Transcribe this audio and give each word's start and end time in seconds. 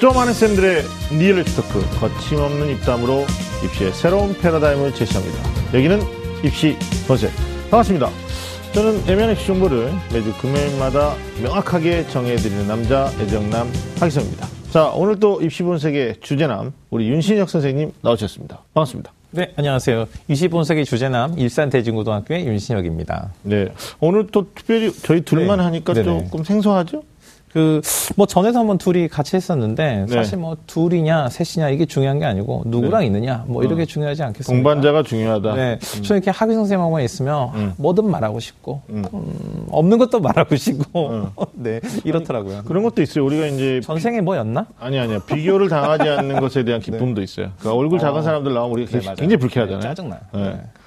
좀 0.00 0.14
아는 0.14 0.32
쌤들의 0.32 0.82
리얼리티 1.12 1.54
토크 1.56 1.80
거침없는 1.98 2.70
입담으로 2.70 3.24
입시의 3.64 3.92
새로운 3.92 4.34
패러다임을 4.36 4.94
제시합니다. 4.94 5.38
여기는 5.72 6.00
입시 6.44 6.76
본색 7.06 7.30
반갑습니다. 7.70 8.10
저는 8.72 9.08
애매한 9.08 9.32
입시 9.32 9.46
정보를 9.46 9.92
매주 10.12 10.32
금요일마다 10.38 11.14
명확하게 11.42 12.08
정해드리는 12.08 12.66
남자 12.66 13.10
애정남 13.20 13.70
하기성입니다. 14.00 14.48
자 14.70 14.88
오늘 14.88 15.18
또 15.20 15.40
입시 15.40 15.62
본색의 15.62 16.16
주제남 16.20 16.72
우리 16.90 17.08
윤신혁 17.08 17.48
선생님 17.48 17.92
나오셨습니다. 18.02 18.60
반갑습니다. 18.74 19.12
네, 19.30 19.52
안녕하세요. 19.56 20.06
25세기 20.28 20.84
주제남 20.84 21.38
일산대진고등학교의 21.38 22.46
윤신혁입니다. 22.46 23.32
네 23.42 23.68
오늘 24.00 24.26
또 24.26 24.48
특별히 24.54 24.92
저희 24.92 25.22
둘만 25.22 25.58
네. 25.58 25.64
하니까 25.64 25.92
네네. 25.94 26.24
조금 26.24 26.44
생소하죠? 26.44 27.02
그, 27.54 27.80
뭐, 28.16 28.26
전에도 28.26 28.58
한번 28.58 28.78
둘이 28.78 29.06
같이 29.06 29.36
했었는데, 29.36 30.06
네. 30.08 30.12
사실 30.12 30.38
뭐, 30.38 30.56
둘이냐, 30.66 31.28
셋이냐, 31.28 31.70
이게 31.70 31.86
중요한 31.86 32.18
게 32.18 32.24
아니고, 32.24 32.64
누구랑 32.66 33.04
있느냐, 33.04 33.44
뭐, 33.46 33.62
이렇게 33.62 33.86
중요하지 33.86 34.24
않겠습니까? 34.24 34.52
동반자가 34.52 35.04
중요하다. 35.04 35.54
네. 35.54 35.78
저는 36.02 36.20
이렇게 36.20 36.32
학위 36.32 36.54
선생님하고만 36.54 37.04
있으면, 37.04 37.50
음. 37.54 37.72
뭐든 37.76 38.10
말하고 38.10 38.40
싶고, 38.40 38.82
음. 38.90 39.04
음, 39.14 39.66
없는 39.70 39.98
것도 39.98 40.18
말하고 40.18 40.56
싶고, 40.56 41.10
음. 41.10 41.30
네, 41.54 41.80
이렇더라고요. 42.02 42.62
그런 42.64 42.82
것도 42.82 43.02
있어요. 43.02 43.24
우리가 43.24 43.46
이제 43.46 43.80
전생에 43.84 44.20
뭐였나? 44.20 44.66
아니 44.80 44.98
아니야 44.98 45.20
비교를 45.20 45.68
당하지 45.68 46.08
않는 46.08 46.40
것에 46.40 46.64
대한 46.64 46.80
기쁨도 46.82 47.22
있어요. 47.22 47.50
그러니까 47.60 47.78
얼굴 47.80 48.00
작은 48.00 48.18
어. 48.18 48.22
사람들 48.22 48.52
나오면 48.52 48.72
우리가 48.72 48.90
네, 48.90 48.98
굉장히, 48.98 49.28
맞아요. 49.28 49.38
불쾌하잖아요. 49.38 49.80
네, 49.80 49.88
짜증나요. 49.88 50.20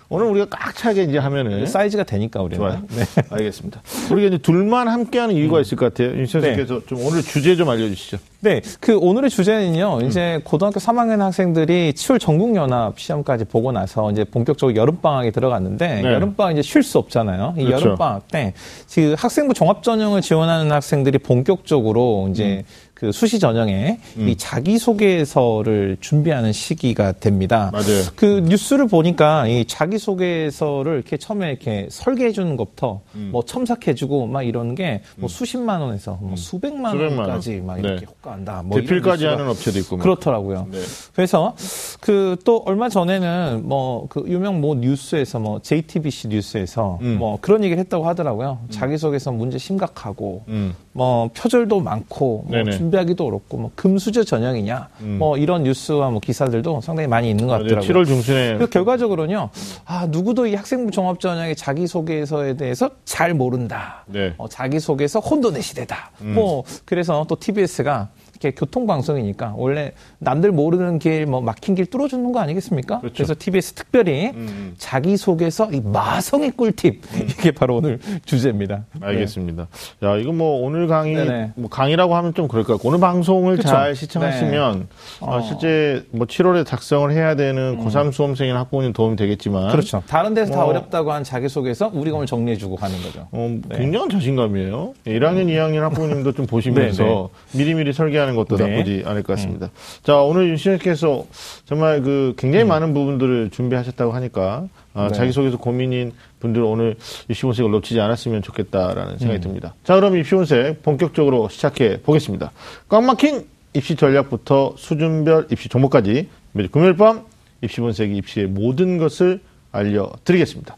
네. 0.10 0.18
네. 0.18 0.24
오늘 0.24 0.26
우리가 0.28 0.48
꽉 0.50 0.76
차게 0.76 1.04
이제 1.04 1.18
하면은 1.18 1.66
사이즈가 1.66 2.04
되니까, 2.04 2.42
우리는. 2.42 2.58
좋아요. 2.58 2.82
네. 2.96 3.04
알겠습니다. 3.30 3.82
우리가 4.12 4.28
이제 4.28 4.38
둘만 4.38 4.88
함께하는 4.88 5.36
이유가 5.36 5.60
있을 5.62 5.78
것 5.78 5.94
같아요. 5.94 6.18
윤 6.18 6.26
선생님께서 6.26 6.86
좀 6.86 7.06
오늘 7.06 7.22
주제 7.22 7.56
좀 7.56 7.70
알려주시죠. 7.70 8.18
네, 8.40 8.62
그 8.80 8.98
오늘의 8.98 9.30
주제는요. 9.30 10.02
이제 10.04 10.40
고등학교 10.44 10.80
3학년 10.80 11.18
학생들이 11.20 11.94
7월 11.94 12.20
전국 12.20 12.56
연합 12.56 13.00
시험까지 13.00 13.46
보고 13.46 13.72
나서 13.72 14.12
이제 14.12 14.24
본격적으로 14.24 14.76
여름 14.76 14.98
방학에 15.02 15.32
들어갔는데 15.32 16.02
네. 16.02 16.14
여름 16.14 16.36
방학 16.36 16.54
이제 16.54 16.62
쉴 16.62 16.84
수 16.84 17.00
없잖아요. 17.00 17.56
이 17.58 17.66
그렇죠. 17.66 17.86
여름 17.86 17.98
방학 17.98 18.28
때 18.28 18.54
지금 18.86 19.16
학생부 19.18 19.54
종합 19.54 19.84
전형을 19.84 20.22
지원하는 20.22 20.72
학생들이 20.72 21.18
본격적으로 21.18 22.28
이제 22.30 22.64
그 22.98 23.12
수시 23.12 23.38
전형에 23.38 24.00
이 24.18 24.36
자기 24.38 24.80
소개서를 24.80 25.98
준비하는 26.02 26.52
시기가 26.52 27.12
됩니다. 27.12 27.70
맞아요. 27.72 28.02
그 28.16 28.40
뉴스를 28.44 28.88
보니까 28.88 29.46
이 29.48 29.66
자기소개서를 29.66 30.96
이렇게 30.96 31.18
처음에 31.18 31.50
이렇게 31.50 31.88
설계해 31.92 32.32
주는 32.32 32.58
것부터 32.58 33.02
음. 33.14 33.30
뭐 33.32 33.44
첨삭해 33.46 33.94
주고 33.94 34.26
막 34.26 34.42
이런 34.42 34.74
게 34.74 35.02
뭐 35.18 35.30
수십만 35.30 35.80
원에서 35.82 36.18
뭐 36.22 36.36
수백만 36.36 36.92
수백만 36.94 37.18
원. 37.20 37.28
원까지 37.28 37.62
막 37.66 37.80
이렇게 37.80 38.00
네. 38.02 38.06
효과한다. 38.08 38.64
뭐 38.66 38.80
대필까지 38.80 39.26
하는 39.26 39.48
업체도 39.50 39.78
있고. 39.80 39.98
뭐. 39.98 40.04
그렇더라고요. 40.04 40.68
네. 40.72 40.80
그래서 41.14 41.56
그 42.02 42.36
또 42.46 42.64
얼마 42.66 42.90
전에는 42.90 43.62
뭐 43.68 44.08
그 44.10 44.24
유명 44.28 44.62
뭐 44.62 44.76
뉴스에서 44.76 45.40
뭐 45.40 45.60
JTBC 45.62 46.30
뉴스에서 46.30 47.00
음. 47.02 47.18
뭐 47.20 47.38
그런 47.42 47.64
얘기를 47.64 47.80
했다고 47.84 48.08
하더라고요. 48.08 48.60
자기소개서 48.70 49.32
문제 49.32 49.58
심각하고 49.58 50.44
음. 50.48 50.74
뭐 50.94 51.30
표절도 51.36 51.80
많고 51.82 52.46
뭐. 52.48 52.58
준비하기도 52.88 53.26
어렵고 53.26 53.58
뭐 53.58 53.72
금수저 53.76 54.24
전형이냐 54.24 54.90
음. 55.02 55.18
뭐 55.20 55.38
이런 55.38 55.64
뉴스와 55.64 56.10
뭐 56.10 56.20
기사들도 56.20 56.82
상당히 56.82 57.08
많이 57.08 57.30
있는 57.30 57.48
것 57.48 57.54
맞아요. 57.54 57.64
같더라고요. 57.64 57.90
7월 58.04 58.06
중순에 58.06 58.58
결과적으로는요, 58.72 59.50
아, 59.86 60.08
누구도 60.10 60.48
이 60.48 60.56
학생부 60.56 60.92
종합 60.92 61.20
전형의 61.20 61.56
자기 61.56 61.88
소개서에 61.88 62.56
대해서 62.56 62.90
잘 63.06 63.34
모른다. 63.34 64.04
네. 64.08 64.34
어, 64.38 64.48
자기 64.48 64.80
소개서 64.80 65.20
혼돈의 65.20 65.62
시대다. 65.62 66.12
음. 66.22 66.34
뭐, 66.36 66.64
그래서 66.86 67.26
또 67.28 67.36
TBS가 67.36 68.10
이렇게 68.40 68.52
교통방송이니까 68.52 69.54
원래 69.58 69.92
남들 70.20 70.52
모르는 70.52 71.00
길, 71.00 71.26
뭐 71.26 71.42
막힌 71.42 71.76
길 71.76 71.86
뚫어주는 71.88 72.32
거 72.32 72.40
아니겠습니까? 72.40 73.00
그렇죠. 73.00 73.24
래서 73.24 73.36
TBS 73.38 73.74
특별히 73.74 74.32
음. 74.34 74.76
자기소개서 74.78 75.72
이 75.72 75.82
마성의 75.82 76.52
꿀팁. 76.52 77.02
이게 77.40 77.52
바로 77.52 77.78
오늘 77.78 78.00
주제입니다. 78.26 78.86
알겠습니다. 79.02 79.68
야, 80.04 80.18
이거 80.18 80.32
뭐 80.32 80.62
오늘 80.62 80.88
강의, 80.88 81.16
네네. 81.16 81.52
뭐 81.56 81.70
강의라고 81.70 82.16
하면 82.16 82.34
좀 82.34 82.48
그럴 82.48 82.64
것 82.64 82.74
같고, 82.74 82.90
오늘 82.90 83.00
방송을 83.00 83.58
그쵸. 83.58 83.70
잘 83.70 83.96
시청하시면, 83.96 84.88
어, 85.22 85.38
어. 85.38 85.42
실제 85.42 86.06
뭐 86.12 86.28
7월에 86.28 86.66
작성을 86.66 87.12
해야 87.12 87.36
되는 87.36 87.78
고3 87.80 88.12
수험생이나 88.12 88.60
학부모님 88.60 88.94
도움이 88.94 89.16
되겠지만, 89.16 89.68
네. 89.68 89.72
그렇죠. 89.72 90.04
다른 90.08 90.34
데서 90.34 90.54
다 90.54 90.64
어. 90.64 90.68
어렵다고 90.68 91.12
한 91.12 91.24
자기소개서 91.24 91.92
우리가 91.94 92.18
오늘 92.18 92.28
정리해주고 92.28 92.76
가는 92.76 92.96
거죠. 93.02 93.28
어, 93.32 93.58
굉장한 93.72 94.10
자신감이에요. 94.10 94.94
1학년, 95.06 95.48
2학년 95.48 95.80
학부모님도 95.82 96.34
좀 96.34 96.46
보시면서 96.46 97.30
미리미리 97.54 97.94
설계하는 97.94 98.27
것도 98.36 98.58
네. 98.58 98.68
나쁘지 98.68 99.04
않을 99.06 99.24
것 99.24 99.36
같습니다. 99.36 99.70
자, 100.04 100.18
오늘 100.18 100.50
윤신혁께서 100.50 101.26
정말 101.66 102.02
그 102.02 102.34
굉장히 102.38 102.66
많은 102.66 102.94
부분들을 102.94 103.50
준비하셨다고 103.52 104.12
하니까 104.14 104.68
아, 104.94 105.08
네. 105.08 105.14
자기소개서 105.14 105.58
고민인 105.58 106.14
분들 106.40 106.62
오늘 106.62 106.96
입시본색을 107.30 107.72
놓치지 107.72 108.00
않았으면 108.00 108.42
좋겠다라는 108.42 109.20
생각이 109.20 109.42
듭니다. 109.42 109.74
자, 109.84 109.96
그럼 109.96 110.18
입시본색 110.18 110.84
본격적으로 110.84 111.50
시작해 111.50 112.02
보겠습니다. 112.02 112.52
꽉 112.90 113.04
막힌 113.04 113.48
입시 113.74 113.96
전략부터 113.96 114.76
수준별 114.78 115.48
입시 115.52 115.70
종목까지 115.70 116.30
매주 116.54 116.70
금요일 116.70 116.96
밤 116.96 117.26
입시본색이 117.62 118.16
입시의 118.18 118.48
모든 118.48 118.98
것을 118.98 119.42
알려드리겠습니다. 119.72 120.76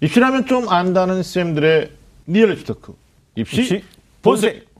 입시라면 0.00 0.46
좀 0.46 0.68
안다는 0.68 1.22
쌤들의 1.22 1.90
리얼리티 2.26 2.64
토크. 2.64 2.94
입시, 3.36 3.60
입시 3.60 3.84
본색. 4.20 4.71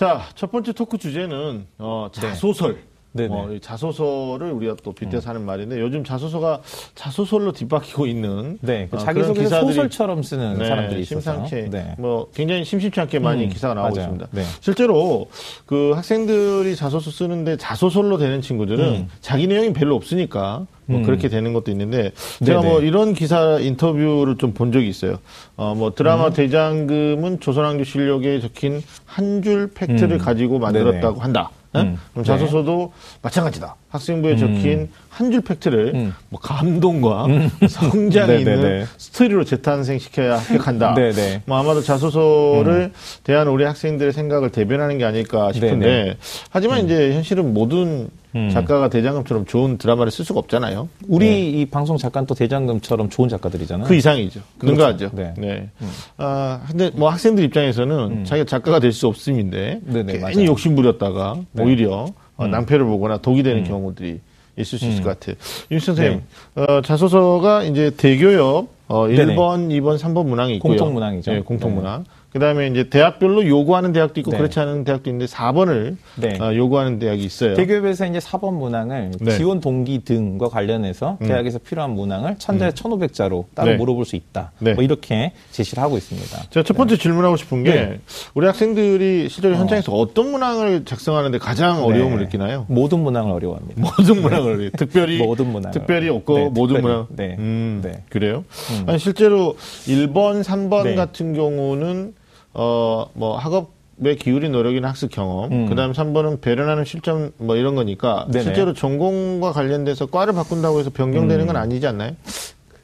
자, 0.00 0.22
첫 0.34 0.50
번째 0.50 0.72
토크 0.72 0.96
주제는 0.96 1.66
어, 1.76 2.08
자소설. 2.10 2.78
네. 3.12 3.28
어, 3.30 3.52
이 3.52 3.60
자소서를 3.60 4.50
우리가 4.50 4.76
또 4.82 4.92
빗대서 4.92 5.28
하는 5.28 5.44
말인데 5.44 5.78
요즘 5.78 6.04
자소서가 6.04 6.62
자소설로 6.94 7.52
뒤바뀌고 7.52 8.06
있는 8.06 8.56
네. 8.62 8.88
그 8.90 8.96
어, 8.96 9.00
기사들이 9.00 9.46
소설처럼 9.46 10.22
쓰는 10.22 10.56
네, 10.56 10.66
사람들이 10.66 11.02
있어서. 11.02 11.20
심상치 11.20 11.68
네. 11.68 11.96
뭐 11.98 12.30
굉장히 12.32 12.64
심심치 12.64 12.98
않게 12.98 13.18
많이 13.18 13.44
음, 13.44 13.48
기사가 13.50 13.74
나오고 13.74 13.96
맞아요. 13.96 14.12
있습니다. 14.12 14.28
네. 14.30 14.42
실제로 14.60 15.28
그 15.66 15.92
학생들이 15.94 16.76
자소서 16.76 17.10
쓰는데 17.10 17.58
자소설로 17.58 18.16
되는 18.16 18.40
친구들은 18.40 18.84
음. 18.84 19.08
자기 19.20 19.48
내용이 19.48 19.74
별로 19.74 19.96
없으니까 19.96 20.66
뭐 20.90 20.98
음. 21.00 21.02
그렇게 21.04 21.28
되는 21.28 21.52
것도 21.52 21.70
있는데 21.70 22.12
제가 22.44 22.60
네네. 22.60 22.72
뭐 22.72 22.80
이런 22.82 23.14
기사 23.14 23.58
인터뷰를 23.60 24.36
좀 24.36 24.50
본 24.52 24.72
적이 24.72 24.88
있어요. 24.88 25.18
어 25.56 25.74
뭐 25.74 25.94
드라마 25.94 26.26
음. 26.28 26.32
대장금은 26.32 27.40
조선왕조 27.40 27.84
실록에 27.84 28.40
적힌 28.40 28.82
한 29.06 29.42
줄 29.42 29.70
팩트를 29.72 30.12
음. 30.16 30.18
가지고 30.18 30.58
만들었다고 30.58 31.14
네네. 31.14 31.20
한다. 31.22 31.50
예? 31.76 31.80
음. 31.80 31.96
그럼 32.12 32.24
네. 32.24 32.32
자소서도 32.32 32.92
마찬가지다. 33.22 33.76
학생부에 33.90 34.36
적힌 34.36 34.88
한 35.08 35.30
줄 35.30 35.40
팩트를 35.40 35.92
음. 35.94 36.14
뭐 36.28 36.40
감동과 36.40 37.26
성장이. 37.70 38.38
있는 38.40 38.84
스토리로 38.98 39.44
재탄생시켜야 39.44 40.38
합격한다. 40.38 40.94
네네. 40.98 41.42
뭐 41.46 41.58
아마도 41.58 41.80
자소서를 41.82 42.92
대한 43.22 43.46
우리 43.48 43.62
학생들의 43.64 44.12
생각을 44.12 44.50
대변하는 44.50 44.98
게 44.98 45.04
아닐까 45.04 45.52
싶은데. 45.52 46.16
하지만 46.50 46.84
이제 46.84 47.12
현실은 47.14 47.54
모든 47.54 48.08
음. 48.36 48.48
작가가 48.50 48.88
대장금처럼 48.88 49.46
좋은 49.46 49.76
드라마를 49.78 50.12
쓸 50.12 50.24
수가 50.24 50.38
없잖아요. 50.40 50.88
우리 51.08 51.60
이 51.60 51.66
방송 51.66 51.96
작가는 51.96 52.26
또 52.26 52.34
대장금처럼 52.34 53.08
좋은 53.10 53.28
작가들이잖아요. 53.28 53.86
그 53.88 53.94
이상이죠. 53.94 54.40
그렇죠. 54.58 54.72
능가하죠. 54.76 55.10
네. 55.14 55.34
네. 55.36 55.68
아, 56.16 56.60
근데 56.68 56.90
뭐 56.94 57.08
학생들 57.10 57.42
입장에서는 57.44 58.24
자기가 58.24 58.46
작가가 58.46 58.78
될 58.78 58.90
수 58.92 59.06
없음인데 59.06 59.80
네네, 59.84 60.12
괜히 60.12 60.22
맞아요. 60.22 60.44
욕심 60.46 60.74
부렸다가 60.74 61.36
네. 61.52 61.62
오히려 61.64 62.06
어, 62.36 62.44
음. 62.44 62.50
낭패를 62.50 62.84
보거나 62.84 63.18
독이 63.18 63.42
되는 63.42 63.62
음. 63.62 63.68
경우들이 63.68 64.20
있을 64.56 64.78
수 64.78 64.84
있을 64.86 65.00
음. 65.00 65.04
것 65.04 65.18
같아요. 65.18 65.36
윤 65.70 65.78
선생님, 65.80 66.22
어, 66.56 66.80
자소서가 66.82 67.62
이제 67.64 67.90
대교협 67.96 68.68
어, 68.88 69.06
네네. 69.06 69.36
1번, 69.36 69.68
2번, 69.68 69.96
3번 69.98 70.26
문항이 70.26 70.56
있고요. 70.56 70.70
공통문항이죠. 70.72 71.32
네, 71.32 71.40
공통문항. 71.40 72.04
그다음에 72.32 72.68
이제 72.68 72.88
대학별로 72.88 73.46
요구하는 73.48 73.92
대학도 73.92 74.20
있고 74.20 74.30
네. 74.30 74.36
그렇지 74.38 74.60
않은 74.60 74.84
대학도 74.84 75.10
있는데 75.10 75.30
4번을 75.32 75.96
네. 76.16 76.38
어, 76.40 76.54
요구하는 76.54 76.98
대학이 77.00 77.24
있어요. 77.24 77.54
대교협에서 77.54 78.06
이제 78.06 78.20
사법 78.20 78.54
문항을 78.54 79.10
네. 79.20 79.36
지원 79.36 79.60
동기 79.60 80.04
등과 80.04 80.48
관련해서 80.48 81.18
음. 81.20 81.26
대학에서 81.26 81.58
필요한 81.58 81.90
문항을 81.90 82.36
천자에 82.38 82.72
천오백 82.72 83.14
자로 83.14 83.46
따로 83.54 83.70
네. 83.72 83.76
물어볼 83.76 84.04
수 84.04 84.14
있다. 84.14 84.52
네. 84.60 84.74
뭐 84.74 84.84
이렇게 84.84 85.32
제시를 85.50 85.82
하고 85.82 85.96
있습니다. 85.96 86.44
제가 86.50 86.62
첫 86.62 86.76
번째 86.76 86.96
질문하고 86.96 87.36
싶은 87.36 87.64
게 87.64 87.70
네. 87.72 88.00
우리 88.34 88.46
학생들이 88.46 89.28
실제로 89.28 89.56
어. 89.56 89.58
현장에서 89.58 89.92
어 89.92 90.10
떤 90.14 90.30
문항을 90.32 90.84
작성하는데 90.84 91.38
가장 91.38 91.84
어려움을 91.84 92.18
네. 92.18 92.24
느끼나요? 92.24 92.66
모든 92.68 93.00
문항을 93.00 93.32
어려워합니다. 93.32 93.80
모든 93.98 94.22
문항을 94.22 94.70
특별히 94.76 95.18
모든 95.18 95.46
문항을. 95.46 95.72
특별히 95.72 96.08
없고 96.08 96.34
네, 96.38 96.48
모든 96.48 96.76
특별히. 96.76 96.82
문항. 96.82 97.06
네. 97.10 97.36
음, 97.38 97.80
네. 97.82 98.02
그래요? 98.08 98.44
음. 98.70 98.84
아니 98.88 98.98
실제로 98.98 99.56
1번, 99.86 100.42
3번 100.44 100.84
네. 100.84 100.94
같은 100.94 101.32
경우는 101.34 102.14
어 102.52 103.06
뭐 103.14 103.36
학업에 103.36 104.14
기울인 104.18 104.52
노력이나 104.52 104.88
학습 104.88 105.10
경험, 105.10 105.50
음. 105.52 105.66
그다음 105.68 105.92
3번은 105.92 106.40
배려하는 106.40 106.84
실전 106.84 107.32
뭐 107.38 107.56
이런 107.56 107.74
거니까 107.74 108.26
네네. 108.30 108.44
실제로 108.44 108.72
전공과 108.74 109.52
관련돼서 109.52 110.06
과를 110.06 110.32
바꾼다고 110.34 110.80
해서 110.80 110.90
변경되는 110.90 111.46
건 111.46 111.56
아니지 111.56 111.86
않나요? 111.86 112.12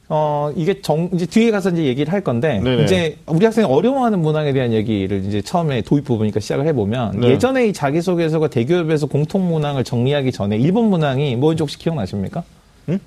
어, 0.09 0.53
이게 0.55 0.81
정, 0.81 1.09
이제 1.13 1.25
뒤에 1.25 1.51
가서 1.51 1.69
이제 1.71 1.83
얘기를 1.83 2.13
할 2.13 2.21
건데, 2.21 2.61
네네. 2.63 2.83
이제 2.85 3.17
우리 3.25 3.43
학생이 3.43 3.67
어려워하는 3.67 4.21
문항에 4.21 4.53
대한 4.53 4.71
얘기를 4.71 5.25
이제 5.25 5.41
처음에 5.41 5.81
도입 5.81 6.05
부분이니까 6.05 6.39
시작을 6.39 6.65
해보면, 6.67 7.19
네. 7.19 7.27
예전에 7.31 7.67
이 7.67 7.73
자기소개서가 7.73 8.47
대교협에서 8.47 9.07
공통 9.07 9.49
문항을 9.49 9.83
정리하기 9.83 10.31
전에 10.31 10.55
일본 10.57 10.85
문항이 10.89 11.35
뭐인지 11.35 11.61
혹시 11.63 11.77
기억나십니까? 11.77 12.41
응? 12.87 12.99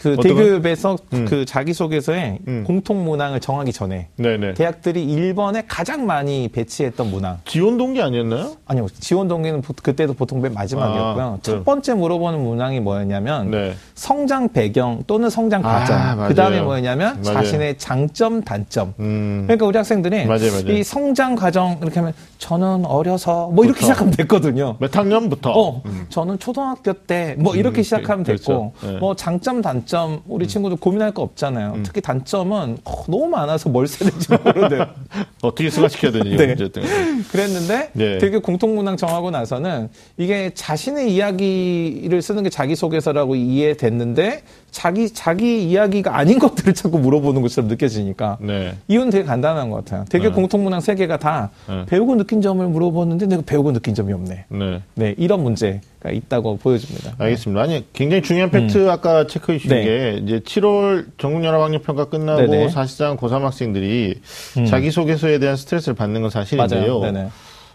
그 0.00 0.16
대교협에서 0.22 0.96
음. 1.12 1.24
그 1.28 1.44
자기소개서에 1.44 2.38
음. 2.46 2.64
공통 2.66 3.04
문항을 3.04 3.40
정하기 3.40 3.72
전에, 3.72 4.08
네네. 4.16 4.54
대학들이 4.54 5.04
1번에 5.06 5.64
가장 5.66 6.06
많이 6.06 6.48
배치했던 6.48 7.10
문항. 7.10 7.38
지원 7.44 7.78
동기 7.78 8.00
아니었나요? 8.00 8.52
아니요, 8.66 8.86
지원 9.00 9.26
동기는 9.26 9.60
보- 9.60 9.72
그때도 9.82 10.14
보통 10.14 10.40
맨 10.40 10.54
마지막이었고요. 10.54 11.24
아, 11.24 11.38
첫 11.42 11.52
그래요? 11.52 11.64
번째 11.64 11.94
물어보는 11.94 12.40
문항이 12.40 12.78
뭐였냐면, 12.80 13.50
네. 13.50 13.74
성장 13.96 14.48
배경 14.52 15.02
또는 15.08 15.30
성장 15.30 15.64
아, 15.64 15.80
과정. 15.80 15.96
맞아요. 15.98 16.28
그 16.28 16.34
다음에 16.34 16.60
뭐였냐면 16.60 17.20
맞아요. 17.24 17.34
자신의 17.34 17.78
장점, 17.78 18.42
단점. 18.42 18.94
음. 19.00 19.44
그러니까 19.46 19.66
우리 19.66 19.76
학생들이 19.76 20.26
맞아요, 20.26 20.52
맞아요. 20.52 20.78
이 20.78 20.84
성장 20.84 21.34
과정 21.34 21.78
이렇게 21.82 21.98
하면 21.98 22.12
저는 22.38 22.84
어려서 22.86 23.48
뭐 23.48 23.64
이렇게 23.64 23.78
그렇죠. 23.80 23.86
시작하면 23.94 24.14
됐거든요. 24.14 24.76
몇 24.78 24.96
학년부터? 24.96 25.50
어, 25.50 25.82
음. 25.86 26.06
저는 26.08 26.38
초등학교 26.38 26.92
때 26.92 27.34
뭐 27.38 27.56
이렇게 27.56 27.80
음, 27.80 27.82
시작하면 27.82 28.24
그렇죠. 28.24 28.72
됐고, 28.80 28.92
네. 28.92 28.98
뭐 28.98 29.16
장점, 29.16 29.60
단점 29.60 29.87
우리 30.26 30.46
친구들 30.46 30.76
고민할 30.76 31.12
거 31.12 31.22
없잖아요. 31.22 31.74
음. 31.76 31.82
특히 31.82 32.00
단점은 32.00 32.78
어, 32.84 33.04
너무 33.08 33.28
많아서 33.28 33.68
뭘 33.68 33.86
써야 33.86 34.10
될지 34.10 34.28
모르는데 34.30 34.86
어떻게 35.42 35.70
승화시켜야 35.70 36.12
되는지 36.12 36.36
네. 36.36 36.46
문제였던 36.46 36.82
거죠. 36.82 36.94
그랬는데 37.30 37.90
네. 37.94 38.18
되게 38.18 38.38
공통문항 38.38 38.96
정하고 38.96 39.30
나서는 39.30 39.88
이게 40.16 40.50
자신의 40.54 41.14
이야기를 41.14 42.20
쓰는 42.20 42.42
게 42.42 42.50
자기소개서라고 42.50 43.34
이해됐는데 43.36 44.42
자기 44.70 45.10
자기 45.10 45.68
이야기가 45.68 46.16
아닌 46.16 46.38
것들을 46.40 46.74
자꾸 46.74 46.98
물어보는 46.98 47.42
것처럼 47.42 47.68
느껴지니까 47.68 48.38
네. 48.40 48.76
이유는 48.88 49.10
되게 49.10 49.24
간단한 49.24 49.70
것 49.70 49.84
같아요. 49.84 50.04
되게 50.08 50.28
네. 50.28 50.34
공통문항 50.34 50.80
세 50.80 50.94
개가 50.94 51.18
다 51.18 51.50
네. 51.68 51.84
배우고 51.86 52.16
느낀 52.16 52.42
점을 52.42 52.64
물어보는데 52.66 53.26
내가 53.26 53.42
배우고 53.44 53.72
느낀 53.72 53.94
점이 53.94 54.12
없네. 54.12 54.44
네. 54.48 54.82
네, 54.94 55.14
이런 55.18 55.42
문제가 55.42 56.10
있다고 56.10 56.58
보여집니다. 56.58 57.14
알겠습니다. 57.18 57.62
아니, 57.62 57.84
굉장히 57.92 58.22
중요한 58.22 58.50
팩트 58.50 58.90
아까 58.90 59.26
체크해 59.26 59.58
주신 59.58 59.70
네. 59.70 59.84
게 59.84 60.20
이제 60.22 60.40
7월 60.40 61.06
전국연합학력평가 61.18 62.06
끝나고. 62.06 62.68
사실상 62.68 63.16
고3 63.16 63.40
학생들이 63.42 64.20
음. 64.58 64.66
자기소개서에 64.66 65.38
대한 65.38 65.56
스트레스를 65.56 65.94
받는 65.94 66.20
건 66.22 66.30
사실인데요. 66.30 67.00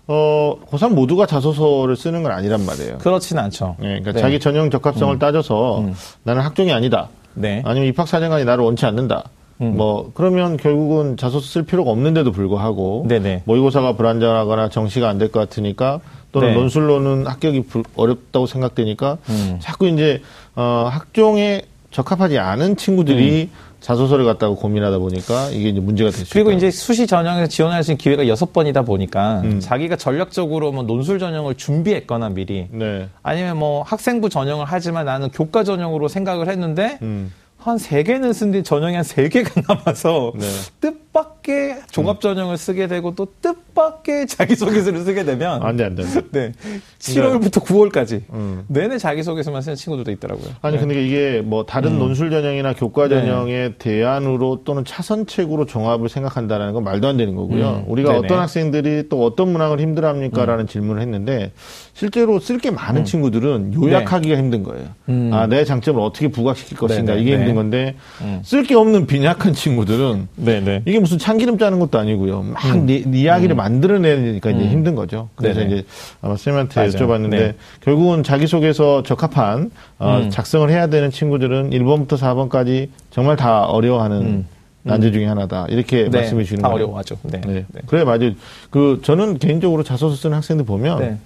어, 0.08 0.56
고3 0.70 0.94
모두가 0.94 1.26
자소서를 1.26 1.96
쓰는 1.96 2.24
건 2.24 2.32
아니란 2.34 2.66
말이에요. 2.66 2.98
그렇진 2.98 3.38
않죠. 3.40 3.76
네, 3.80 3.88
그러니까 3.88 4.12
네. 4.14 4.20
자기 4.20 4.40
전형 4.40 4.70
적합성을 4.70 5.18
따져서 5.20 5.80
음. 5.80 5.94
나는 6.24 6.42
학종이 6.42 6.74
아니다. 6.74 7.08
네. 7.36 7.62
아니면 7.66 7.88
입학 7.88 8.08
사정관이 8.08 8.44
나를 8.46 8.64
원치 8.64 8.86
않는다. 8.86 9.24
음. 9.62 9.78
뭐 9.78 10.12
그러면 10.14 10.58
결국은 10.58 11.16
자소서 11.16 11.46
쓸 11.46 11.64
필요가 11.64 11.92
없는데도 11.92 12.32
불구하고 12.32 13.06
네네. 13.08 13.44
모의고사가 13.46 13.96
불안정하거나 13.96 14.70
정시가 14.70 15.08
안 15.08 15.18
될 15.20 15.32
것 15.32 15.40
같으니까 15.40 16.00
또는 16.32 16.50
네. 16.50 16.56
논술로는 16.56 17.28
합격이 17.28 17.62
불- 17.68 17.84
어렵다고 17.96 18.46
생각되니까 18.46 19.18
음. 19.30 19.58
자꾸 19.62 19.88
이제 19.88 20.22
어, 20.56 20.90
학종에 20.92 21.62
적합하지 21.92 22.40
않은 22.40 22.76
친구들이 22.76 23.50
자소서를 23.84 24.24
갖다가 24.24 24.56
고민하다 24.56 24.98
보니까 25.00 25.50
이게 25.50 25.70
이제 25.70 25.80
문제가. 25.82 26.10
음. 26.10 26.24
그리고 26.32 26.52
이제 26.52 26.72
수시 26.72 27.06
전형에서 27.06 27.48
지원할 27.48 27.84
수 27.84 27.92
있는 27.92 27.98
기회가 27.98 28.28
여섯 28.30 28.54
번이다 28.54 28.84
보니까 28.84 29.42
음. 29.44 29.60
자기가 29.60 29.98
전략적으로 29.98 30.72
뭐 30.72 30.84
논술 30.84 31.20
전형을 31.20 31.56
준비했거나 31.56 32.30
미리 32.30 32.68
네. 32.72 33.10
아니면 33.22 33.58
뭐 33.58 33.84
학생부 33.84 34.30
전형을 34.30 34.66
하지만 34.68 35.06
나는 35.06 35.30
교과 35.30 35.66
전형으로 35.66 36.08
생각을 36.08 36.48
했는데 36.48 36.98
음. 37.02 37.32
한세 37.58 38.04
개는 38.04 38.32
쓴 38.34 38.52
뒤 38.52 38.64
전형이 38.64 38.96
한 38.96 39.04
세 39.04 39.28
개가 39.30 39.62
남아서 39.68 40.32
네. 40.36 40.48
뜻 40.80 41.03
밖의 41.14 41.82
종합 41.92 42.20
전형을 42.20 42.58
쓰게 42.58 42.88
되고 42.88 43.14
또 43.14 43.28
뜻밖의 43.42 44.26
자기소개서를 44.28 45.02
쓰게 45.02 45.24
되면 45.24 45.62
안 45.62 45.78
돼, 45.78 45.86
안 45.86 45.96
돼. 45.96 46.04
네. 46.32 46.52
7월부터 46.98 47.64
9월까지 47.64 48.24
음. 48.34 48.66
내내 48.68 48.98
자기소개서만 48.98 49.62
쓰는 49.62 49.76
친구들도 49.76 50.12
있더라고요. 50.12 50.48
아니 50.62 50.76
네. 50.76 50.82
근데 50.82 51.06
이게 51.06 51.42
뭐 51.42 51.66
다른 51.66 52.00
논술 52.00 52.32
전형이나 52.32 52.74
교과 52.74 53.08
네. 53.08 53.22
전형의 53.22 53.76
대안으로 53.78 54.62
또는 54.66 54.84
차선책으로 54.84 55.68
종합을 55.68 56.10
생각한다라는 56.10 56.74
건 56.74 56.84
말도 56.84 57.08
안 57.08 57.18
되는 57.18 57.36
거고요. 57.36 57.84
음, 57.86 57.92
우리가 57.92 58.10
네네. 58.10 58.20
음. 58.20 58.26
어떤 58.26 58.40
학생들이 58.40 59.10
또 59.10 59.24
어떤 59.24 59.52
문항을 59.52 59.80
힘들어 59.80 60.08
합니까라는 60.08 60.66
질문을 60.68 61.02
했는데 61.02 61.52
실제로 61.94 62.40
쓸 62.40 62.58
게 62.58 62.72
많은 62.72 63.04
친구들은 63.06 63.74
요약하기가 63.76 64.38
힘든 64.38 64.64
거예요. 64.64 64.88
음. 65.10 65.32
아내 65.34 65.64
장점을 65.66 66.02
어떻게 66.02 66.30
부각시킬 66.30 66.78
것인가 66.78 67.14
네네, 67.14 67.22
이게 67.22 67.32
네. 67.32 67.38
힘든 67.38 67.56
건데 67.56 67.96
음. 68.22 68.42
쓸게 68.44 68.74
없는 68.74 69.06
빈약한 69.06 69.54
친구들은 69.54 70.30
네네. 70.38 70.84
이게 70.86 71.03
무슨 71.04 71.18
참기름 71.20 71.58
짜는 71.58 71.80
것도 71.80 72.00
아니고요. 72.00 72.44
막 72.44 72.78
네, 72.86 73.04
네 73.06 73.20
이야기를 73.20 73.56
만들어내니까 73.56 74.52
이제 74.52 74.60
음. 74.64 74.70
힘든 74.70 74.96
거죠. 74.96 75.28
그래서 75.36 75.60
네네. 75.60 75.74
이제 75.74 75.86
아마 76.22 76.38
쌤한테 76.38 76.80
맞아요. 76.80 76.92
여쭤봤는데 76.92 77.30
네. 77.30 77.56
결국은 77.82 78.24
자기소개서 78.24 79.04
적합한 79.04 79.70
어, 80.00 80.20
음. 80.24 80.30
작성을 80.30 80.70
해야 80.70 80.88
되는 80.88 81.12
친구들은 81.12 81.72
1번부터 81.72 82.18
4번까지 82.18 82.88
정말 83.12 83.36
다 83.36 83.66
어려워하는 83.66 84.22
음. 84.22 84.48
난제 84.84 85.12
중에 85.12 85.26
하나다. 85.26 85.66
이렇게 85.70 86.10
네, 86.10 86.20
말씀해 86.20 86.44
주시는 86.44 86.62
다 86.62 86.70
거예요. 86.70 86.86
어려워하죠. 86.86 87.18
네. 87.24 87.42
네. 87.42 87.66
네. 87.68 87.82
그래 87.86 88.06
맞아요. 88.06 88.32
그 88.70 89.02
저는 89.04 89.40
개인적으로 89.40 89.84
자소서 89.84 90.16
쓰는 90.16 90.38
학생들 90.38 90.66
보면 90.66 91.00
네. 91.00 91.18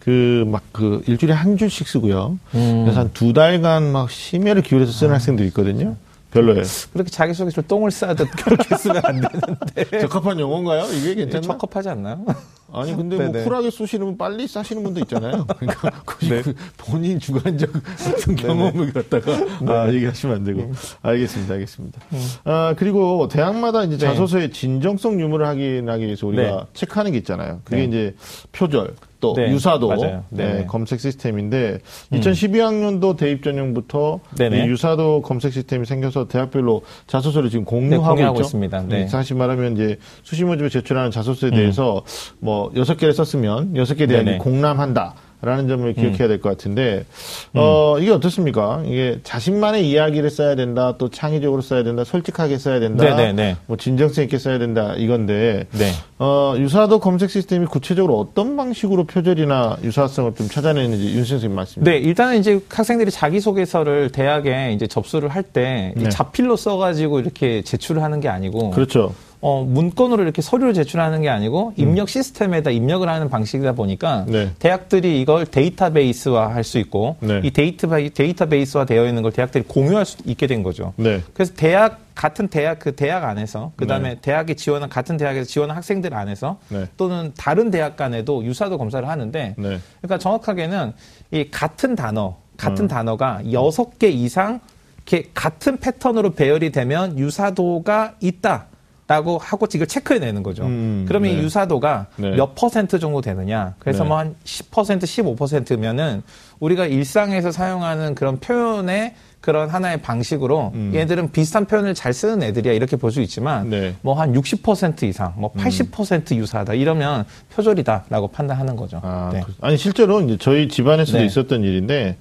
그막그 0.00 1.02
일주일에 1.06 1.34
한 1.34 1.56
줄씩 1.56 1.88
쓰고요. 1.88 2.38
음. 2.54 2.82
그래서 2.84 3.00
한 3.00 3.10
두 3.12 3.32
달간 3.32 3.90
막 3.92 4.10
심혈을 4.10 4.62
기울여서 4.62 4.92
쓰는 4.92 5.12
학생들이 5.14 5.48
있거든요. 5.48 5.96
별로예요. 6.36 6.62
그렇게 6.92 7.10
자기소개서를 7.10 7.66
똥을 7.66 7.90
싸듯 7.90 8.28
그렇게 8.44 8.76
쓰면 8.76 9.02
안 9.04 9.20
되는데. 9.20 10.00
적합한 10.06 10.38
용어인가요? 10.38 10.92
이게 10.92 11.14
괜찮나? 11.14 11.46
적합하지 11.46 11.88
않나요? 11.90 12.24
아니 12.72 12.94
근데 12.94 13.16
뭐 13.16 13.26
네네. 13.26 13.44
쿨하게 13.44 13.70
쏘시는 13.70 14.06
분 14.06 14.18
빨리 14.18 14.46
싸시는 14.46 14.82
분도 14.82 15.00
있잖아요. 15.00 15.46
그러니까 15.56 15.90
네. 16.20 16.42
그 16.42 16.54
본인 16.76 17.18
주관적 17.18 17.70
어떤 18.16 18.36
경험을 18.36 18.92
갖다가 18.92 19.32
아, 19.66 19.92
얘기하시면 19.92 20.36
안 20.36 20.44
되고 20.44 20.72
알겠습니다, 21.02 21.54
알겠습니다. 21.54 22.00
아 22.44 22.74
그리고 22.76 23.28
대학마다 23.28 23.84
이제 23.84 23.94
음. 23.94 23.98
네. 23.98 24.06
자소서의 24.06 24.50
진정성 24.50 25.20
유무를 25.20 25.46
확인하기 25.46 26.04
위해서 26.04 26.26
우리가 26.26 26.42
네. 26.42 26.60
체크하는 26.74 27.12
게 27.12 27.18
있잖아요. 27.18 27.60
그게 27.64 27.78
네. 27.78 27.84
이제 27.84 28.14
표절 28.52 28.94
또 29.20 29.34
네, 29.34 29.50
유사도. 29.50 29.94
네. 30.30 30.66
검색 30.66 31.00
시스템인데 31.00 31.78
음. 32.12 32.20
2012학년도 32.20 33.16
대입 33.16 33.42
전형부터 33.42 34.20
유사도 34.40 35.22
검색 35.22 35.52
시스템이 35.52 35.86
생겨서 35.86 36.28
대학별로 36.28 36.82
자소서를 37.06 37.50
지금 37.50 37.64
공유하고, 37.64 38.14
공유하고 38.14 38.38
있죠. 38.40 38.46
있습니다. 38.46 38.82
네. 38.82 39.08
사실 39.08 39.36
말하면 39.36 39.72
이제 39.74 39.98
수시 40.22 40.44
모집에 40.44 40.68
제출하는 40.68 41.10
자소서에 41.10 41.50
대해서 41.50 42.02
뭐 42.40 42.55
여섯 42.76 42.96
개를 42.96 43.14
썼으면 43.14 43.76
여섯 43.76 43.94
음. 44.00 44.06
네네. 44.24 44.32
음. 44.34 44.38
공람한다. 44.38 45.14
라는 45.42 45.68
점을 45.68 45.92
기억해야 45.92 46.28
될 46.28 46.40
것 46.40 46.48
같은데, 46.48 47.04
어, 47.52 47.96
이게 48.00 48.10
어떻습니까? 48.10 48.82
이게 48.86 49.20
자신만의 49.22 49.88
이야기를 49.88 50.30
써야 50.30 50.54
된다, 50.56 50.94
또 50.96 51.10
창의적으로 51.10 51.60
써야 51.60 51.84
된다, 51.84 52.04
솔직하게 52.04 52.56
써야 52.56 52.80
된다, 52.80 53.04
네네네. 53.04 53.56
뭐 53.66 53.76
진정성 53.76 54.24
있게 54.24 54.38
써야 54.38 54.58
된다, 54.58 54.94
이건데, 54.96 55.66
네. 55.72 55.90
어, 56.18 56.54
유사도 56.56 57.00
검색 57.00 57.28
시스템이 57.30 57.66
구체적으로 57.66 58.18
어떤 58.18 58.56
방식으로 58.56 59.04
표절이나 59.04 59.76
유사성을 59.84 60.34
좀 60.36 60.48
찾아내는지 60.48 61.14
윤 61.14 61.24
선생님 61.26 61.54
말씀. 61.54 61.84
네, 61.84 61.98
일단은 61.98 62.38
이제 62.38 62.58
학생들이 62.70 63.10
자기소개서를 63.10 64.10
대학에 64.12 64.72
이제 64.72 64.86
접수를 64.86 65.28
할 65.28 65.42
때 65.42 65.92
네. 65.96 66.08
자필로 66.08 66.56
써가지고 66.56 67.20
이렇게 67.20 67.60
제출을 67.62 68.02
하는 68.02 68.20
게 68.20 68.28
아니고 68.28 68.70
그렇죠. 68.70 69.12
어, 69.40 69.64
문건으로 69.64 70.22
이렇게 70.22 70.42
서류를 70.42 70.74
제출하는 70.74 71.22
게 71.22 71.28
아니고 71.28 71.74
입력 71.76 72.08
시스템에다 72.08 72.70
입력을 72.70 73.08
하는 73.08 73.28
방식이다 73.28 73.72
보니까 73.72 74.24
음. 74.28 74.32
네. 74.32 74.50
대학들이 74.58 75.20
이걸 75.20 75.46
데이터베이스화 75.46 76.54
할 76.54 76.66
수 76.66 76.78
있고 76.78 77.16
네. 77.20 77.40
이 77.44 77.50
데이터, 77.52 77.88
데이터베이스화 77.88 78.86
되어 78.86 79.06
있는 79.06 79.22
걸 79.22 79.30
대학들이 79.30 79.64
공유할 79.68 80.04
수 80.04 80.18
있게 80.24 80.46
된 80.46 80.62
거죠. 80.64 80.92
네. 80.96 81.22
그래서 81.32 81.54
대학 81.54 82.00
같은 82.16 82.48
대학 82.48 82.78
그 82.80 82.96
대학 82.96 83.24
안에서 83.24 83.72
그다음에 83.76 84.14
네. 84.14 84.20
대학에 84.20 84.54
지원한 84.54 84.88
같은 84.88 85.16
대학에서 85.16 85.46
지원한 85.46 85.76
학생들 85.76 86.12
안에서 86.12 86.58
네. 86.70 86.86
또는 86.96 87.32
다른 87.36 87.70
대학 87.70 87.96
간에도 87.96 88.44
유사도 88.44 88.78
검사를 88.78 89.06
하는데 89.06 89.54
네. 89.56 89.78
그러니까 90.00 90.18
정확하게는 90.18 90.92
이 91.30 91.48
같은 91.50 91.94
단어 91.94 92.36
같은 92.56 92.86
음. 92.86 92.88
단어가 92.88 93.40
여섯 93.52 93.98
개 93.98 94.08
이상 94.08 94.60
이렇게 95.06 95.30
같은 95.34 95.76
패턴으로 95.76 96.32
배열이 96.32 96.72
되면 96.72 97.16
유사도가 97.18 98.14
있다. 98.20 98.66
라고 99.08 99.38
하고 99.38 99.66
이걸 99.72 99.86
체크해내는 99.86 100.42
거죠. 100.42 100.64
음, 100.64 101.04
그러면 101.06 101.30
이 101.30 101.36
네. 101.36 101.42
유사도가 101.42 102.06
네. 102.16 102.30
몇 102.30 102.56
퍼센트 102.56 102.98
정도 102.98 103.20
되느냐. 103.20 103.74
그래서 103.78 104.02
네. 104.02 104.08
뭐한 104.08 104.34
10%, 104.44 105.02
15%면은 105.36 106.22
우리가 106.58 106.86
일상에서 106.86 107.52
사용하는 107.52 108.14
그런 108.16 108.40
표현의 108.40 109.14
그런 109.40 109.68
하나의 109.68 110.02
방식으로 110.02 110.72
음. 110.74 110.90
얘들은 110.92 111.30
비슷한 111.30 111.66
표현을 111.66 111.94
잘 111.94 112.12
쓰는 112.12 112.42
애들이야 112.42 112.72
이렇게 112.72 112.96
볼 112.96 113.12
수 113.12 113.20
있지만 113.20 113.70
네. 113.70 113.94
뭐한 114.02 114.32
60% 114.32 115.04
이상, 115.04 115.34
뭐 115.36 115.52
80% 115.52 116.34
유사하다 116.34 116.74
이러면 116.74 117.26
표절이다라고 117.54 118.26
판단하는 118.28 118.74
거죠. 118.74 118.98
아, 119.04 119.30
네. 119.32 119.42
그- 119.46 119.54
아니 119.60 119.76
실제로 119.76 120.20
이제 120.20 120.36
저희 120.40 120.66
집안에서도 120.66 121.18
네. 121.18 121.22
음. 121.24 121.26
있었던 121.28 121.62
일인데 121.62 122.16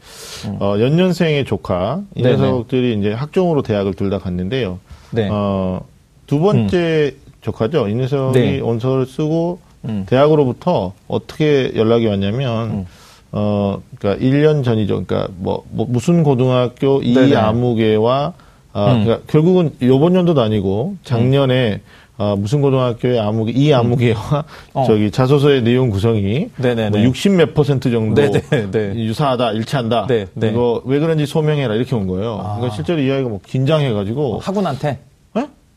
어, 0.60 0.76
연년생의 0.80 1.46
조카 1.46 2.02
이. 2.14 2.22
녀석들이 2.22 3.00
이제 3.00 3.12
학종으로 3.14 3.64
대학을 3.64 3.96
둘 3.96 4.12
다 4.12 4.20
갔는데요. 4.20 4.78
네. 5.10 5.28
어, 5.32 5.82
두 6.28 6.40
번째 6.40 7.16
조카죠. 7.42 7.88
이 7.88 7.96
녀석이 7.96 8.40
네. 8.40 8.60
원서를 8.60 9.06
쓰고 9.06 9.60
음. 9.86 10.06
대학으로부터 10.08 10.94
어떻게 11.08 11.72
연락이 11.76 12.08
왔냐면 12.08 12.72
음. 12.72 12.86
어, 13.32 13.82
그러니까 14.00 14.26
1년 14.26 14.64
전이죠. 14.64 15.04
그러니까 15.06 15.32
뭐, 15.38 15.64
뭐 15.70 15.86
무슨 15.88 16.24
고등학교 16.24 17.02
이 17.04 17.14
네네. 17.14 17.36
아무개와 17.36 18.34
아, 18.74 18.94
음. 18.94 19.04
그러니까 19.04 19.26
결국은 19.28 19.72
요번 19.82 20.16
연도도 20.16 20.42
아니고 20.42 20.96
작년에 21.04 21.82
어, 22.18 22.36
무슨 22.38 22.62
고등학교의 22.62 23.20
아무개 23.20 23.52
이 23.52 23.74
아무개와 23.74 24.46
어. 24.74 24.86
저기 24.88 25.12
자소서의 25.12 25.64
내용 25.64 25.90
구성이 25.90 26.50
네네네. 26.56 26.90
뭐 26.90 27.12
60몇 27.12 27.54
퍼센트 27.54 27.92
정도 27.92 28.22
네네, 28.22 28.72
네. 28.72 28.94
유사하다, 28.96 29.52
일치한다. 29.52 30.08
네, 30.08 30.28
네. 30.34 30.50
이거 30.50 30.82
왜 30.86 31.00
그런지 31.00 31.26
소명해라 31.26 31.76
이렇게 31.76 31.94
온 31.94 32.08
거예요. 32.08 32.40
아. 32.42 32.56
그러니까 32.56 32.76
실제로 32.76 33.02
이 33.02 33.12
아이가 33.12 33.28
뭐 33.28 33.42
긴장해가지고 33.46 34.40
학원한테 34.40 34.90
어? 34.92 35.15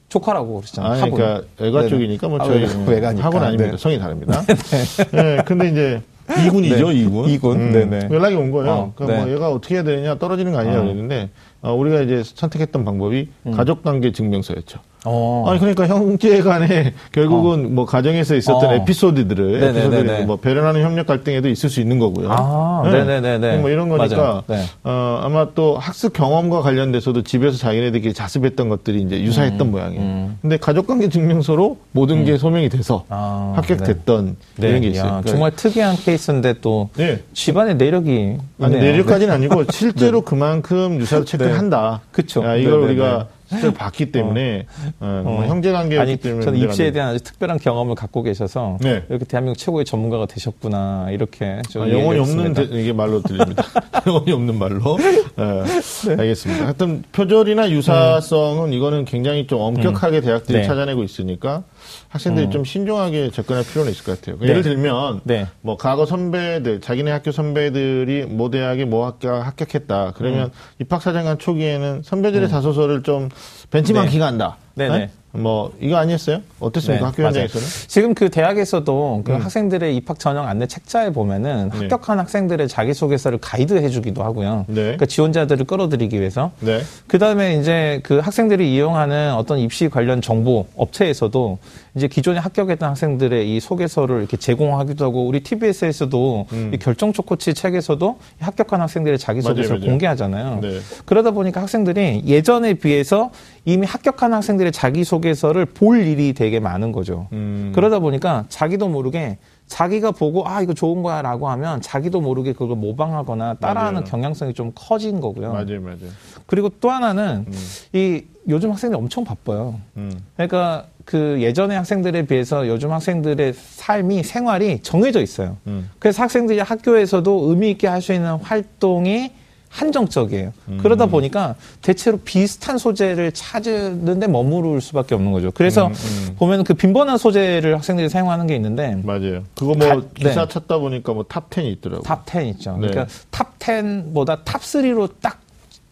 조카라고 0.09 0.61
그러잖아요. 0.61 1.03
아니. 1.03 1.11
그러니까 1.11 1.47
외가 1.59 1.79
네네. 1.81 1.91
쪽이니까 1.91 2.29
뭐 2.29 2.39
아, 2.41 2.45
저희 2.45 2.63
외가- 2.63 2.79
외가니까. 2.91 3.27
학원 3.27 3.43
아닙니다. 3.45 3.71
네. 3.73 3.77
성이 3.77 3.99
다릅니다. 3.99 4.43
네. 5.13 5.43
근데 5.45 5.69
이제 5.69 6.03
이군이죠, 6.47 6.89
네. 6.91 6.95
이군. 6.95 7.29
이군. 7.31 7.73
네네. 7.73 8.09
연락이 8.11 8.35
온 8.35 8.51
거예요. 8.51 8.71
어, 8.71 8.93
그러니까 8.95 9.19
뭐 9.19 9.27
네. 9.27 9.35
얘가 9.35 9.51
어떻게 9.51 9.77
해야 9.77 9.83
되느냐 9.85 10.15
떨어지는 10.19 10.53
거 10.53 10.59
아니냐 10.59 10.79
어. 10.79 10.83
그랬는데 10.83 11.31
어, 11.63 11.75
우리가 11.75 12.01
이제 12.01 12.23
선택했던 12.25 12.85
방법이 12.85 13.29
가족 13.55 13.83
관계 13.83 14.13
증명서였죠. 14.13 14.79
어. 15.09 15.45
아니 15.49 15.59
그러니까 15.59 15.87
형제간에 15.87 16.93
결국은 17.13 17.75
뭐 17.75 17.87
가정에서 17.87 18.35
있었던 18.37 18.71
어. 18.71 18.75
에피소드들을 18.75 19.53
네네네네. 19.61 19.79
에피소드를 19.87 20.27
뭐 20.27 20.37
배려나는 20.37 20.83
협력 20.83 21.07
갈등에도 21.07 21.49
있을 21.49 21.71
수 21.71 21.81
있는 21.81 21.99
거고요. 21.99 22.29
아, 22.31 22.83
네. 22.85 23.05
네네네네. 23.05 23.59
뭐 23.59 23.71
이런 23.71 23.89
거니까. 23.89 24.43
네. 24.47 24.63
어, 24.85 25.21
아마 25.23 25.49
또 25.55 25.79
학습 25.79 26.13
경험과 26.13 26.61
관련돼서도 26.63 27.23
집에서 27.23 27.57
자기네들끼리 27.57 28.13
자습했던 28.15 28.69
것들이 28.69 29.01
이제 29.03 29.21
유사했던 29.21 29.71
모양이에요. 29.71 30.03
음. 30.03 30.39
근데 30.43 30.57
가족관계 30.57 31.09
증명서로 31.09 31.79
모든 31.93 32.25
게 32.25 32.37
소명이 32.37 32.69
돼서 32.69 33.05
아, 33.09 33.55
합격됐던 33.57 34.37
네. 34.57 34.69
이런 34.69 34.81
게 34.83 34.89
야, 34.89 34.91
있어요. 34.93 35.07
그러니까 35.09 35.31
정말 35.31 35.51
특이한 35.53 35.97
케이스인데 35.97 36.55
또 36.61 36.91
네. 36.97 37.23
집안의 37.33 37.77
내력이 37.77 38.37
아니. 38.61 38.77
내력까지는 38.77 39.33
아니고 39.35 39.65
실제로 39.71 40.21
그만큼 40.29 41.01
유사를 41.01 41.25
체크를 41.25 41.53
네. 41.53 41.57
한다. 41.57 42.01
그쵸. 42.13 42.45
야, 42.45 42.55
이걸. 42.57 42.81
우리가 42.81 43.27
실제로 43.49 43.73
봤기 43.73 44.13
때문에 44.13 44.67
어, 45.01 45.23
뭐 45.25 45.43
어. 45.43 45.47
형제 45.47 45.73
관계였기 45.73 46.11
아니, 46.11 46.17
때문에 46.19 46.45
저는 46.45 46.59
입시에 46.59 46.89
안 46.89 46.93
대한 46.93 47.09
아주 47.15 47.25
특별한 47.25 47.59
경험을 47.59 47.95
갖고 47.95 48.23
계셔서 48.23 48.77
네. 48.81 49.05
이렇게 49.09 49.25
대한민국 49.25 49.59
최고의 49.59 49.85
전문가가 49.87 50.27
되셨구나 50.27 51.09
이렇게 51.11 51.63
좀 51.71 51.83
아, 51.83 51.91
영혼이 51.91 52.19
없는. 52.21 52.53
데- 52.53 52.65
이게 52.65 52.93
말로 52.93 53.23
들립니다. 53.23 53.65
영혼이 54.07 54.33
없는 54.33 54.59
말로. 54.59 54.99
예, 55.01 56.11
알겠습니다. 56.11 56.65
하여튼 56.65 57.03
표절이나 57.13 57.71
유사성은 57.71 58.73
이거는 58.73 59.05
굉장히 59.07 59.47
좀 59.47 59.61
엄격하게 59.61 60.21
대학들이 60.21 60.59
네. 60.59 60.65
찾아내고 60.67 61.03
있으니까 61.03 61.63
학생들이 62.09 62.51
좀 62.51 62.65
신중하게 62.65 63.31
접근할 63.31 63.65
필요는 63.65 63.93
있을 63.93 64.05
것 64.05 64.21
같아요. 64.21 64.39
네. 64.41 64.49
예를 64.49 64.63
들면 64.63 65.21
네. 65.25 65.47
뭐 65.61 65.77
과거 65.77 66.07
선배들 66.07 66.81
자기네 66.81 67.11
학교 67.11 67.33
선배들이 67.33 68.27
모 68.27 68.51
대학에 68.51 68.85
모 68.85 69.05
학교 69.05 69.29
합격했다. 69.29 70.13
그러면 70.17 70.47
음. 70.47 70.51
입학 70.81 71.03
사정관 71.03 71.39
초기에는 71.39 72.03
선배들의 72.05 72.49
자소서를 72.49 73.03
좀 73.03 73.29
벤치마킹 73.71 74.23
한다. 74.23 74.57
네네. 74.75 74.99
네? 74.99 75.11
뭐 75.33 75.73
이거 75.81 75.97
아니었어요? 75.97 76.41
어땠습니까? 76.59 77.05
네, 77.05 77.11
학교. 77.11 77.23
현장에서는? 77.25 77.67
지금 77.87 78.15
그 78.15 78.31
대학에서도 78.31 79.23
그 79.25 79.33
학생들의 79.33 79.95
입학 79.97 80.19
전형 80.19 80.49
안내 80.49 80.67
책자에 80.67 81.11
보면은 81.11 81.71
네. 81.71 81.79
합격한 81.79 82.19
학생들의 82.19 82.67
자기소개서를 82.69 83.39
가이드해 83.39 83.89
주기도 83.91 84.25
하고요. 84.25 84.65
네. 84.69 84.75
그러니까 84.75 85.07
지원자들을 85.07 85.67
끌어들이기 85.67 86.19
위해서. 86.19 86.51
네. 86.61 86.81
그 87.07 87.19
다음에 87.19 87.57
이제 87.57 88.01
그 88.05 88.19
학생들이 88.19 88.75
이용하는 88.75 89.35
어떤 89.35 89.59
입시 89.59 89.89
관련 89.89 90.23
정보 90.23 90.67
업체에서도 90.77 91.59
이제 91.99 92.07
기존에 92.07 92.39
합격했던 92.39 92.91
학생들의 92.91 93.57
이 93.57 93.59
소개서를 93.59 94.19
이렇게 94.21 94.37
제공하기도 94.37 95.05
하고 95.05 95.27
우리 95.27 95.41
TBS에서도 95.41 96.47
이 96.73 96.77
결정 96.79 97.13
초코치 97.13 97.55
책에서도 97.55 98.19
이 98.41 98.45
합격한 98.45 98.81
학생들의 98.81 99.19
자기소개서를. 99.19 99.81
공개하잖아요. 99.81 100.61
네. 100.63 100.79
그러다 101.05 101.33
보니까 101.33 101.61
학생들이 101.61 102.23
예전에 102.25 102.75
비해서 102.75 103.31
이미 103.65 103.85
합격한 103.85 104.33
학생들의 104.33 104.71
자기소개서를 104.71 105.67
볼 105.67 106.07
일이 106.07 106.33
되게 106.35 106.61
많은 106.61 106.93
거죠. 106.93 107.27
음. 107.33 107.73
그러다 107.75 107.99
보니까 107.99 108.45
자기도 108.49 108.89
모르게 108.89 109.39
자기가 109.67 110.13
보고 110.13 110.49
아 110.49 110.63
이거 110.63 110.73
좋은 110.73 111.03
거야라고 111.03 111.51
하면 111.51 111.81
자기도 111.83 112.21
모르게 112.21 112.53
그걸 112.53 112.77
모방하거나 112.77 113.55
따라하는 113.55 114.01
맞아요. 114.01 114.05
경향성이 114.05 114.55
좀 114.55 114.73
커진 114.75 115.21
거고요. 115.21 115.53
맞아요, 115.53 115.81
맞아요. 115.83 115.99
그리고 116.47 116.71
또 116.81 116.91
하나는 116.91 117.45
이 117.93 118.23
요즘 118.49 118.71
학생들이 118.71 118.99
엄청 118.99 119.25
바빠요. 119.25 119.79
음. 119.99 120.11
그러니까 120.37 120.87
그 121.09 121.39
예전의 121.41 121.75
학생들에 121.79 122.27
비해서 122.27 122.69
요즘 122.69 122.93
학생들의 122.93 123.55
삶이 123.55 124.23
생활이 124.25 124.81
정해져 124.83 125.23
있어요. 125.23 125.57
음. 125.67 125.89
그래서 125.99 126.21
학생들이 126.23 126.61
학교에서도 126.61 127.47
의미 127.49 127.71
있게 127.71 127.87
할 127.87 128.03
수 128.03 128.13
있는 128.13 128.35
활동이 128.35 129.33
한정적이에요. 129.71 130.53
그러다 130.83 131.07
보니까 131.07 131.55
대체로 131.81 132.19
비슷한 132.19 132.77
소재를 132.77 133.33
찾는데 133.33 134.27
머무를 134.27 134.83
수밖에 134.83 135.15
없는 135.15 135.33
거죠. 135.33 135.51
그래서 135.53 135.87
음, 135.87 135.93
음. 135.93 136.35
보면 136.39 136.65
그 136.65 136.75
빈번한 136.75 137.17
소재를 137.17 137.75
학생들이 137.77 138.11
사용하는 138.11 138.47
게 138.47 138.55
있는데 138.57 139.01
맞아요. 139.03 139.45
그거 139.55 139.73
뭐 139.75 139.89
가- 139.89 140.03
기사 140.15 140.43
네. 140.47 140.49
찾다 140.53 140.77
보니까 140.79 141.15
뭐 141.15 141.23
top 141.27 141.49
10이 141.49 141.73
있더라고요. 141.79 142.03
top 142.03 142.29
10 142.29 142.47
있죠. 142.51 142.73
네. 142.79 142.89
그러니까 142.89 143.07
top 143.31 143.59
10보다 143.59 144.39
top 144.45 144.61
3로 144.61 145.09
딱 145.23 145.41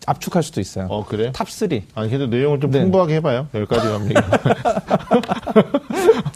압축할 0.06 0.42
수도 0.42 0.60
있어요. 0.60 0.86
어, 0.88 1.04
그래요? 1.04 1.32
top 1.32 1.50
3. 1.50 1.68
아니, 1.94 2.08
그래도 2.08 2.26
내용을 2.28 2.60
좀 2.60 2.70
네. 2.70 2.80
풍부하게 2.80 3.16
해봐요. 3.16 3.48
열 3.54 3.66
가지만 3.66 4.04
얘기. 4.04 4.14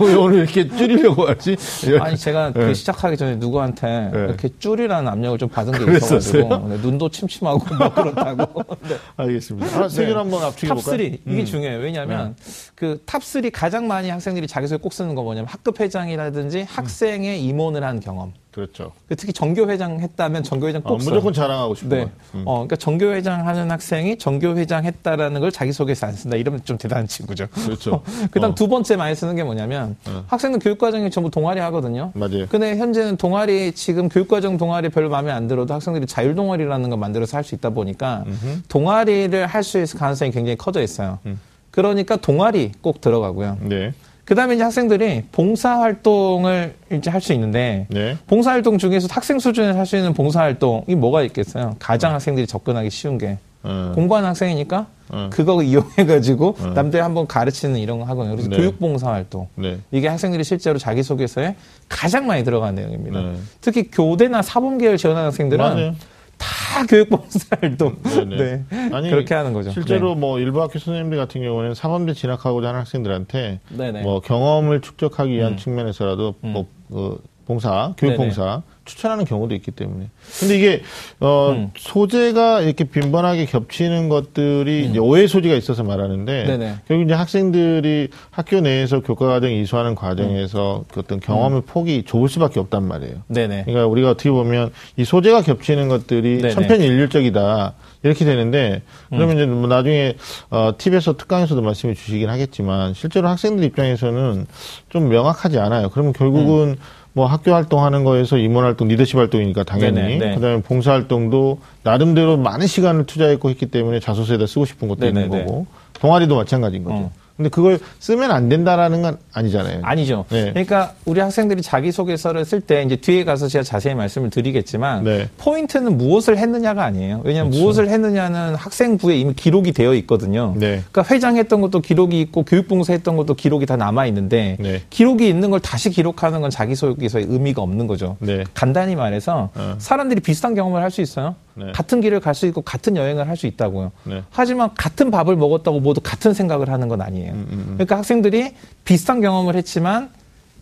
왜 0.01 0.15
오늘 0.15 0.39
이렇게 0.41 0.67
줄이려고 0.69 1.29
하지? 1.29 1.57
아니 2.01 2.17
제가 2.17 2.53
네. 2.53 2.61
그 2.67 2.75
시작하기 2.75 3.17
전에 3.17 3.37
누구한테 3.37 4.11
네. 4.13 4.19
이렇게 4.19 4.49
줄이라는 4.59 5.09
압력을 5.09 5.39
좀 5.39 5.49
받은 5.49 5.73
게 5.73 5.85
그랬었어요? 5.85 6.19
있어가지고 6.19 6.69
네, 6.69 6.77
눈도 6.79 7.09
침침하고 7.11 7.75
뭐 7.75 7.93
그렇다고. 7.93 8.65
네. 8.89 8.97
알겠습니다. 9.17 9.85
아, 9.85 9.89
세 9.89 10.07
개를 10.07 10.19
한번 10.19 10.43
압축해볼까요? 10.45 10.97
top 10.97 11.13
3 11.13 11.19
이게 11.27 11.41
음. 11.41 11.45
중요해요. 11.45 11.79
왜냐하면 11.81 12.35
그 12.81 12.99
top 13.05 13.39
3 13.39 13.51
가장 13.53 13.87
많이 13.89 14.09
학생들이 14.09 14.47
자기소개 14.47 14.81
꼭 14.81 14.95
쓰는 14.95 15.15
거 15.15 15.23
뭐냐면 15.23 15.49
학급 15.49 15.79
회장이라든지 15.81 16.63
학생의 16.67 17.45
임원을 17.45 17.85
한 17.85 18.01
경험. 18.01 18.33
그렇죠. 18.53 18.93
그 19.07 19.15
특히 19.17 19.35
전교회장 19.35 20.01
했다면 20.01 20.43
전교회장 20.45 20.81
아, 20.87 20.89
꼭 20.89 21.03
써요. 21.03 21.11
무조건 21.11 21.33
자랑하고 21.35 21.75
싶어요. 21.75 22.07
네. 22.07 22.11
어, 22.33 22.55
그러니까 22.55 22.77
전교회장 22.77 23.47
하는 23.47 23.71
학생이 23.71 24.17
전교회장 24.17 24.87
했다라는 24.87 25.43
걸 25.43 25.53
자기소개서 25.53 26.07
안 26.07 26.15
쓴다. 26.15 26.39
이러면 26.39 26.65
좀 26.65 26.79
대단한 26.79 27.07
친구죠. 27.07 27.49
그렇죠. 27.49 28.03
그 28.33 28.41
다음 28.41 28.53
어. 28.53 28.55
두 28.55 28.67
번째 28.67 28.97
많이 28.97 29.15
쓰는 29.15 29.37
게 29.37 29.45
뭐냐면 29.45 29.97
어. 30.09 30.25
학생들 30.29 30.59
교육과정이 30.61 31.11
전부 31.11 31.31
동아리 31.31 31.61
하거든요. 31.61 32.13
맞아요. 32.15 32.47
근데 32.49 32.79
현재는 32.79 33.19
동아리 33.19 33.73
지금 33.73 34.09
교육과정 34.09 34.57
동아리 34.57 34.89
별로 34.89 35.11
마음에 35.11 35.31
안 35.31 35.49
들어도 35.49 35.75
학생들이 35.75 36.07
자율 36.07 36.35
동아리라는 36.35 36.89
걸 36.89 36.99
만들어서 36.99 37.37
할 37.37 37.45
수 37.45 37.55
있다 37.55 37.69
보니까 37.71 38.25
동아리를 38.69 39.47
할 39.47 39.63
수 39.63 39.79
있을 39.79 39.99
가능성이 39.99 40.31
굉장히 40.31 40.57
커져 40.57 40.81
있어요. 40.81 41.19
음. 41.27 41.39
그러니까 41.71 42.17
동아리 42.17 42.73
꼭 42.81 43.01
들어가고요. 43.01 43.59
네. 43.63 43.93
그다음에 44.25 44.55
이제 44.55 44.63
학생들이 44.63 45.25
봉사 45.33 45.81
활동을 45.81 46.75
이제 46.93 47.11
할 47.11 47.21
수 47.21 47.33
있는데 47.33 47.87
네. 47.89 48.17
봉사 48.27 48.53
활동 48.53 48.79
중에서 48.79 49.09
학생 49.11 49.39
수준에서 49.41 49.77
할 49.79 49.87
수 49.87 49.97
있는 49.97 50.15
봉사 50.15 50.41
활동이 50.41 50.95
뭐가 50.95 51.23
있겠어요? 51.25 51.75
가장 51.81 52.15
학생들이 52.15 52.47
접근하기 52.47 52.91
쉬운 52.91 53.19
게 53.19 53.39
어. 53.63 53.93
공부하는 53.95 54.29
학생이니까 54.29 54.87
어. 55.13 55.29
그거 55.33 55.61
이용해 55.63 56.07
가지고 56.07 56.55
남들 56.77 57.03
한번 57.03 57.27
가르치는 57.27 57.77
이런 57.81 57.99
거 57.99 58.05
하거든요. 58.05 58.35
그래서 58.37 58.49
네. 58.49 58.57
교육 58.57 58.79
봉사 58.79 59.11
활동. 59.11 59.49
네. 59.57 59.79
이게 59.91 60.07
학생들이 60.07 60.45
실제로 60.45 60.79
자기 60.79 61.03
소개서에 61.03 61.57
가장 61.89 62.29
많이 62.29 62.45
들어가는 62.45 62.77
내용입니다. 62.77 63.21
네. 63.21 63.35
특히 63.61 63.91
교대나 63.91 64.43
사범 64.43 64.79
계열 64.79 64.97
지원하는 64.97 65.27
학생들은 65.27 65.65
맞아요. 65.65 65.95
다 66.41 66.87
교육봉사 66.87 67.57
활동. 67.61 67.97
네네. 68.03 68.37
네. 68.37 68.91
아니, 68.93 69.11
그렇게 69.11 69.35
하는 69.35 69.53
거죠. 69.53 69.71
실제로 69.71 70.15
뭐 70.15 70.41
일부 70.41 70.63
학교 70.63 70.79
선생님들 70.79 71.19
같은 71.19 71.43
경우는 71.43 71.75
사범대 71.75 72.15
진학하고자 72.15 72.69
하는 72.69 72.81
학생들한테 72.81 73.61
네네. 73.69 74.03
뭐 74.03 74.21
경험을 74.21 74.81
축적하기 74.81 75.31
위한 75.31 75.53
음. 75.53 75.57
측면에서라도 75.59 76.35
뭐 76.41 76.67
그, 76.89 77.23
봉사, 77.47 77.95
교육봉사 77.99 78.63
추천하는 78.91 79.25
경우도 79.25 79.55
있기 79.55 79.71
때문에. 79.71 80.09
근데 80.41 80.57
이게 80.59 80.83
어 81.21 81.53
음. 81.53 81.71
소재가 81.77 82.63
이렇게 82.63 82.85
빈번하게 82.85 83.47
겹치는 83.47 84.09
것들이 84.09 84.87
이제 84.87 84.99
오해 84.99 85.27
소지가 85.29 85.55
있어서 85.55 85.85
말하는데 85.85 86.43
음. 86.43 86.47
네네. 86.47 86.75
결국 86.89 87.05
이제 87.05 87.15
학생들이 87.15 88.09
학교 88.31 88.61
내에서 88.61 89.01
교과 89.01 89.29
과정 89.29 89.53
이수하는 89.53 89.95
과정에서 89.95 90.85
그 90.93 91.01
어떤 91.01 91.21
경험의 91.21 91.63
폭이 91.67 92.03
좁을 92.05 92.29
수밖에 92.29 92.59
없단 92.59 92.83
말이에요. 92.83 93.15
네네. 93.29 93.65
그러니까 93.65 93.87
우리가 93.87 94.11
어떻게 94.11 94.31
보면 94.31 94.73
이 94.97 95.05
소재가 95.05 95.43
겹치는 95.43 95.89
것들이 95.89 96.39
네네. 96.39 96.55
천편일률적이다 96.55 97.75
이렇게 98.03 98.25
되는데 98.25 98.83
그러면 99.11 99.37
이제 99.37 99.47
뭐 99.47 99.69
나중에 99.69 100.15
어, 100.51 100.73
팁에서 100.77 101.17
특강에서도 101.17 101.61
말씀해 101.61 101.95
주시긴 101.95 102.29
하겠지만 102.29 102.95
실제로 102.95 103.29
학생들 103.29 103.63
입장에서는 103.65 104.47
좀 104.89 105.09
명확하지 105.09 105.59
않아요. 105.59 105.91
그러면 105.91 106.13
결국은 106.13 106.77
뭐 107.13 107.27
학교 107.27 107.53
활동하는 107.53 108.05
거에서 108.05 108.39
임원 108.39 108.65
활동, 108.65 108.89
리더십 108.89 109.17
활동이니까 109.17 109.65
당연히 109.65 109.95
네네, 109.95 110.19
네. 110.19 110.35
그다음에 110.35 110.63
봉사 110.63 110.93
활동도 110.93 111.59
나름대로 111.83 112.37
많은 112.37 112.67
시간을 112.67 113.07
투자했고 113.07 113.51
했기 113.51 113.67
때문에 113.67 113.99
자소서에다 114.01 114.47
쓰고 114.47 114.65
싶은 114.65 114.89
것도 114.89 115.07
있는 115.07 115.23
네네네. 115.23 115.45
거고 115.45 115.67
동아리도 115.95 116.37
마찬가지인 116.37 116.85
거죠. 116.85 116.97
어. 116.97 117.13
근데 117.41 117.49
그걸 117.49 117.79
쓰면 118.01 118.31
안 118.31 118.51
된다라는 118.51 119.01
건 119.01 119.17
아니잖아요. 119.33 119.81
아니죠. 119.83 120.27
네. 120.29 120.51
그러니까 120.51 120.93
우리 121.07 121.21
학생들이 121.21 121.63
자기소개서를 121.63 122.45
쓸 122.45 122.61
때 122.61 122.83
이제 122.83 122.97
뒤에 122.97 123.25
가서 123.25 123.49
제가 123.49 123.63
자세히 123.63 123.95
말씀을 123.95 124.29
드리겠지만 124.29 125.05
네. 125.05 125.29
포인트는 125.39 125.97
무엇을 125.97 126.37
했느냐가 126.37 126.85
아니에요. 126.85 127.23
왜냐하면 127.25 127.51
그렇죠. 127.51 127.65
무엇을 127.65 127.89
했느냐는 127.89 128.57
학생부에 128.57 129.17
이미 129.17 129.33
기록이 129.33 129.73
되어 129.73 129.95
있거든요. 129.95 130.53
네. 130.55 130.83
그러니까 130.93 131.15
회장했던 131.15 131.63
것도 131.63 131.81
기록이 131.81 132.21
있고 132.21 132.45
교육봉사 132.45 132.93
했던 132.93 133.17
것도 133.17 133.33
기록이 133.35 133.65
다 133.65 133.77
남아 133.77 134.05
있는데 134.07 134.59
네. 134.61 134.83
기록이 134.91 135.27
있는 135.27 135.51
걸 135.51 135.61
다시 135.61 135.89
기록하는 135.89 136.43
건 136.43 136.51
자기소개서의 136.51 137.25
의미가 137.27 137.63
없는 137.63 137.87
거죠. 137.87 138.19
네. 138.21 138.45
간단히 138.53 138.97
말해서 138.97 139.49
어. 139.55 139.77
사람들이 139.79 140.21
비슷한 140.21 140.55
경험을 140.55 140.83
할 140.83 140.91
수 140.91 141.01
있어요. 141.01 141.37
네. 141.55 141.73
같은 141.73 142.01
길을 142.01 142.21
갈 142.21 142.35
수 142.35 142.47
있고 142.47 142.63
같은 142.63 142.97
여행을 142.97 143.29
할 143.29 143.37
수 143.37 143.47
있다고요. 143.47 143.93
네. 144.05 144.23
하지만 144.31 144.71
같은 144.75 145.11
밥을 145.11 145.37
먹었다고 145.37 145.81
모두 145.81 146.01
같은 146.03 146.33
생각을 146.35 146.69
하는 146.71 146.89
건 146.89 147.01
아니에요. 147.03 147.33
음, 147.33 147.71
그러니까 147.75 147.97
학생들이 147.99 148.55
비슷한 148.85 149.21
경험을 149.21 149.57
했지만 149.57 150.11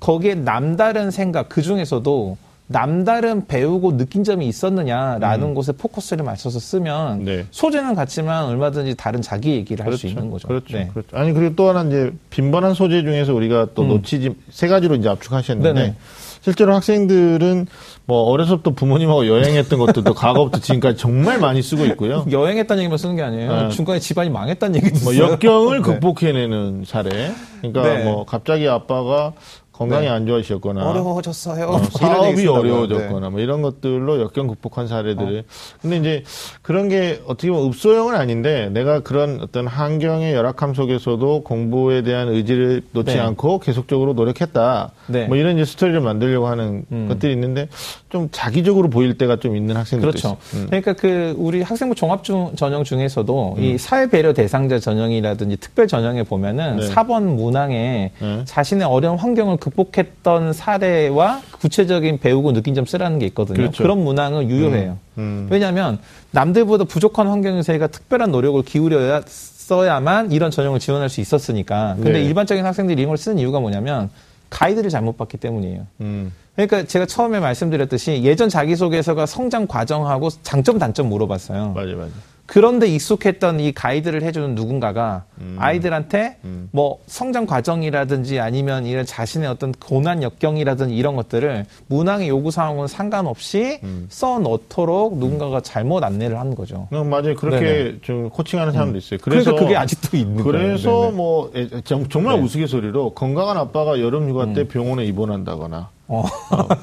거기에 0.01 0.35
남다른 0.35 1.11
생각 1.11 1.49
그 1.49 1.63
중에서도 1.63 2.37
남다른 2.71 3.47
배우고 3.47 3.97
느낀 3.97 4.25
점이 4.25 4.47
있었느냐라는 4.47 5.55
곳에 5.55 5.73
포커스를 5.73 6.23
맞춰서 6.25 6.61
쓰면 6.61 7.21
음. 7.21 7.25
네. 7.25 7.47
소재는 7.51 7.95
같지만 7.95 8.45
얼마든지 8.45 8.95
다른 8.95 9.23
자기 9.23 9.53
얘기를 9.53 9.85
할수 9.87 10.07
있는 10.07 10.31
거죠. 10.31 10.49
그렇죠. 10.49 10.77
네. 10.77 10.91
그렇죠. 10.93 11.17
아니 11.17 11.33
그리고 11.33 11.55
또 11.57 11.69
하나 11.69 11.83
이제 11.85 12.13
빈번한 12.31 12.75
소재 12.75 13.03
중에서 13.03 13.33
우리가 13.35 13.69
또 13.75 13.83
음. 13.83 13.89
놓치지 13.89 14.35
세 14.51 14.69
가지로 14.69 14.97
이제 14.97 15.09
압축하셨는데 15.09 15.73
네네. 15.73 15.95
실제로 16.41 16.75
학생들은 16.75 17.67
뭐 18.07 18.23
어려서부터 18.23 18.71
부모님하고 18.73 19.27
여행했던 19.27 19.79
것들도 19.79 20.15
과거부터 20.15 20.61
지금까지 20.61 20.97
정말 20.99 21.39
많이 21.39 21.63
쓰고 21.63 21.85
있고요. 21.87 22.25
여행했다는 22.31 22.83
얘기만 22.85 22.99
쓰는 22.99 23.17
게 23.17 23.23
아니에요. 23.23 23.63
네. 23.63 23.69
중간에 23.71 23.99
집안이 23.99 24.31
망했다는 24.31 24.77
얘기도 24.77 25.05
뭐 25.05 25.13
있어요. 25.13 25.33
역경을 25.33 25.83
네. 25.83 25.83
극복해내는 25.83 26.85
사례. 26.87 27.33
그러니까 27.61 27.83
네. 27.83 28.05
뭐 28.05 28.25
갑자기 28.25 28.69
아빠가 28.69 29.33
건강이 29.79 30.07
네. 30.07 30.09
안 30.09 30.27
좋아지셨거나 30.27 30.85
어려워졌어요. 30.91 31.67
어, 31.69 31.79
사업이. 31.97 32.49
어려워졌거나 32.49 33.31
뭐 33.31 33.39
이런 33.39 33.63
것들로 33.63 34.21
역경 34.21 34.49
극복한 34.49 34.89
사례들을 34.89 35.45
근데 35.81 35.97
이제 35.99 36.25
그런 36.63 36.89
게 36.89 37.23
어떻게 37.27 37.49
보면 37.53 37.69
읍소형은 37.69 38.17
아닌데 38.17 38.71
내가 38.73 39.01
그런 39.01 39.39
어떤 39.41 39.69
환경의 39.69 40.35
열악함 40.35 40.75
속에서도 40.75 41.43
공부에 41.45 42.03
대한 42.03 42.27
의지를 42.29 42.83
놓지 42.93 43.15
네. 43.15 43.21
않고 43.21 43.61
계속적으로 43.61 44.15
노력했다 44.15 44.91
네. 45.07 45.27
뭐 45.27 45.37
이런 45.37 45.55
이제 45.57 45.65
스토리를 45.65 46.01
만들려고 46.01 46.49
하는 46.49 46.85
음. 46.91 47.07
것들이 47.09 47.33
있는데 47.35 47.69
좀 48.09 48.29
자기적으로 48.33 48.91
보일 48.91 49.17
때가 49.17 49.37
좀 49.37 49.55
있는 49.57 49.77
학생들도 49.77 50.11
그렇죠. 50.11 50.37
음. 50.55 50.67
그러니까 50.67 50.95
그 50.95 51.35
우리 51.39 51.63
학생부 51.63 51.95
종합 51.95 52.25
중- 52.25 52.51
전형 52.57 52.83
중에서도 52.83 53.55
음. 53.59 53.63
이 53.63 53.79
사회 53.79 54.09
배려 54.11 54.33
대상자 54.33 54.81
전형이라든지 54.81 55.59
특별 55.59 55.87
전형에 55.87 56.25
보면은 56.25 56.79
네. 56.79 56.89
4번 56.89 57.23
문항에 57.37 58.11
네. 58.19 58.43
자신의 58.45 58.85
어려운 58.89 59.17
환경을 59.19 59.59
극복했던 59.71 60.53
사례와 60.53 61.43
구체적인 61.61 62.19
배우고 62.19 62.53
느낀 62.53 62.75
점 62.75 62.87
쓰라는 62.87 63.19
게 63.19 63.27
있거든요. 63.27 63.57
그렇죠. 63.57 63.87
런 63.87 64.03
문항은 64.03 64.49
유효해요. 64.49 64.99
음. 65.19 65.49
왜냐하면 65.51 65.99
남들보다 66.31 66.85
부족한 66.85 67.29
환경에서 67.29 67.63
저희가 67.65 67.89
특별한 67.89 68.31
노력을 68.31 68.63
기울여야 68.63 69.23
써야만 69.27 70.33
이런 70.33 70.51
전형을 70.51 70.79
지원할 70.81 71.09
수 71.09 71.21
있었으니까. 71.21 71.95
근데 71.97 72.13
네. 72.13 72.25
일반적인 72.25 72.65
학생들이 72.65 73.01
이런 73.03 73.11
걸 73.11 73.19
쓰는 73.19 73.39
이유가 73.39 73.61
뭐냐면 73.61 74.11
가이드를 74.51 74.91
잘못 74.91 75.17
봤기 75.17 75.37
때문이에요. 75.37 75.87
음. 76.01 76.33
그러니까 76.55 76.85
제가 76.85 77.07
처음에 77.07 77.39
말씀드렸듯이 77.39 78.23
예전 78.25 78.49
자기소개서가 78.49 79.27
성장 79.27 79.67
과정하고 79.67 80.31
장점 80.43 80.79
단점 80.79 81.09
물어봤어요. 81.09 81.73
맞아요, 81.73 81.97
맞아요. 81.97 82.11
그런데 82.49 82.87
익숙했던 82.89 83.61
이 83.61 83.73
가이드를 83.73 84.23
해주는 84.23 84.55
누군가가 84.55 85.25
음. 85.39 85.57
아이들한테 85.59 86.39
음. 86.45 86.71
뭐 86.73 86.99
성장 87.07 87.45
과정이라든지 87.45 88.41
아니면 88.41 88.87
이런 88.87 89.05
자신의 89.05 89.47
어떤 89.51 89.73
고난 89.73 90.23
역경이라든지 90.23 90.97
이런 90.97 91.15
것들을 91.15 91.67
문항의 91.89 92.31
요구 92.31 92.51
사항은 92.51 92.87
상관없이 92.87 93.81
음. 93.85 94.07
써 94.09 94.39
넣도록 94.39 95.19
누군가가 95.19 95.61
잘못 95.61 96.03
안내를 96.03 96.41
한 96.41 96.55
거죠. 96.55 96.89
음, 96.95 97.11
맞아요. 97.11 97.35
그렇게. 97.35 97.99
좀 98.01 98.31
코칭하는 98.31 98.73
사람도 98.73 98.97
있어요. 98.97 99.21
그래서 99.23 99.51
그래서 99.51 99.63
그게 99.65 99.77
아직도 99.77 100.17
있는 100.17 100.43
거예요. 100.43 100.45
그래서 100.45 101.01
네네. 101.03 101.13
뭐 101.17 101.53
정- 101.85 102.09
정말 102.09 102.37
네. 102.37 102.41
음. 102.41 102.45
우스갯소리로 102.47 103.11
건강한 103.11 103.59
아빠가 103.59 104.01
여름 104.01 104.27
휴가 104.31 104.51
때 104.55 104.67
병원에 104.67 105.05
입원한다거나 105.05 105.91
어. 106.11 106.25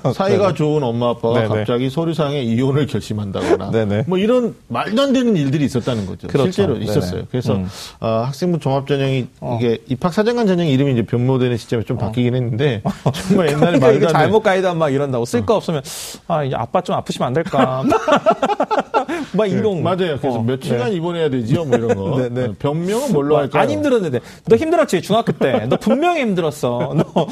어, 0.04 0.14
사이가 0.14 0.54
좋은 0.56 0.84
엄마 0.84 1.10
아빠가 1.10 1.42
네네. 1.42 1.48
갑자기 1.48 1.90
서류상에 1.90 2.42
이혼을 2.42 2.86
결심한다거나 2.86 3.72
네네. 3.72 4.04
뭐 4.08 4.18
이런 4.20 4.56
말도 4.68 5.02
안 5.02 5.14
되는 5.14 5.36
일들이 5.36 5.66
있었다는 5.66 6.06
거죠. 6.06 6.28
그렇죠. 6.28 6.52
실제로 6.52 6.74
네네. 6.76 6.86
있었어요. 6.86 7.24
그래서 7.32 7.56
음. 7.56 7.68
어, 8.00 8.08
학생부 8.28 8.60
종합 8.60 8.88
전형이 8.88 9.28
어. 9.42 9.58
이게 9.60 9.80
입학 9.88 10.14
사정관 10.14 10.46
전형 10.46 10.68
이름이 10.68 10.94
이제 10.94 11.02
변모되는 11.02 11.58
시점에 11.58 11.84
좀 11.84 11.98
바뀌긴 11.98 12.36
했는데 12.36 12.84
정말 13.28 13.48
옛날에 13.50 13.80
그러니까 13.80 13.88
말도 13.88 14.08
안 14.08 14.14
잘못 14.14 14.44
가이드하면 14.44 14.78
막 14.80 14.90
이런다고 14.90 15.26
쓸 15.26 15.44
거 15.46 15.56
없으면 15.56 15.82
아 16.28 16.44
이제 16.44 16.56
아빠 16.56 16.82
좀 16.82 16.96
아프시면 16.96 17.28
안 17.28 17.34
될까 17.34 17.84
막 19.34 19.46
이런 19.48 19.84
맞아요. 19.84 20.18
그래서 20.20 20.40
어, 20.40 20.44
며칠간 20.44 20.90
네. 20.92 20.96
입원해야 20.96 21.30
되지요, 21.30 21.66
뭐 21.66 21.78
이런 21.78 21.96
거. 21.96 22.18
네, 22.22 22.30
네. 22.30 22.54
변명은 22.60 23.12
뭘로 23.12 23.38
할까요? 23.38 23.64
안 23.64 23.70
힘들었는데 23.70 24.20
너 24.48 24.56
힘들었지 24.56 25.02
중학교 25.02 25.32
때 25.32 25.66
너 25.68 25.78
분명히 25.78 26.22
힘들었어 26.22 26.94
너 26.96 27.28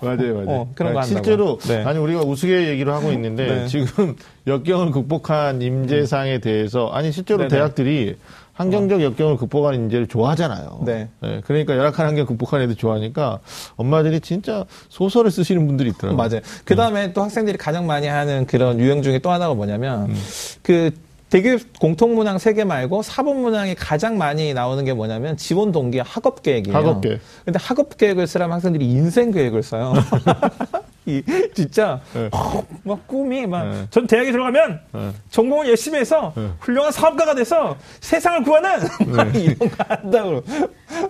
맞아요, 0.00 0.34
맞아요. 0.34 0.44
어, 0.46 0.68
그런 0.74 0.92
거 0.94 1.00
한다고. 1.00 1.07
실제로 1.08 1.58
네. 1.68 1.84
아니 1.84 1.98
우리가 1.98 2.20
우스개 2.22 2.68
얘기를 2.68 2.92
하고 2.92 3.10
있는데 3.12 3.46
네. 3.46 3.66
지금 3.66 4.16
역경을 4.46 4.90
극복한 4.92 5.60
임재상에 5.62 6.38
대해서 6.38 6.88
아니 6.88 7.12
실제로 7.12 7.38
네네. 7.38 7.48
대학들이 7.48 8.16
환경적 8.54 9.02
역경을 9.02 9.36
극복한 9.36 9.74
인재를 9.76 10.08
좋아하잖아요. 10.08 10.80
네. 10.84 11.08
그러니까 11.44 11.76
열악한 11.76 12.06
환경 12.06 12.26
극복한 12.26 12.60
애들 12.62 12.74
좋아하니까 12.74 13.38
엄마들이 13.76 14.18
진짜 14.20 14.64
소설을 14.88 15.30
쓰시는 15.30 15.64
분들이 15.68 15.90
있더라고요. 15.90 16.16
맞아요. 16.16 16.40
그 16.64 16.74
다음에 16.74 17.12
또 17.12 17.22
학생들이 17.22 17.56
가장 17.56 17.86
많이 17.86 18.08
하는 18.08 18.46
그런 18.46 18.80
유형 18.80 19.02
중에 19.02 19.20
또 19.20 19.30
하나가 19.30 19.54
뭐냐면 19.54 20.06
음. 20.10 20.16
그 20.62 20.90
대교 21.30 21.58
공통문항 21.78 22.38
세 22.38 22.54
개 22.54 22.64
말고 22.64 23.02
사본문항이 23.02 23.74
가장 23.76 24.16
많이 24.18 24.54
나오는 24.54 24.82
게 24.84 24.92
뭐냐면 24.94 25.36
지원 25.36 25.70
동기 25.70 25.98
학업 26.00 26.42
계획이에요. 26.42 26.76
학업 26.76 27.00
계획. 27.02 27.20
근데 27.44 27.58
학업 27.62 27.96
계획을 27.96 28.26
쓰려면 28.26 28.54
학생들이 28.54 28.84
인생 28.90 29.30
계획을 29.30 29.62
써요. 29.62 29.92
이 31.08 31.22
진짜 31.54 32.00
네. 32.12 32.28
어, 32.32 32.62
막 32.84 33.06
꿈이 33.08 33.46
막 33.46 33.64
네. 33.66 33.86
전 33.90 34.06
대학에 34.06 34.30
들어가면 34.30 34.80
네. 34.92 35.10
전공을 35.30 35.68
열심히 35.68 35.98
해서 35.98 36.32
네. 36.36 36.48
훌륭한 36.60 36.92
사업가가 36.92 37.34
돼서 37.34 37.76
세상을 38.00 38.42
구하는 38.42 38.70
막 39.06 39.32
이런 39.34 39.56
거 39.56 39.68
한다고. 39.88 40.42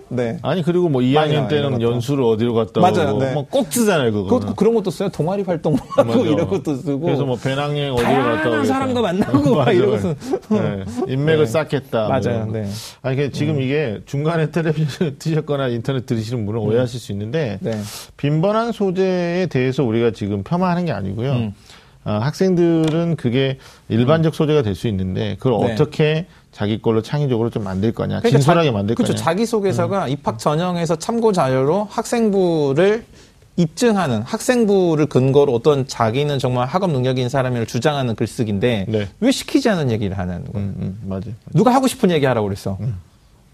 네. 0.07 0.39
아니 0.41 0.63
그리고 0.63 0.87
뭐 0.89 1.01
많이 1.01 1.13
2학년 1.13 1.33
나와요, 1.33 1.47
때는. 1.49 1.81
연수를 1.81 2.23
어디로 2.23 2.53
갔다 2.53 2.79
맞아요, 2.79 3.11
오고 3.15 3.23
네. 3.23 3.33
뭐꼭 3.33 3.71
쓰잖아요, 3.73 4.11
그거. 4.13 4.39
그, 4.39 4.55
그런 4.55 4.73
것도 4.73 4.89
써요. 4.91 5.09
동아리 5.09 5.43
활동 5.43 5.75
하고 5.75 6.03
맞아. 6.03 6.19
이런 6.21 6.47
것도 6.47 6.75
쓰고. 6.75 6.99
그래서 7.01 7.25
뭐 7.25 7.35
배낭여행 7.35 7.93
어디로 7.93 8.07
갔다 8.09 8.35
다양한 8.37 8.57
오고 8.59 8.63
사람과 8.65 9.01
만나고 9.01 9.55
막 9.55 9.71
이러고서. 9.71 10.15
네. 10.49 10.85
인맥을 11.07 11.45
네. 11.45 11.51
쌓겠다. 11.51 12.07
뭐 12.07 12.09
맞아요. 12.09 12.45
네. 12.51 12.65
아니 13.01 13.17
그 13.17 13.31
지금 13.31 13.61
이게 13.61 13.99
중간에 14.05 14.51
텔레비전 14.51 15.15
트셨거나 15.19 15.67
인터넷 15.67 16.05
들으시는 16.05 16.45
분은 16.45 16.59
오해하실 16.61 16.99
수 16.99 17.11
있는데 17.11 17.57
네. 17.61 17.79
빈번한 18.17 18.71
소재에 18.71 19.47
대해서 19.47 19.83
우리가 19.89 20.11
지금 20.11 20.43
폄하하는 20.43 20.85
게 20.85 20.91
아니고요. 20.91 21.31
음. 21.33 21.53
아, 22.05 22.13
학생들은 22.19 23.17
그게 23.17 23.57
일반적 23.89 24.33
소재가 24.33 24.61
될 24.61 24.73
수 24.75 24.87
있는데 24.87 25.35
그걸 25.39 25.67
네. 25.67 25.73
어떻게 25.73 26.25
자기 26.51 26.81
걸로 26.81 27.01
창의적으로 27.01 27.49
좀 27.49 27.63
만들 27.63 27.91
거냐, 27.91 28.19
그러니까 28.19 28.29
진솔하게 28.29 28.69
자- 28.69 28.71
만들 28.73 28.95
그렇죠. 28.95 29.13
거냐. 29.13 29.21
음. 29.21 29.23
자기 29.23 29.45
소개서가 29.45 30.07
입학 30.07 30.39
전형에서 30.39 30.95
참고 30.95 31.31
자료로 31.33 31.87
학생부를 31.89 33.05
입증하는 33.57 34.21
학생부를 34.21 35.07
근거로 35.07 35.53
어떤 35.53 35.85
자기는 35.85 36.39
정말 36.39 36.65
학업 36.67 36.91
능력인 36.91 37.27
사람을 37.27 37.65
주장하는 37.65 38.15
글쓰기인데 38.15 38.85
네. 38.87 39.07
왜 39.19 39.31
시키지 39.31 39.67
않은 39.69 39.91
얘기를 39.91 40.17
하는 40.17 40.45
거예요? 40.45 40.67
음, 40.69 40.75
음, 40.79 40.99
맞아요. 41.09 41.33
누가 41.53 41.73
하고 41.73 41.87
싶은 41.87 42.09
얘기 42.11 42.25
하라고 42.25 42.47
그랬어. 42.47 42.77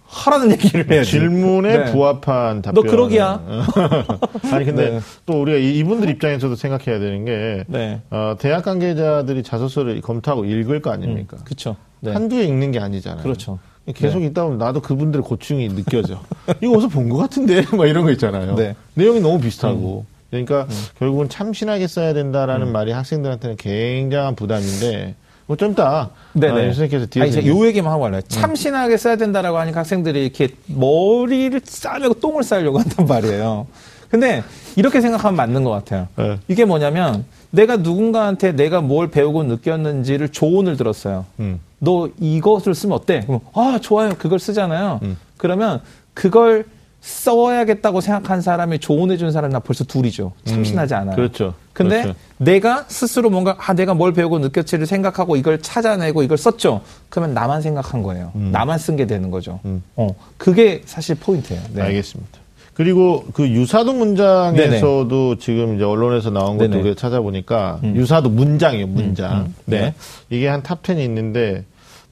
하라는 0.08 0.52
얘기를 0.52 0.90
해야지. 0.90 1.12
질문에 1.12 1.78
네. 1.78 1.92
부합한 1.92 2.62
답변. 2.62 2.84
너 2.86 2.90
그러기야. 2.90 3.42
아니 4.52 4.66
근데 4.66 4.92
네. 4.92 5.00
또 5.26 5.42
우리가 5.42 5.58
이- 5.58 5.78
이분들 5.80 6.10
입장에서도 6.10 6.56
생각해야 6.56 7.00
되는 7.00 7.26
게 7.26 7.64
네. 7.68 8.02
어, 8.12 8.36
대학 8.40 8.64
관계자들이 8.66 9.44
자소서를 9.44 10.00
검토하고 10.02 10.46
읽을 10.46 10.82
거 10.82 10.92
아닙니까? 10.92 11.38
그렇죠. 11.44 11.76
네. 12.02 12.12
한두 12.14 12.36
개 12.38 12.44
읽는 12.44 12.72
게 12.72 12.80
아니잖아요. 12.80 13.24
그렇죠. 13.24 13.60
계속 13.94 14.24
있다 14.24 14.44
보면 14.44 14.58
나도 14.58 14.82
그분들의 14.82 15.24
고충이 15.24 15.70
느껴져. 15.70 16.20
이거 16.62 16.74
어디서 16.74 16.88
본 16.90 17.10
것 17.10 17.18
같은데? 17.18 17.64
막 17.76 17.86
이런 17.86 18.04
거 18.04 18.12
있잖아요. 18.12 18.56
네. 18.56 18.76
내용이 18.94 19.20
너무 19.22 19.40
비슷하고. 19.40 20.06
그러니까 20.32 20.68
결국은 21.00 21.30
참신하게 21.30 21.88
써야 21.88 22.14
된다라는 22.14 22.72
말이 22.72 22.92
학생들한테는 22.92 23.56
굉장한 23.58 24.36
부담인데, 24.36 25.16
뭐좀 25.48 25.74
이따, 25.74 26.10
네네. 26.34 26.54
아, 26.54 26.74
선생님께서 26.74 27.04
아니, 27.04 27.10
뒤에서. 27.10 27.42
제가 27.42 27.48
요 27.48 27.66
얘기만 27.68 27.92
하고 27.92 28.06
할래요. 28.06 28.22
참신하게 28.28 28.98
써야 28.98 29.16
된다라고 29.16 29.58
하니까 29.60 29.82
학생들이 29.82 30.24
이렇게 30.24 30.50
머리를 30.66 31.62
싸매고 31.64 32.16
똥을 32.16 32.44
싸려고 32.44 32.80
한단 32.80 33.06
말이에요. 33.06 33.68
근데 34.10 34.44
이렇게 34.76 35.02
생각하면 35.02 35.36
맞는 35.36 35.64
것 35.64 35.72
같아요. 35.72 36.08
네. 36.16 36.40
이게 36.48 36.66
뭐냐면 36.66 37.26
내가 37.52 37.78
누군가한테 37.78 38.54
내가 38.54 38.82
뭘 38.82 39.10
배우고 39.10 39.44
느꼈는지를 39.44 40.30
조언을 40.30 40.78
들었어요. 40.78 41.26
음. 41.40 41.60
너 41.80 42.10
이것을 42.20 42.74
쓰면 42.74 42.96
어때? 42.98 43.22
그럼 43.26 43.42
아 43.54 43.80
좋아요. 43.82 44.14
그걸 44.18 44.40
쓰잖아요. 44.40 45.00
음. 45.04 45.18
그러면 45.38 45.82
그걸 46.14 46.66
써야겠다고 47.06 48.02
생각한 48.02 48.42
사람이 48.42 48.80
조언해 48.80 49.16
준 49.18 49.32
사람이 49.32 49.54
나 49.54 49.60
벌써 49.60 49.84
둘이죠. 49.84 50.32
참신하지 50.46 50.96
않아요. 50.96 51.16
그렇죠. 51.16 51.54
근데 51.72 52.02
그렇죠. 52.02 52.20
내가 52.38 52.86
스스로 52.88 53.30
뭔가 53.30 53.56
아 53.60 53.74
내가 53.74 53.94
뭘 53.94 54.12
배우고 54.12 54.40
느꼈지를 54.40 54.88
생각하고 54.88 55.36
이걸 55.36 55.62
찾아내고 55.62 56.24
이걸 56.24 56.38
썼죠. 56.38 56.82
그러면 57.10 57.36
나만 57.36 57.62
생각한 57.62 58.02
거예요. 58.02 58.32
나만 58.34 58.80
쓴 58.80 58.96
게 58.96 59.06
되는 59.06 59.30
거죠. 59.30 59.60
음. 59.66 59.84
어 59.96 60.08
그게 60.38 60.82
사실 60.86 61.16
포인트예요. 61.16 61.62
네. 61.74 61.82
알겠습니다. 61.84 62.40
그리고 62.74 63.24
그 63.34 63.48
유사도 63.48 63.94
문장에서도 63.94 65.38
지금 65.38 65.76
이제 65.76 65.84
언론에서 65.84 66.30
나온 66.32 66.58
것도 66.58 66.72
네네. 66.72 66.96
찾아보니까 66.96 67.80
유사도 67.84 68.30
문장이에요, 68.30 68.88
문장. 68.88 69.46
음. 69.46 69.56
네. 69.66 69.94
이게 70.30 70.48
한 70.48 70.64
top 70.64 70.82
10이 70.84 71.00
있는데 71.06 71.64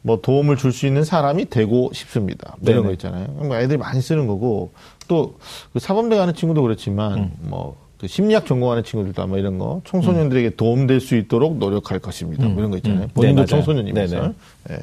뭐 0.06 0.20
도움을 0.22 0.58
줄 0.58 0.72
수 0.74 0.86
있는 0.86 1.04
사람이 1.04 1.50
되고 1.50 1.89
싶습니다. 1.94 2.56
뭐 2.60 2.72
이런. 2.72 2.84
거 2.86 2.92
있잖아요. 2.92 3.28
뭐 3.30 3.58
애들이 3.58 3.78
많이 3.78 4.02
쓰는 4.02 4.28
거고 4.28 4.72
또 5.08 5.36
그 5.74 5.80
사범대 5.80 6.16
가는 6.18 6.34
친구도 6.36 6.62
그렇지만 6.62 7.13
음. 7.18 7.32
뭐그 7.42 8.08
심리학 8.08 8.46
전공하는 8.46 8.84
친구들도 8.84 9.22
아마 9.22 9.38
이런 9.38 9.58
거 9.58 9.82
청소년들에게 9.86 10.52
도움될 10.56 11.00
수 11.00 11.16
있도록 11.16 11.58
노력할 11.58 12.00
것입니다. 12.00 12.46
뭐 12.48 12.58
이런 12.60 12.70
거 12.72 12.78
있잖아요. 12.78 13.04
음. 13.06 13.10
본인도 13.13 13.42
네. 13.42 13.46
청소년이면서. 13.48 14.34
예. 14.72 14.78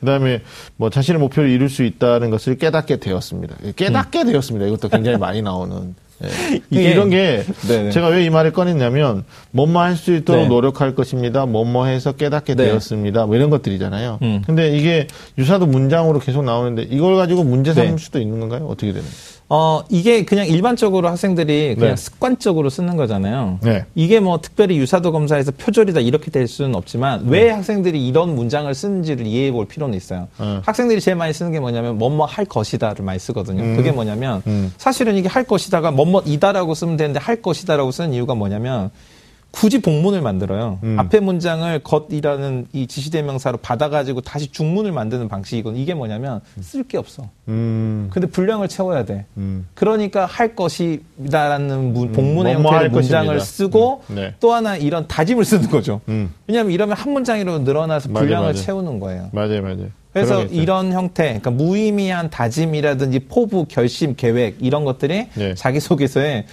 그다음에 0.00 0.40
뭐 0.76 0.90
자신의 0.90 1.20
목표를 1.20 1.48
이룰 1.50 1.68
수 1.68 1.84
있다는 1.84 2.30
것을 2.30 2.56
깨닫게 2.58 2.96
되었습니다. 2.96 3.56
깨닫게 3.76 4.24
되었습니다. 4.24 4.66
이것도 4.66 4.88
굉장히 4.88 5.18
많이 5.18 5.42
나오는. 5.42 5.94
예. 6.22 6.54
이- 6.56 6.62
이게- 6.70 6.90
이런 6.90 7.10
게 7.10 7.42
네네. 7.68 7.90
제가 7.90 8.08
왜 8.08 8.22
이 8.24 8.30
말을 8.30 8.52
꺼냈냐면 8.52 9.24
뭐뭐 9.50 9.80
할 9.82 9.96
수 9.96 10.14
있도록 10.14 10.42
네. 10.42 10.48
노력할 10.48 10.94
것입니다. 10.94 11.44
뭐뭐 11.46 11.86
해서 11.86 12.12
깨닫게 12.12 12.54
네. 12.54 12.64
되었습니다. 12.66 13.26
뭐 13.26 13.36
이런 13.36 13.50
것들이잖아요. 13.50 14.18
음. 14.22 14.42
근데 14.46 14.76
이게 14.76 15.06
유사도 15.38 15.66
문장으로 15.66 16.18
계속 16.20 16.44
나오는데 16.44 16.82
이걸 16.90 17.16
가지고 17.16 17.44
문제 17.44 17.72
삼을 17.74 17.90
네. 17.92 17.96
수도 17.98 18.20
있는 18.20 18.40
건가요? 18.40 18.66
어떻게 18.68 18.92
되는? 18.92 19.06
어 19.54 19.84
이게 19.90 20.24
그냥 20.24 20.46
일반적으로 20.46 21.08
학생들이 21.08 21.74
그냥 21.74 21.90
네. 21.90 21.96
습관적으로 21.96 22.70
쓰는 22.70 22.96
거잖아요. 22.96 23.58
네. 23.60 23.84
이게 23.94 24.18
뭐 24.18 24.40
특별히 24.40 24.78
유사도 24.78 25.12
검사에서 25.12 25.52
표절이다 25.52 26.00
이렇게 26.00 26.30
될 26.30 26.48
수는 26.48 26.74
없지만 26.74 27.26
왜 27.26 27.50
학생들이 27.50 28.08
이런 28.08 28.34
문장을 28.34 28.74
쓰는지를 28.74 29.26
이해해 29.26 29.52
볼 29.52 29.66
필요는 29.66 29.94
있어요. 29.94 30.28
네. 30.40 30.60
학생들이 30.64 31.02
제일 31.02 31.18
많이 31.18 31.34
쓰는 31.34 31.52
게 31.52 31.60
뭐냐면 31.60 31.98
뭐뭐 31.98 32.24
할 32.24 32.46
것이다를 32.46 33.04
많이 33.04 33.18
쓰거든요. 33.18 33.62
음. 33.62 33.76
그게 33.76 33.92
뭐냐면 33.92 34.40
음. 34.46 34.72
사실은 34.78 35.16
이게 35.16 35.28
할 35.28 35.44
것이다가 35.44 35.90
뭐뭐이다라고 35.90 36.72
쓰면 36.72 36.96
되는데 36.96 37.20
할 37.20 37.42
것이다라고 37.42 37.90
쓰는 37.90 38.14
이유가 38.14 38.34
뭐냐면 38.34 38.90
굳이 39.52 39.80
복문을 39.82 40.22
만들어요. 40.22 40.78
음. 40.82 40.98
앞에 40.98 41.20
문장을 41.20 41.78
것이라는 41.80 42.66
이 42.72 42.86
지시대명사로 42.86 43.58
받아가지고 43.58 44.22
다시 44.22 44.50
중문을 44.50 44.92
만드는 44.92 45.28
방식이거든요. 45.28 45.80
이게 45.80 45.92
뭐냐면 45.94 46.40
쓸 46.60 46.82
게 46.84 46.96
없어. 46.98 47.28
음. 47.48 48.08
근데 48.12 48.26
분량을 48.28 48.68
채워야 48.68 49.04
돼. 49.04 49.26
음. 49.36 49.66
그러니까 49.74 50.24
할 50.26 50.56
것이다라는 50.56 51.92
문- 51.92 52.12
복문의 52.12 52.54
뭐뭐 52.56 52.70
할 52.72 52.84
형태의 52.84 52.90
문장을 52.90 53.26
것입니다. 53.36 53.44
쓰고 53.44 54.02
음, 54.10 54.14
네. 54.14 54.34
또 54.40 54.52
하나 54.52 54.76
이런 54.76 55.06
다짐을 55.06 55.44
쓰는 55.44 55.68
거죠. 55.68 56.00
음. 56.08 56.32
왜냐하면 56.46 56.72
이러면 56.72 56.96
한 56.96 57.12
문장으로 57.12 57.58
늘어나서 57.60 58.08
분량을 58.08 58.40
맞아요. 58.48 58.52
채우는 58.54 59.00
거예요. 59.00 59.28
맞아요, 59.32 59.60
맞아요. 59.62 59.86
그래서 60.12 60.44
있어요. 60.44 60.60
이런 60.60 60.92
형태, 60.92 61.24
그러니까 61.24 61.50
무의미한 61.50 62.28
다짐이라든지 62.28 63.20
포부, 63.20 63.64
결심, 63.66 64.14
계획 64.14 64.56
이런 64.60 64.84
것들이 64.84 65.28
네. 65.34 65.54
자기소개서에 65.54 66.46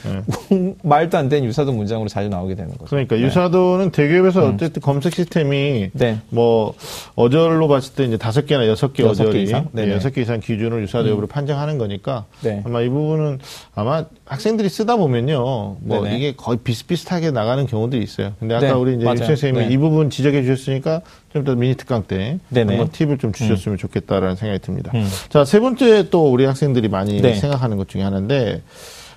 말도 0.82 1.18
안 1.18 1.28
되는 1.28 1.48
유사도 1.48 1.74
문장으로 1.74 2.08
자주 2.08 2.30
나오게 2.30 2.56
되는 2.56 2.72
거죠. 2.72 2.86
그러니까 2.86 3.20
유사도는 3.20 3.92
대기업에서 3.92 4.46
어쨌든 4.46 4.82
검색 4.82 5.16
시스템이 5.16 5.84
음. 5.84 5.90
네. 5.94 6.20
뭐 6.30 6.74
어절로 7.16 7.68
봤을 7.68 7.96
때 7.96 8.06
이제 8.06 8.18
다섯 8.18 8.46
개나 8.46 8.66
여섯 8.68 8.94
개 8.94 9.04
어절이. 9.04 9.52
음. 9.52 9.66
예, 9.78 9.92
여섯 9.92 10.12
개 10.12 10.22
이상 10.22 10.40
기준을 10.40 10.82
유사도 10.84 11.10
여부를 11.10 11.28
판정하는 11.28 11.78
거니까 11.78 12.26
네. 12.42 12.62
아마 12.66 12.82
이 12.82 12.90
부분은 12.90 13.40
아마 13.76 14.06
학생들이 14.26 14.70
쓰다 14.70 14.96
보면요 14.96 15.78
뭐 15.82 16.04
네네. 16.04 16.16
이게 16.16 16.36
거의 16.36 16.60
비슷비슷하게 16.64 17.32
나가는 17.32 17.66
경우들이 17.66 18.02
있어요. 18.02 18.34
근데 18.40 18.56
아까 18.56 18.68
네, 18.68 18.72
우리 18.72 18.96
이제. 18.96 19.06
유채 19.06 19.26
선생님이 19.26 19.68
네. 19.68 19.74
이 19.74 19.78
부분 19.78 20.10
지적해 20.10 20.44
주셨으니까 20.44 21.02
좀 21.34 21.44
더 21.44 21.56
미니 21.56 21.76
특강 21.76 22.04
때 22.04 22.40
네네. 22.50 22.76
한번 22.76 22.92
팁을 22.92 23.18
좀 23.18 23.32
주셨으면 23.32 23.78
좋겠다라는 23.78 24.36
생각이 24.36 24.60
듭니다. 24.62 24.92
음. 24.96 25.08
자 25.30 25.44
세 25.46 25.60
번째 25.60 26.10
또 26.10 26.32
우리 26.32 26.46
학생들이 26.46 26.88
많이 26.90 27.22
네. 27.22 27.36
생각하는 27.36 27.78
것 27.78 27.88
중에 27.88 28.02
하나인데 28.02 28.62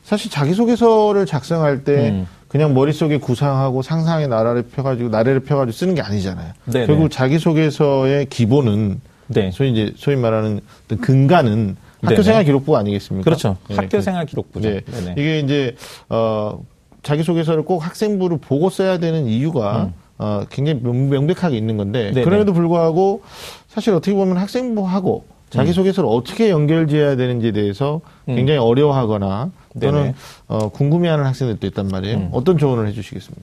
사실 0.03 0.31
자기소개서를 0.31 1.27
작성할 1.27 1.85
때 1.85 2.11
음. 2.11 2.27
그냥 2.49 2.75
머릿속에 2.75 3.17
구상하고 3.19 3.81
상상의 3.81 4.29
나라를 4.29 4.63
펴가지고 4.65 5.09
나래를 5.09 5.41
펴가지고 5.41 5.73
쓰는 5.73 5.95
게 5.95 6.03
아니잖아요. 6.03 6.53
네네. 6.67 6.87
결국 6.87 7.11
자기소개서의 7.11 8.27
기본은 8.27 9.01
네. 9.29 9.51
소위 9.51 9.71
이제 9.73 9.93
소위 9.97 10.17
말하는 10.17 10.61
근간은. 11.01 11.77
학교생활 12.05 12.45
기록부가 12.45 12.81
아니겠습니까? 12.81 13.23
그렇죠. 13.23 13.57
예, 13.71 13.77
학교생활 13.77 14.27
기록부죠. 14.27 14.69
네. 14.69 14.81
이게 15.17 15.39
이제 15.39 15.77
어 16.09 16.59
자기소개서를 17.05 17.63
꼭 17.65 17.79
학생부를 17.87 18.39
보고 18.39 18.71
써야 18.71 18.99
되는 18.99 19.27
이유가 19.29 19.93
어 20.19 20.45
굉장히 20.51 20.81
명- 20.83 21.09
명백하게 21.09 21.57
있는 21.57 21.77
건데 21.77 22.09
음. 22.11 22.15
네네. 22.15 22.25
그럼에도 22.25 22.53
불구하고 22.53 23.23
사실 23.69 23.93
어떻게 23.95 24.15
보면 24.15 24.37
학생부하고 24.37 25.25
자기소개서를 25.51 26.09
어떻게 26.11 26.49
연결지어야 26.51 27.17
되는지에 27.17 27.53
대해서 27.53 28.01
음. 28.29 28.37
굉장히 28.37 28.59
어려워하거나 28.59 29.51
또는 29.81 30.01
네네. 30.03 30.15
어 30.49 30.69
궁금해하는 30.71 31.25
학생들도 31.25 31.67
있단 31.69 31.89
말이에요. 31.89 32.17
음. 32.19 32.29
어떤 32.33 32.57
조언을 32.59 32.87
해주시겠습니까? 32.89 33.43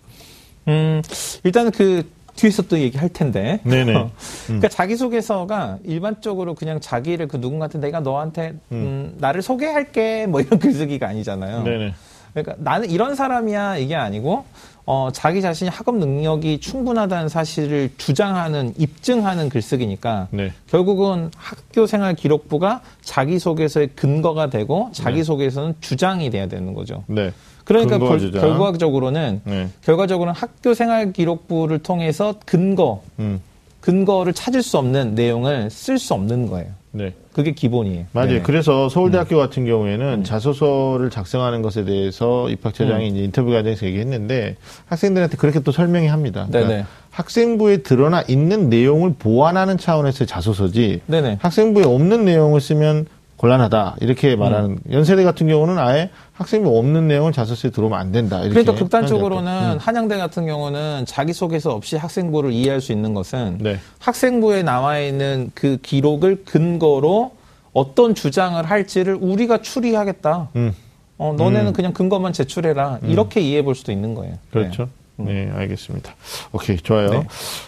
음, 0.70 1.02
일단은 1.44 1.72
그 1.72 2.04
뒤에서 2.36 2.62
또 2.64 2.80
얘기할 2.80 3.10
텐데. 3.10 3.60
네네. 3.64 3.94
어, 3.98 4.12
그러니까 4.46 4.68
자기소개서가 4.70 5.80
일반적으로 5.84 6.56
그냥 6.56 6.80
자기를 6.80 7.28
그 7.28 7.38
누군가한테 7.38 7.80
내가 7.80 8.00
너한테 8.00 8.54
음, 8.72 9.16
나를 9.18 9.42
소개할게 9.42 10.26
뭐 10.28 10.40
이런 10.42 10.58
글쓰기가 10.60 11.08
아니잖아요. 11.08 11.64
네네. 11.64 11.94
그러니까 12.34 12.56
나는 12.60 12.90
이런 12.90 13.16
사람이야 13.16 13.78
이게 13.78 13.96
아니고 13.96 14.46
어, 14.92 15.12
자기 15.14 15.40
자신이 15.40 15.70
학업 15.70 15.98
능력이 15.98 16.62
충분하다는 16.62 17.30
사실을 17.30 17.92
주장하는 18.00 18.74
입증하는 18.76 19.48
글쓰기니까 19.50 20.30
네. 20.32 20.52
결국은 20.66 21.30
학교 21.38 21.86
생활 21.86 22.16
기록부가 22.16 22.82
자기 23.04 23.38
소개서의 23.38 23.90
근거가 23.96 24.50
되고 24.50 24.90
자기 24.92 25.24
소개서는 25.24 25.76
주장이 25.80 26.32
돼야 26.32 26.48
되는 26.48 26.74
거죠. 26.74 27.04
네. 27.06 27.32
그러니까 27.66 28.00
결, 28.00 28.18
주장. 28.18 28.42
결과적으로는 28.42 29.42
네. 29.44 29.70
결과적으로는 29.84 30.34
학교 30.34 30.74
생활 30.74 31.14
기록부를 31.14 31.78
통해서 31.84 32.34
근거 32.48 33.04
음. 33.20 33.40
근거를 33.82 34.34
찾을 34.34 34.64
수 34.64 34.80
없는 34.80 35.14
내용을 35.14 35.70
쓸 35.70 36.00
수 36.00 36.16
없는 36.16 36.48
거예요. 36.48 36.79
네. 36.92 37.14
그게 37.34 37.52
기본이에요. 37.52 38.06
맞아요. 38.12 38.28
네네. 38.28 38.40
음. 38.40 38.44
그래서 38.44 38.90
서울대학교 38.90 39.38
같은 39.38 39.66
경우에는 39.66 40.24
자소서를 40.24 41.10
작성하는 41.10 41.62
것에 41.62 41.86
대해서 41.86 42.50
입학처장이 42.50 43.10
음. 43.10 43.16
이제 43.16 43.24
인터뷰 43.24 43.52
과정에서 43.52 43.86
얘기했는데 43.86 44.58
학생들한테 44.88 45.38
그렇게 45.38 45.60
또 45.60 45.72
설명이 45.72 46.08
합니다. 46.08 46.48
그러니까. 46.52 46.88
학생부에 47.12 47.78
드러나 47.78 48.24
있는 48.28 48.70
내용을 48.70 49.14
보완하는 49.20 49.78
차원에서의 49.78 50.28
자소서지 50.28 51.02
네네. 51.06 51.40
학생부에 51.42 51.84
없는 51.84 52.26
내용을 52.26 52.62
쓰면 52.62 53.08
곤란하다 53.40 53.96
이렇게 54.02 54.36
말하는 54.36 54.72
음. 54.72 54.80
연세대 54.92 55.24
같은 55.24 55.48
경우는 55.48 55.80
아예 55.80 56.10
학생부 56.34 56.78
없는 56.78 57.08
내용을 57.08 57.32
자소서에 57.32 57.72
들어오면 57.72 57.98
안 57.98 58.12
된다. 58.12 58.42
이렇게 58.42 58.50
그러니까 58.50 58.76
극단적으로는. 58.76 59.74
음. 59.74 59.78
한양대 59.80 60.18
같은 60.18 60.46
경우는 60.46 61.06
자기 61.08 61.32
소개서 61.32 61.74
없이 61.74 61.96
학생부를 61.96 62.52
이해할 62.52 62.82
수 62.82 62.92
있는 62.92 63.14
것은 63.14 63.60
네. 63.62 63.80
학생부에 64.00 64.64
나와 64.64 65.00
있는 65.00 65.52
그 65.54 65.78
기록을 65.82 66.44
근거로 66.44 67.32
어떤 67.72 68.14
주장을 68.14 68.62
할지를 68.62 69.18
우리가 69.22 69.60
추리하겠다. 69.62 70.50
음, 70.58 70.76
어, 71.18 71.34
너네는 71.38 71.72
그냥 71.72 71.94
근거만 71.94 72.34
제출해라. 72.34 73.00
이렇게 73.04 73.40
이해해 73.40 73.64
볼 73.64 73.74
수도 73.74 73.94
있는 73.94 74.16
거예요. 74.16 74.34
그렇죠. 74.52 74.84
네. 74.84 74.90
네, 75.26 75.52
알겠습니다. 75.54 76.14
오케이, 76.52 76.78
좋아요. 76.78 77.10
네. 77.10 77.24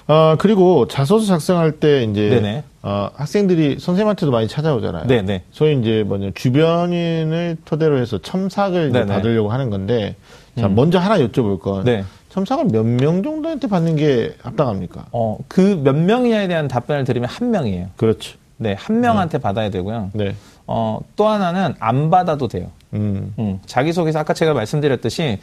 아, 0.07 0.35
그리고 0.39 0.87
자소서 0.87 1.25
작성할 1.25 1.73
때 1.73 2.03
이제 2.03 2.29
네네. 2.29 2.63
어, 2.83 3.09
학생들이 3.15 3.77
선생님한테도 3.79 4.31
많이 4.31 4.47
찾아오잖아요. 4.47 5.07
네네. 5.07 5.43
소위 5.51 5.77
이제 5.79 6.03
뭐냐 6.03 6.31
주변인을 6.33 7.57
토대로 7.65 7.97
해서 7.99 8.17
첨삭을 8.19 8.89
이제 8.89 8.99
네네. 8.99 9.13
받으려고 9.13 9.51
하는 9.51 9.69
건데 9.69 10.15
자, 10.57 10.67
먼저 10.67 10.99
하나 10.99 11.17
여쭤볼 11.17 11.59
건 11.59 11.83
네. 11.85 12.03
첨삭을 12.29 12.65
몇 12.71 12.85
명 12.85 13.21
정도한테 13.23 13.67
받는 13.67 13.95
게 13.97 14.33
합당합니까? 14.41 15.05
어, 15.11 15.37
그 15.47 15.75
몇 15.83 15.95
명이냐에 15.95 16.47
대한 16.47 16.67
답변을 16.67 17.03
드리면 17.03 17.29
한 17.29 17.51
명이에요. 17.51 17.87
그렇죠. 17.97 18.37
네, 18.57 18.75
한 18.77 18.99
명한테 19.01 19.37
받아야 19.39 19.69
되고요. 19.69 20.11
네. 20.13 20.35
어, 20.67 20.99
또 21.15 21.27
하나는 21.27 21.73
안 21.79 22.09
받아도 22.09 22.47
돼요. 22.47 22.67
음. 22.93 23.33
음, 23.39 23.59
자기소개서 23.65 24.19
아까 24.19 24.33
제가 24.33 24.53
말씀드렸듯이 24.53 25.39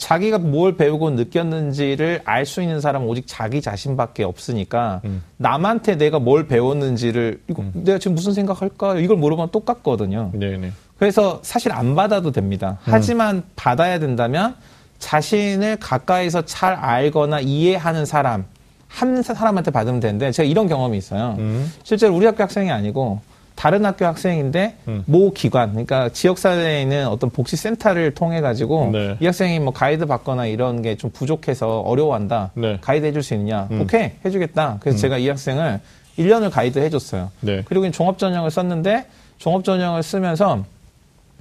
자기가 0.00 0.38
뭘 0.38 0.76
배우고 0.76 1.10
느꼈는지를 1.10 2.22
알 2.24 2.46
수 2.46 2.62
있는 2.62 2.80
사람은 2.80 3.06
오직 3.06 3.24
자기 3.26 3.60
자신밖에 3.60 4.24
없으니까 4.24 5.02
음. 5.04 5.22
남한테 5.36 5.96
내가 5.96 6.18
뭘 6.18 6.48
배웠는지를 6.48 7.42
이거 7.48 7.62
내가 7.74 7.98
지금 7.98 8.14
무슨 8.14 8.32
생각할까 8.32 8.98
이걸 8.98 9.18
물어보면 9.18 9.50
똑같거든요. 9.52 10.30
네, 10.32 10.56
네. 10.56 10.72
그래서 10.98 11.38
사실 11.42 11.70
안 11.72 11.94
받아도 11.94 12.32
됩니다. 12.32 12.78
음. 12.86 12.92
하지만 12.92 13.42
받아야 13.56 13.98
된다면 13.98 14.56
자신을 14.98 15.76
가까이서 15.76 16.46
잘 16.46 16.72
알거나 16.74 17.40
이해하는 17.40 18.06
사람 18.06 18.46
한 18.88 19.22
사람한테 19.22 19.70
받으면 19.70 20.00
되는데 20.00 20.32
제가 20.32 20.48
이런 20.48 20.66
경험이 20.66 20.96
있어요. 20.98 21.36
음. 21.38 21.70
실제로 21.84 22.16
우리 22.16 22.24
학교 22.26 22.42
학생이 22.42 22.70
아니고 22.70 23.20
다른 23.60 23.84
학교 23.84 24.06
학생인데 24.06 24.74
음. 24.88 25.04
모 25.04 25.34
기관 25.34 25.72
그러니까 25.72 26.08
지역사회에 26.08 26.80
있는 26.80 27.06
어떤 27.06 27.28
복지센터를 27.28 28.14
통해 28.14 28.40
가지고 28.40 28.88
네. 28.90 29.18
이 29.20 29.26
학생이 29.26 29.60
뭐 29.60 29.70
가이드 29.74 30.06
받거나 30.06 30.46
이런 30.46 30.80
게 30.80 30.96
좀 30.96 31.10
부족해서 31.10 31.80
어려워한다 31.80 32.52
네. 32.54 32.78
가이드 32.80 33.04
해줄 33.04 33.22
수 33.22 33.34
있느냐 33.34 33.68
음. 33.70 33.82
오케이 33.82 34.12
해주겠다 34.24 34.78
그래서 34.80 34.96
제가 34.96 35.18
이 35.18 35.28
학생을 35.28 35.78
1년을 36.18 36.50
가이드 36.50 36.78
해줬어요 36.78 37.30
네. 37.40 37.62
그리고 37.66 37.90
종합전형을 37.90 38.50
썼는데 38.50 39.04
종합전형을 39.36 40.02
쓰면서 40.02 40.64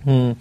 음, 0.07 0.35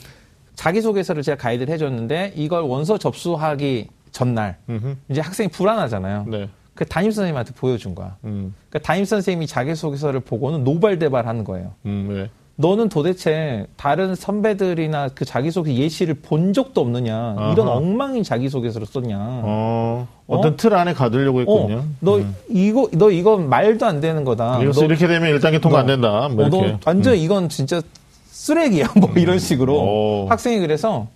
자기소개서를 0.57 1.23
제가 1.23 1.37
가이드를 1.41 1.73
해줬는데 1.75 2.33
이걸 2.35 2.63
원서 2.63 2.99
접수하기 2.99 3.87
전날 4.11 4.57
음흠. 4.69 4.97
이제 5.11 5.21
학생이 5.21 5.49
불안하잖아요 5.51 6.25
네. 6.27 6.49
그 6.79 6.85
담임 6.87 7.11
선생님한테 7.11 7.55
보여준 7.55 7.97
거야 7.97 8.15
음. 8.23 8.55
그러니까 8.71 8.87
담임 8.87 9.05
선생님이 9.05 9.49
자기소개서를 9.49 10.21
보고는 10.21 10.63
노발대발하는 10.63 11.43
거예요. 11.43 11.73
음, 11.87 12.07
네. 12.09 12.31
너는 12.55 12.89
도대체 12.89 13.67
다른 13.77 14.15
선배들이나 14.15 15.09
그 15.13 15.25
자기소개 15.25 15.75
예시를 15.75 16.15
본 16.23 16.53
적도 16.53 16.81
없느냐? 16.81 17.51
이런 17.53 17.67
아하. 17.67 17.77
엉망인 17.79 18.23
자기소개서를 18.23 18.87
썼냐? 18.87 19.17
어, 19.19 20.07
어떤 20.29 20.57
틀 20.57 20.73
안에 20.75 20.93
가두려고 20.93 21.41
했군요. 21.41 21.75
어, 21.79 21.85
너 21.99 22.21
이거 22.49 22.89
너 22.93 23.11
이거 23.11 23.37
말도 23.39 23.85
안 23.85 24.01
되는 24.01 24.23
거다. 24.25 24.59
너, 24.59 24.85
이렇게 24.85 25.09
되면 25.09 25.37
1단계 25.37 25.61
통과 25.61 25.81
안 25.81 25.87
너- 25.87 25.93
된다. 25.93 26.29
뭐 26.29 26.45
어, 26.45 26.49
이렇게. 26.49 26.73
너 26.73 26.79
완전 26.87 27.17
이건 27.17 27.49
진짜 27.49 27.83
쓰레기야. 28.31 28.93
뭐 29.01 29.11
이런 29.17 29.41
식으로 29.41 29.75
오. 29.75 30.27
학생이 30.29 30.61
그래서 30.61 31.09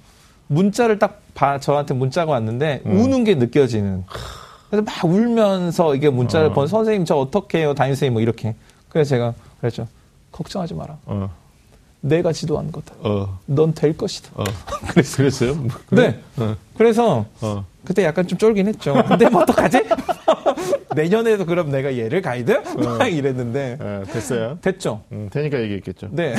문자를 0.48 0.98
딱 0.98 1.20
봐, 1.34 1.58
저한테 1.60 1.94
문자가 1.94 2.32
왔는데 2.32 2.82
음. 2.86 2.98
우는 3.00 3.22
게 3.24 3.36
느껴지는. 3.36 4.02
그래서 4.72 4.86
막 4.86 5.04
울면서 5.04 5.94
이게 5.94 6.08
문자를 6.08 6.46
어. 6.46 6.52
본 6.54 6.66
선생님 6.66 7.04
저 7.04 7.16
어떻게 7.16 7.58
해요 7.58 7.74
담임 7.74 7.92
선생님 7.92 8.14
뭐 8.14 8.22
이렇게. 8.22 8.54
그래서 8.88 9.10
제가 9.10 9.34
그랬죠. 9.60 9.86
걱정하지 10.30 10.72
마라. 10.72 10.96
어, 11.04 11.30
내가 12.00 12.32
지도한 12.32 12.72
거다. 12.72 12.94
어, 13.00 13.38
넌 13.44 13.74
될 13.74 13.94
것이다. 13.94 14.30
어. 14.34 14.44
그랬, 14.88 15.14
그랬어요? 15.14 15.54
뭐, 15.56 15.68
네. 15.90 16.18
어, 16.38 16.56
그래서 16.74 17.26
어. 17.42 17.66
그때 17.84 18.02
약간 18.02 18.26
좀 18.26 18.38
쫄긴 18.38 18.66
했죠. 18.66 18.94
근데 19.06 19.28
뭐 19.28 19.42
어떡하지? 19.42 19.82
내년에도 20.96 21.44
그럼 21.44 21.70
내가 21.70 21.94
얘를 21.94 22.22
가이드? 22.22 22.52
어. 22.52 22.96
막 22.96 23.06
이랬는데 23.12 23.76
어, 23.78 24.02
됐어요. 24.10 24.56
됐죠. 24.62 25.02
음, 25.12 25.28
되니까 25.30 25.60
얘기했겠죠. 25.60 26.08
네. 26.12 26.34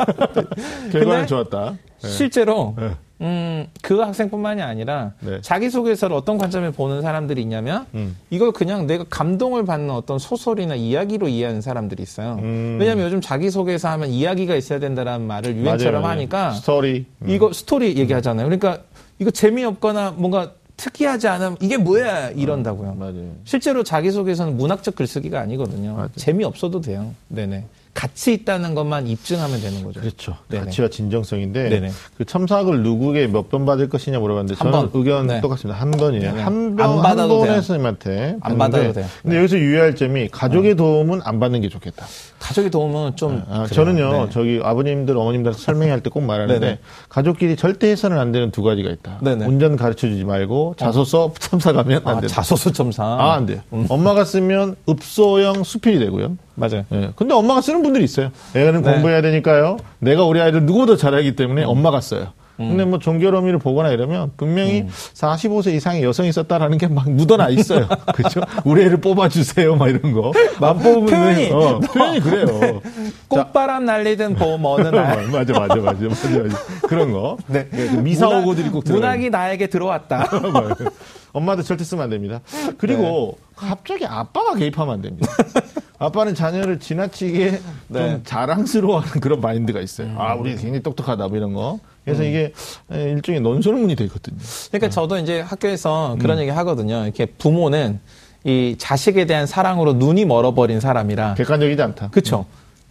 결과는 0.92 0.92
근데 0.92 1.26
좋았다. 1.26 1.76
네. 2.00 2.08
실제로 2.08 2.74
네. 2.78 2.96
음, 3.20 3.66
그 3.82 4.00
학생뿐만이 4.00 4.60
아니라 4.60 5.12
네. 5.20 5.40
자기소개서를 5.40 6.16
어떤 6.16 6.36
관점에 6.36 6.70
보는 6.72 7.02
사람들이 7.02 7.40
있냐면 7.42 7.86
음. 7.94 8.16
이걸 8.30 8.52
그냥 8.52 8.86
내가 8.86 9.04
감동을 9.08 9.64
받는 9.64 9.90
어떤 9.90 10.18
소설이나 10.18 10.74
이야기로 10.74 11.28
이해하는 11.28 11.60
사람들이 11.60 12.02
있어요. 12.02 12.38
음. 12.42 12.76
왜냐하면 12.80 13.06
요즘 13.06 13.20
자기소개서 13.20 13.88
하면 13.90 14.08
이야기가 14.10 14.56
있어야 14.56 14.78
된다는 14.80 15.26
말을 15.26 15.56
유행처럼 15.56 16.02
맞아요, 16.02 16.02
맞아요. 16.02 16.18
하니까 16.18 16.50
스토리. 16.52 17.06
음. 17.22 17.30
이거 17.30 17.52
스토리 17.52 17.96
얘기하잖아요. 17.96 18.46
그러니까 18.46 18.82
이거 19.18 19.30
재미없거나 19.30 20.14
뭔가 20.16 20.52
특이하지 20.76 21.28
않으면 21.28 21.56
이게 21.60 21.76
뭐야 21.76 22.30
이런다고요. 22.30 22.94
맞아요. 22.94 23.30
실제로 23.44 23.84
자기소개서는 23.84 24.56
문학적 24.56 24.96
글쓰기가 24.96 25.38
아니거든요. 25.40 25.94
맞아요. 25.94 26.08
재미없어도 26.16 26.80
돼요. 26.80 27.14
네네. 27.28 27.64
가치 27.94 28.32
있다는 28.34 28.74
것만 28.74 29.06
입증하면 29.06 29.60
되는 29.60 29.84
거죠. 29.84 30.00
그렇죠. 30.00 30.36
네네. 30.48 30.64
가치와 30.64 30.88
진정성인데 30.88 31.68
네네. 31.68 31.90
그 32.18 32.24
첨삭을 32.24 32.82
누구에게 32.82 33.28
몇 33.28 33.48
번 33.48 33.64
받을 33.66 33.88
것이냐 33.88 34.18
물어봤는데 34.18 34.58
한 34.58 34.72
저는 34.72 34.90
번. 34.90 35.00
의견 35.00 35.26
네. 35.28 35.40
똑같습니다. 35.40 35.80
한 35.80 35.90
번이에요. 35.92 36.32
네네. 36.32 36.42
한안 36.42 36.76
번, 36.76 36.88
한 36.96 37.02
받아도 37.02 37.28
번의 37.38 37.44
돼요. 37.52 37.54
선생님한테 37.62 38.36
안 38.40 38.58
받아도 38.58 38.92
돼요. 38.92 39.06
근데 39.22 39.36
네. 39.36 39.38
여기서 39.38 39.58
유의할 39.58 39.94
점이 39.94 40.28
가족의 40.30 40.74
도움은 40.74 41.20
안 41.22 41.38
받는 41.38 41.60
게 41.60 41.68
좋겠다. 41.68 42.04
가족의 42.44 42.70
도움은 42.70 43.16
좀 43.16 43.42
아, 43.48 43.64
그래요. 43.64 43.66
저는요, 43.68 44.12
네. 44.26 44.28
저기 44.30 44.60
아버님들, 44.62 45.16
어머님들 45.16 45.54
설명할 45.54 46.00
때 46.02 46.10
꼭 46.10 46.22
말하는데 46.24 46.60
네네. 46.60 46.78
가족끼리 47.08 47.56
절대 47.56 47.88
해서는 47.90 48.18
안 48.18 48.30
되는 48.32 48.50
두 48.50 48.62
가지가 48.62 48.90
있다. 48.90 49.18
네네. 49.22 49.46
운전 49.46 49.76
가르쳐 49.76 50.06
주지 50.06 50.24
말고 50.24 50.74
자소서 50.78 51.32
첨삭하면 51.38 52.02
안 52.04 52.18
아, 52.18 52.20
된다. 52.20 52.34
자소서 52.34 52.70
첨삭. 52.70 53.02
아, 53.04 53.32
안 53.32 53.46
돼요. 53.46 53.60
엄마가 53.88 54.24
쓰면 54.26 54.76
읍소형 54.88 55.64
수필이 55.64 55.98
되고요. 55.98 56.36
맞아요. 56.54 56.84
예. 56.92 57.10
근데 57.16 57.32
엄마가 57.34 57.62
쓰는 57.62 57.82
분들이 57.82 58.04
있어요. 58.04 58.30
애는 58.54 58.82
네. 58.82 58.92
공부해야 58.92 59.22
되니까요. 59.22 59.78
내가 59.98 60.24
우리 60.24 60.40
아이들 60.40 60.64
누구보다 60.64 60.96
잘하기 60.98 61.34
때문에 61.36 61.64
엄마가 61.64 62.00
써요. 62.02 62.28
근데 62.56 62.84
뭐 62.84 62.98
종결어미를 62.98 63.58
보거나 63.58 63.90
이러면 63.90 64.30
분명히 64.36 64.86
45세 65.14 65.74
이상의 65.74 66.02
여성이 66.04 66.30
썼다라는 66.32 66.78
게 66.78 66.86
막 66.88 67.10
묻어나 67.10 67.48
있어요. 67.48 67.88
그렇죠? 68.14 68.40
우리 68.64 68.82
애를 68.82 68.98
뽑아주세요, 69.00 69.74
막 69.76 69.88
이런 69.88 70.12
거. 70.12 70.32
안 70.60 70.78
뽑으면 70.78 71.06
표현이. 71.06 71.50
어, 71.50 71.80
표현이 71.80 72.20
그래요. 72.20 72.80
꽃바람 73.28 73.84
날리든 73.84 74.36
봄 74.36 74.64
어느 74.64 74.86
날. 74.88 75.26
맞아, 75.28 75.52
맞아, 75.58 75.74
맞아, 75.74 75.74
맞아, 75.80 76.08
맞아. 76.08 76.56
그런 76.88 77.10
거. 77.12 77.36
네. 77.48 77.66
그 77.70 77.76
미사 78.02 78.26
문학- 78.26 78.42
오고들이 78.42 78.68
꼭 78.70 78.84
들어가요. 78.84 79.00
문학이 79.10 79.30
나에게 79.30 79.66
들어왔다. 79.66 80.28
엄마도 81.32 81.62
절대 81.62 81.82
쓰면 81.82 82.04
안 82.04 82.10
됩니다. 82.10 82.40
그리고 82.78 83.38
갑자기 83.56 84.06
아빠가 84.06 84.54
개입하면 84.54 84.94
안 84.94 85.02
됩니다. 85.02 85.26
아빠는 85.98 86.34
자녀를 86.34 86.78
지나치게 86.80 87.50
좀 87.50 87.60
네. 87.88 88.20
자랑스러워하는 88.24 89.20
그런 89.20 89.40
마인드가 89.40 89.80
있어요. 89.80 90.14
아, 90.18 90.34
우리 90.34 90.50
굉장히 90.56 90.82
똑똑하다, 90.82 91.28
뭐 91.28 91.36
이런 91.36 91.52
거. 91.54 91.78
그래서 92.04 92.22
이게 92.22 92.52
일종의 92.90 93.40
논설문이 93.40 93.96
되거든요. 93.96 94.36
그러니까 94.70 94.90
저도 94.90 95.18
이제 95.18 95.40
학교에서 95.40 96.16
그런 96.20 96.38
얘기 96.38 96.50
하거든요. 96.50 97.04
이렇게 97.04 97.26
부모는 97.26 98.00
이 98.44 98.74
자식에 98.76 99.24
대한 99.24 99.46
사랑으로 99.46 99.94
눈이 99.94 100.26
멀어버린 100.26 100.80
사람이라. 100.80 101.34
객관적이지 101.34 101.80
않다. 101.80 102.10
그쵸. 102.10 102.44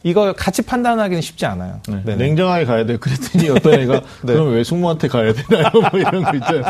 이걸 0.06 0.34
같이 0.34 0.62
판단하기는 0.62 1.22
쉽지 1.22 1.46
않아요. 1.46 1.80
네. 1.88 2.04
네네. 2.04 2.18
냉정하게 2.18 2.66
가야 2.66 2.86
돼. 2.86 2.98
그랬더니 2.98 3.50
어떤 3.50 3.74
애가 3.74 4.02
네. 4.24 4.34
그럼 4.34 4.54
외숙모한테 4.54 5.08
가야 5.08 5.32
되나요? 5.32 5.70
뭐 5.74 6.00
이런 6.00 6.24
거 6.24 6.36
있잖아요. 6.36 6.64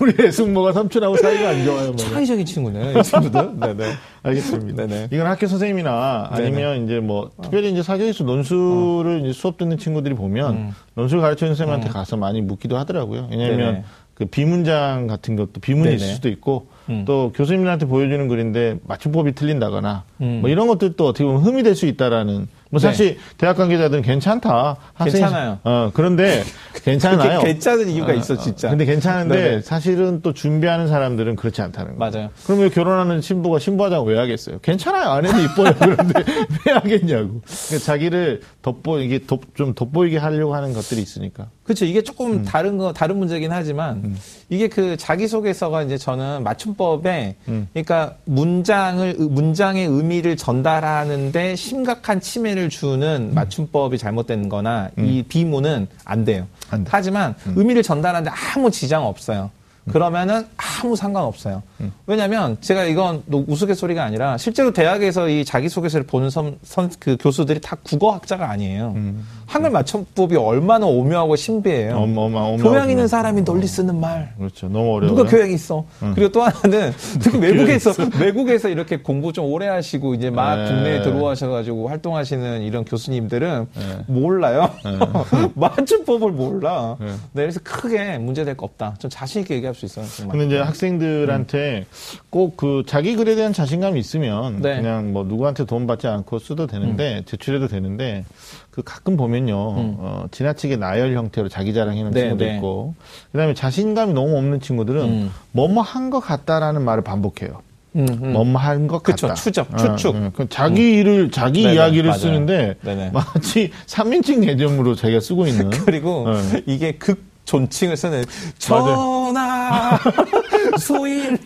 우리 0.00 0.12
외숙모가 0.18 0.72
삼촌하고 0.72 1.16
사이가 1.16 1.50
안 1.50 1.64
좋아요. 1.64 1.86
뭐. 1.88 1.96
창의적인 1.96 2.44
친구네, 2.44 2.94
이 2.98 3.02
친구들. 3.02 3.50
네네. 3.60 3.92
알겠습니다. 4.24 4.86
네네. 4.86 5.08
이건 5.12 5.26
학교 5.28 5.46
선생님이나 5.46 6.28
아니면 6.32 6.84
이제 6.84 6.98
뭐 6.98 7.30
특별히 7.40 7.70
이제 7.70 7.82
사교육수 7.82 8.24
논술을 8.24 9.20
이제 9.24 9.32
수업 9.32 9.56
듣는 9.56 9.78
친구들이 9.78 10.14
보면 10.14 10.52
음. 10.54 10.74
논술 10.94 11.20
가르치는 11.20 11.54
선생님한테 11.54 11.90
가서 11.90 12.16
많이 12.16 12.40
묻기도 12.42 12.76
하더라고요. 12.76 13.28
왜냐하면 13.30 13.58
네네. 13.58 13.84
그 14.14 14.26
비문장 14.26 15.06
같은 15.06 15.36
것도 15.36 15.60
비문이 15.60 15.94
있을 15.94 16.06
네네. 16.06 16.14
수도 16.16 16.28
있고 16.28 16.66
음. 16.90 17.04
또 17.06 17.32
교수님들한테 17.34 17.86
보여주는 17.86 18.26
글인데 18.28 18.78
맞춤법이 18.86 19.32
틀린다거나 19.34 20.02
음. 20.22 20.38
뭐 20.42 20.50
이런 20.50 20.66
것들도 20.66 21.06
어떻게 21.06 21.24
보면 21.24 21.40
흠이 21.42 21.62
될 21.62 21.74
수 21.76 21.86
있다라는 21.86 22.48
뭐 22.70 22.78
사실 22.78 23.18
대학 23.36 23.56
관계자들은 23.56 24.02
괜찮다. 24.02 24.76
학생이- 24.96 25.04
네. 25.06 25.10
괜찮아요. 25.12 25.58
어 25.64 25.90
그런데 25.92 26.44
괜찮아요. 26.84 27.40
괜찮은 27.40 27.88
이유가 27.88 28.12
어, 28.12 28.14
있어, 28.14 28.34
어, 28.34 28.36
진짜. 28.38 28.70
근데 28.70 28.84
괜찮은데 28.84 29.34
네네. 29.34 29.60
사실은 29.62 30.22
또 30.22 30.32
준비하는 30.32 30.86
사람들은 30.86 31.34
그렇지 31.36 31.60
않다는 31.62 31.96
거예요. 31.96 32.12
맞아요. 32.12 32.30
그럼 32.46 32.60
왜 32.60 32.68
결혼하는 32.70 33.20
신부가 33.20 33.58
신부화장 33.58 34.04
왜 34.04 34.16
하겠어요? 34.18 34.60
괜찮아요. 34.60 35.10
안 35.10 35.26
해도 35.26 35.36
이뻐요. 35.40 35.74
그런데 35.78 36.22
왜 36.66 36.72
하겠냐고. 36.72 37.40
그러니까 37.66 37.78
자기를 37.84 38.40
돋보, 38.62 39.00
이게 39.00 39.18
돋, 39.18 39.40
좀 39.56 39.74
돋보이게 39.74 40.18
하려고 40.18 40.54
하는 40.54 40.72
것들이 40.72 41.02
있으니까. 41.02 41.48
그렇죠. 41.64 41.84
이게 41.84 42.02
조금 42.02 42.32
음. 42.32 42.44
다른 42.44 42.78
거 42.78 42.92
다른 42.92 43.16
문제긴 43.18 43.52
하지만 43.52 44.16
이게 44.48 44.68
그 44.68 44.96
자기소개서가 44.96 45.82
이제 45.84 45.96
저는 45.98 46.42
맞춤법에 46.42 47.36
음. 47.48 47.68
그러니까 47.72 48.14
문장을 48.24 49.14
문장의 49.18 49.86
의미를 49.86 50.36
전달하는데 50.36 51.54
심각한 51.56 52.20
침해를 52.20 52.59
주는 52.68 53.32
맞춤법이 53.34 53.98
잘못된-거나 53.98 54.90
이 54.98 55.24
비문은 55.28 55.88
안 56.04 56.24
돼요. 56.24 56.42
음. 56.42 56.74
안 56.74 56.84
돼. 56.84 56.88
음. 56.88 56.92
하지만 56.92 57.34
의미를 57.56 57.82
전달하는데 57.82 58.30
아무 58.54 58.70
지장 58.70 59.06
없어요. 59.06 59.50
그러면은 59.90 60.46
아무 60.56 60.94
상관없어요. 60.94 61.62
음. 61.80 61.92
왜냐하면 62.06 62.56
제가 62.60 62.84
이건 62.84 63.22
우스갯소리가 63.28 64.04
아니라 64.04 64.36
실제로 64.36 64.72
대학에서 64.72 65.28
이 65.28 65.44
자기소개서를 65.44 66.06
보는 66.06 66.30
선, 66.30 66.58
선, 66.62 66.90
그 66.98 67.16
교수들이 67.18 67.60
다 67.60 67.76
국어학자가 67.82 68.50
아니에요. 68.50 68.92
음. 68.96 69.26
한글 69.50 69.70
맞춤법이 69.70 70.36
얼마나 70.36 70.86
오묘하고 70.86 71.34
신비해요. 71.34 71.96
어마, 71.96 72.20
어마, 72.22 72.56
교양 72.58 72.88
있는 72.88 73.08
사람이 73.08 73.42
널리 73.44 73.66
쓰는 73.66 73.98
말. 73.98 74.32
그렇죠. 74.38 74.68
너무 74.68 74.94
어려워요. 74.94 75.08
누가 75.08 75.28
교양이 75.28 75.54
있어. 75.54 75.84
음. 76.04 76.12
그리고 76.14 76.30
또 76.30 76.42
하나는 76.42 76.92
특히 77.20 77.36
외국에서 77.36 77.92
외국에서 78.20 78.68
이렇게 78.68 78.98
공부 78.98 79.32
좀 79.32 79.46
오래 79.46 79.66
하시고 79.66 80.14
이제 80.14 80.30
막 80.30 80.54
네. 80.54 80.68
국내에 80.68 81.02
들어와셔가지고 81.02 81.88
활동하시는 81.88 82.62
이런 82.62 82.84
교수님들은 82.84 83.66
네. 83.74 83.82
몰라요. 84.06 84.70
네. 84.84 84.98
맞춤법을 85.56 86.30
몰라. 86.30 86.96
네. 87.00 87.06
네. 87.06 87.16
그래서 87.32 87.58
크게 87.64 88.18
문제될 88.18 88.56
거 88.56 88.66
없다. 88.66 88.94
좀 89.00 89.10
자신 89.10 89.42
있게 89.42 89.56
얘기할 89.56 89.74
수 89.74 89.84
있어요. 89.84 90.06
근데 90.30 90.46
이제 90.46 90.60
학생들한테 90.60 91.86
음. 91.90 92.18
꼭그 92.30 92.84
자기 92.86 93.16
글에 93.16 93.34
대한 93.34 93.52
자신감이 93.52 93.98
있으면 93.98 94.62
네. 94.62 94.76
그냥 94.76 95.12
뭐 95.12 95.24
누구한테 95.24 95.64
돈 95.64 95.88
받지 95.88 96.06
않고 96.06 96.38
써도 96.38 96.68
되는데 96.68 97.18
음. 97.18 97.22
제출해도 97.24 97.66
되는데 97.66 98.24
그 98.70 98.82
가끔 98.84 99.16
보면요 99.16 99.70
음. 99.76 99.96
어, 99.98 100.24
지나치게 100.30 100.76
나열 100.76 101.14
형태로 101.16 101.48
자기 101.48 101.74
자랑하는 101.74 102.12
네, 102.12 102.20
친구도 102.20 102.44
네. 102.44 102.54
있고 102.56 102.94
그다음에 103.32 103.54
자신감이 103.54 104.12
너무 104.12 104.36
없는 104.36 104.60
친구들은 104.60 105.02
음. 105.02 105.30
뭐뭐 105.52 105.82
한 105.82 106.10
것 106.10 106.20
같다라는 106.20 106.82
말을 106.82 107.02
반복해요. 107.04 107.62
음, 107.96 108.06
음. 108.22 108.32
뭐뭐 108.32 108.56
한 108.58 108.86
것 108.86 109.02
같다. 109.02 109.34
추적, 109.34 109.68
추측. 109.76 110.14
어, 110.14 110.30
어. 110.38 110.44
자기 110.48 110.94
일을 110.94 111.30
자기 111.32 111.62
네네, 111.64 111.74
이야기를 111.74 112.04
맞아요. 112.10 112.18
쓰는데 112.20 112.76
네네. 112.82 113.10
마치 113.12 113.70
3인칭 113.86 114.44
개념으로 114.44 114.94
자기가 114.94 115.20
쓰고 115.20 115.46
있는. 115.46 115.70
그리고 115.86 116.26
어. 116.28 116.34
이게 116.66 116.92
극 116.92 117.29
존칭을 117.54 117.96
쓰는 117.96 118.22
전하 118.58 119.98
소인 120.78 121.36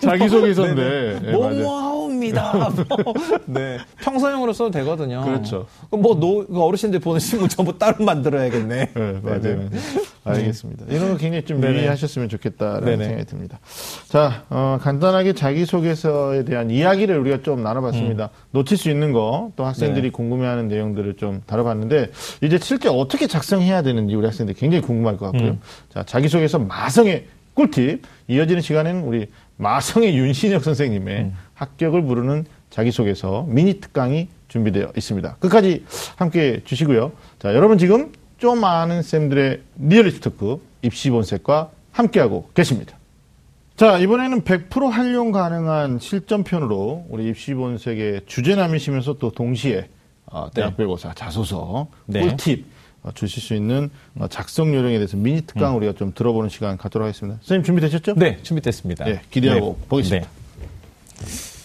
자기소개서인데 0.00 1.20
네, 1.20 1.32
뭐뭐하옵니다. 1.32 2.52
뭐, 2.88 3.14
네 3.46 3.78
평소형으로 4.02 4.52
써도 4.52 4.70
되거든요. 4.70 5.22
그렇죠. 5.24 5.66
뭐노 5.90 6.46
그 6.46 6.62
어르신들 6.62 7.00
보는 7.00 7.18
신문 7.18 7.48
전부 7.48 7.76
따로 7.76 8.04
만들어야겠네. 8.04 8.90
네, 8.94 9.12
맞아요. 9.22 9.40
네 9.68 9.68
알겠습니다. 10.22 10.86
이런 10.88 11.12
거 11.12 11.16
굉장히 11.16 11.44
좀 11.44 11.62
유의하셨으면 11.62 12.28
좋겠다라는 12.28 12.84
네네. 12.84 13.04
생각이 13.04 13.24
듭니다. 13.26 13.58
자 14.08 14.44
어, 14.48 14.78
간단하게 14.80 15.32
자기소개서에 15.32 16.44
대한 16.44 16.70
이야기를 16.70 17.18
우리가 17.18 17.42
좀 17.42 17.64
나눠봤습니다. 17.64 18.24
음. 18.24 18.28
놓칠 18.52 18.76
수 18.76 18.90
있는 18.90 19.12
거 19.12 19.50
또 19.56 19.64
학생들이 19.64 20.02
네. 20.02 20.10
궁금해하는 20.10 20.68
내용들을 20.68 21.16
좀 21.16 21.42
다뤄봤는데 21.46 22.10
이제 22.42 22.58
실제 22.58 22.88
어떻게 22.88 23.26
작성해야 23.26 23.82
되는지 23.82 24.14
우리 24.14 24.26
학생들이 24.26 24.56
굉장히 24.58 24.82
궁금 24.82 25.06
할것 25.16 25.32
같고요. 25.32 25.52
음. 25.52 25.60
자, 25.92 26.02
자기소개서 26.04 26.58
마성의 26.58 27.26
꿀팁. 27.54 28.02
이어지는 28.28 28.60
시간에는 28.60 29.02
우리 29.02 29.26
마성의 29.56 30.16
윤신혁 30.16 30.62
선생님의 30.62 31.18
음. 31.20 31.36
합격을 31.54 32.02
부르는 32.02 32.44
자기소개서 32.70 33.46
미니 33.48 33.80
특강이 33.80 34.28
준비되어 34.48 34.92
있습니다. 34.96 35.36
끝까지 35.36 35.84
함께 36.16 36.60
주시고요. 36.64 37.12
자, 37.38 37.54
여러분 37.54 37.78
지금 37.78 38.12
좀 38.38 38.62
아는 38.64 39.02
쌤들의 39.02 39.62
리얼리티 39.78 40.20
토크 40.20 40.60
입시 40.82 41.10
본색과 41.10 41.70
함께하고 41.92 42.50
계십니다. 42.54 42.96
자, 43.76 43.98
이번에는 43.98 44.42
100% 44.42 44.90
활용 44.90 45.32
가능한 45.32 45.98
실전편으로 45.98 47.06
우리 47.08 47.28
입시 47.28 47.54
본색의 47.54 48.22
주제남이시면서 48.26 49.14
또 49.18 49.30
동시에 49.30 49.88
어, 50.26 50.50
대학별고사 50.52 51.14
자소서 51.14 51.88
네. 52.06 52.20
꿀팁 52.20 52.64
어, 52.64 52.75
주실 53.14 53.42
수 53.42 53.54
있는 53.54 53.90
어, 54.18 54.26
작성 54.28 54.74
요령에 54.74 54.96
대해서 54.96 55.16
미니 55.16 55.42
특강 55.42 55.72
음. 55.72 55.76
우리가 55.78 55.92
좀 55.92 56.12
들어보는 56.14 56.48
시간 56.50 56.76
갖도록 56.76 57.06
하겠습니다. 57.06 57.38
선생님 57.40 57.64
준비되셨죠? 57.64 58.14
네, 58.14 58.38
준비됐습니다. 58.42 59.04
네, 59.04 59.20
기대하고 59.30 59.78
네. 59.80 59.88
보겠습니다. 59.88 60.28
네. 60.28 61.55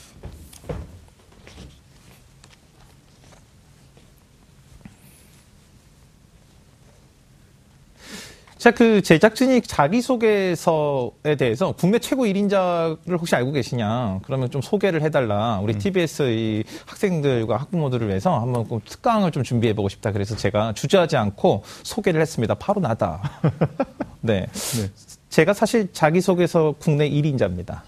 자, 8.61 8.69
그 8.69 9.01
제작진이 9.01 9.61
자기소개서에 9.63 11.35
대해서 11.35 11.71
국내 11.71 11.97
최고 11.97 12.25
1인자를 12.25 13.17
혹시 13.17 13.35
알고 13.35 13.53
계시냐? 13.53 14.19
그러면 14.21 14.51
좀 14.51 14.61
소개를 14.61 15.01
해달라. 15.01 15.59
우리 15.63 15.73
음. 15.73 15.79
TBS 15.79 16.21
이 16.29 16.63
학생들과 16.85 17.57
학부모들을 17.57 18.07
위해서 18.07 18.39
한번 18.39 18.67
꼭 18.67 18.85
특강을 18.85 19.31
좀 19.31 19.41
준비해보고 19.41 19.89
싶다. 19.89 20.11
그래서 20.11 20.35
제가 20.35 20.73
주저하지 20.73 21.17
않고 21.17 21.63
소개를 21.81 22.21
했습니다. 22.21 22.53
바로 22.53 22.79
나다. 22.79 23.41
네. 24.21 24.45
네. 24.45 24.91
제가 25.29 25.55
사실 25.55 25.91
자기소개서 25.91 26.75
국내 26.77 27.09
1인자입니다. 27.09 27.81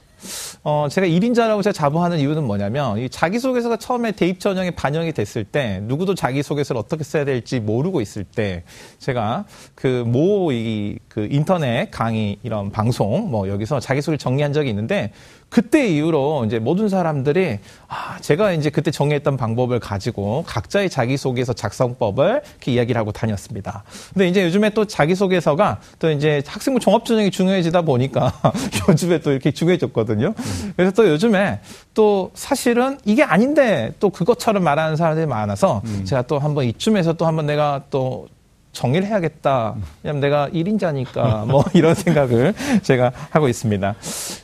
어, 0.63 0.87
제가 0.89 1.07
1인자라고 1.07 1.63
제가 1.63 1.73
자부하는 1.73 2.19
이유는 2.19 2.43
뭐냐면, 2.45 2.97
이 2.99 3.09
자기소개서가 3.09 3.77
처음에 3.77 4.11
대입 4.11 4.39
전형에 4.39 4.71
반영이 4.71 5.11
됐을 5.13 5.43
때, 5.43 5.79
누구도 5.83 6.15
자기소개서를 6.15 6.79
어떻게 6.79 7.03
써야 7.03 7.25
될지 7.25 7.59
모르고 7.59 8.01
있을 8.01 8.23
때, 8.23 8.63
제가 8.99 9.45
그 9.75 10.03
모, 10.05 10.51
이, 10.51 10.97
그 11.07 11.27
인터넷 11.29 11.89
강의 11.91 12.37
이런 12.43 12.71
방송, 12.71 13.29
뭐 13.29 13.49
여기서 13.49 13.79
자기소개를 13.79 14.17
정리한 14.17 14.53
적이 14.53 14.69
있는데, 14.69 15.11
그때 15.53 15.87
이후로 15.87 16.45
이제 16.47 16.57
모든 16.57 16.89
사람들이 16.89 17.59
아, 17.87 18.17
제가 18.21 18.53
이제 18.53 18.71
그때 18.71 18.89
정했던 18.89 19.37
방법을 19.37 19.79
가지고 19.79 20.43
각자의 20.47 20.89
자기소개서 20.89 21.53
작성법을 21.53 22.41
이렇게 22.53 22.71
이야기를 22.71 22.99
하고 22.99 23.11
다녔습니다. 23.11 23.83
근데 24.13 24.27
이제 24.29 24.43
요즘에 24.45 24.71
또 24.71 24.85
자기소개서가 24.85 25.79
또 25.99 26.09
이제 26.09 26.41
학생부 26.47 26.79
종합전형이 26.79 27.29
중요해지다 27.29 27.83
보니까 27.83 28.33
요즘에 28.89 29.19
또 29.19 29.31
이렇게 29.31 29.51
중요해졌거든요. 29.51 30.33
그래서 30.75 30.91
또 30.91 31.07
요즘에 31.07 31.59
또 31.93 32.31
사실은 32.33 32.97
이게 33.05 33.21
아닌데 33.21 33.93
또 33.99 34.09
그것처럼 34.09 34.63
말하는 34.63 34.95
사람들이 34.95 35.27
많아서 35.27 35.83
음. 35.85 36.03
제가 36.03 36.23
또 36.23 36.39
한번 36.39 36.65
이쯤에서 36.65 37.13
또 37.13 37.27
한번 37.27 37.45
내가 37.45 37.83
또 37.91 38.27
정리를 38.73 39.07
해야겠다. 39.07 39.75
왜냐면 40.03 40.19
내가 40.19 40.49
1인자니까 40.49 41.45
뭐 41.47 41.63
이런 41.73 41.95
생각을 41.95 42.53
제가 42.81 43.11
하고 43.29 43.47
있습니다. 43.47 43.95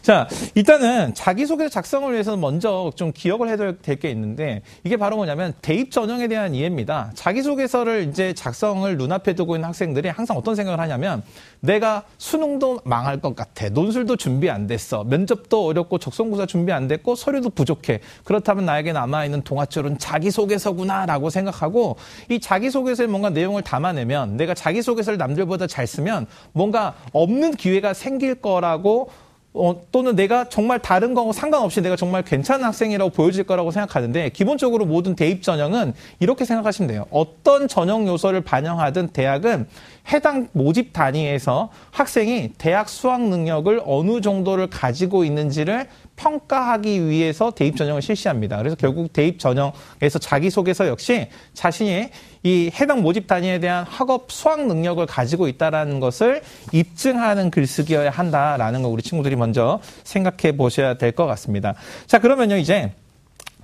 자, 0.01 0.27
일단은 0.55 1.13
자기소개서 1.13 1.69
작성을 1.69 2.11
위해서는 2.13 2.39
먼저 2.39 2.91
좀 2.95 3.11
기억을 3.13 3.49
해둬야 3.49 3.73
될 3.81 3.99
게 3.99 4.09
있는데 4.11 4.61
이게 4.85 4.95
바로 4.95 5.17
뭐냐면 5.17 5.53
대입 5.61 5.91
전형에 5.91 6.27
대한 6.29 6.55
이해입니다. 6.55 7.11
자기소개서를 7.15 8.07
이제 8.09 8.33
작성을 8.33 8.95
눈앞에 8.97 9.33
두고 9.33 9.55
있는 9.57 9.67
학생들이 9.67 10.07
항상 10.09 10.37
어떤 10.37 10.55
생각을 10.55 10.79
하냐면 10.79 11.21
내가 11.61 12.03
수능도 12.17 12.81
망할 12.85 13.19
것 13.19 13.35
같아. 13.35 13.69
논술도 13.69 14.15
준비 14.15 14.49
안 14.49 14.67
됐어. 14.67 15.03
면접도 15.03 15.65
어렵고 15.65 15.97
적성고사 15.97 16.45
준비 16.45 16.71
안 16.71 16.87
됐고 16.87 17.15
서류도 17.15 17.51
부족해. 17.51 17.99
그렇다면 18.23 18.65
나에게 18.65 18.93
남아있는 18.93 19.41
동아줄은 19.41 19.97
자기소개서구나라고 19.97 21.29
생각하고 21.29 21.97
이 22.29 22.39
자기소개서에 22.39 23.07
뭔가 23.07 23.29
내용을 23.29 23.61
담아내면 23.61 24.37
내가 24.37 24.53
자기소개서를 24.53 25.17
남들보다 25.17 25.67
잘 25.67 25.85
쓰면 25.85 26.27
뭔가 26.53 26.95
없는 27.13 27.55
기회가 27.55 27.93
생길 27.93 28.35
거라고 28.35 29.09
어, 29.53 29.81
또는 29.91 30.15
내가 30.15 30.47
정말 30.47 30.79
다른 30.79 31.15
거하고 31.15 31.33
상관없이 31.33 31.81
내가 31.81 31.95
정말 31.95 32.23
괜찮은 32.23 32.63
학생이라고 32.65 33.09
보여질 33.11 33.45
거라고 33.45 33.71
생각하는데 33.71 34.29
기본적으로 34.29 34.85
모든 34.85 35.15
대입 35.15 35.41
전형은 35.41 35.93
이렇게 36.19 36.45
생각하시면 36.45 36.87
돼요. 36.87 37.05
어떤 37.09 37.67
전형 37.67 38.07
요소를 38.07 38.41
반영하든 38.41 39.07
대학은 39.07 39.67
해당 40.13 40.47
모집 40.51 40.93
단위에서 40.93 41.69
학생이 41.91 42.53
대학 42.57 42.89
수학 42.89 43.21
능력을 43.21 43.81
어느 43.85 44.21
정도를 44.21 44.69
가지고 44.69 45.23
있는지를 45.23 45.87
평가하기 46.19 47.07
위해서 47.07 47.49
대입 47.51 47.77
전형을 47.77 48.01
실시합니다. 48.01 48.57
그래서 48.57 48.75
결국 48.75 49.13
대입 49.13 49.39
전형에서 49.39 50.19
자기소개서 50.19 50.87
역시 50.87 51.27
자신이 51.53 52.09
이 52.43 52.71
해당 52.79 53.01
모집 53.01 53.27
단위에 53.27 53.59
대한 53.59 53.85
학업 53.87 54.31
수학 54.31 54.65
능력을 54.67 55.05
가지고 55.05 55.47
있다라는 55.47 55.99
것을 55.99 56.41
입증하는 56.73 57.49
글쓰기여야 57.51 58.09
한다라는 58.09 58.81
거 58.81 58.89
우리 58.89 59.01
친구들이 59.01 59.35
먼저 59.35 59.79
생각해 60.03 60.55
보셔야 60.57 60.95
될 60.95 61.09
것 61.11 61.25
같습니다. 61.25 61.73
자, 62.05 62.19
그러면요, 62.19 62.55
이제 62.57 62.91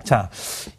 자, 0.06 0.30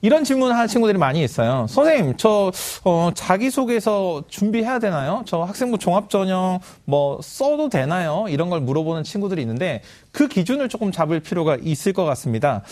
이런 0.02 0.24
질문 0.24 0.54
하는 0.54 0.68
친구들이 0.68 0.98
많이 0.98 1.22
있어요. 1.22 1.68
선생님, 1.68 2.16
저, 2.16 2.50
어, 2.86 3.12
자기소개서 3.14 4.24
준비해야 4.30 4.80
되나요? 4.80 5.24
저 5.26 5.44
학생부 5.44 5.78
종합전형 5.80 6.60
뭐 6.86 7.20
써도 7.22 7.68
되나요? 7.68 8.26
이런 8.30 8.50
걸 8.50 8.62
물어보는 8.62 9.04
친구들이 9.04 9.42
있는데 9.42 9.82
그 10.14 10.30
기준을 10.30 10.70
조금 10.70 10.94
잡을 10.94 11.20
필요가 11.20 11.58
있을 11.62 11.92
것 11.92 12.06
같습니다. 12.06 12.64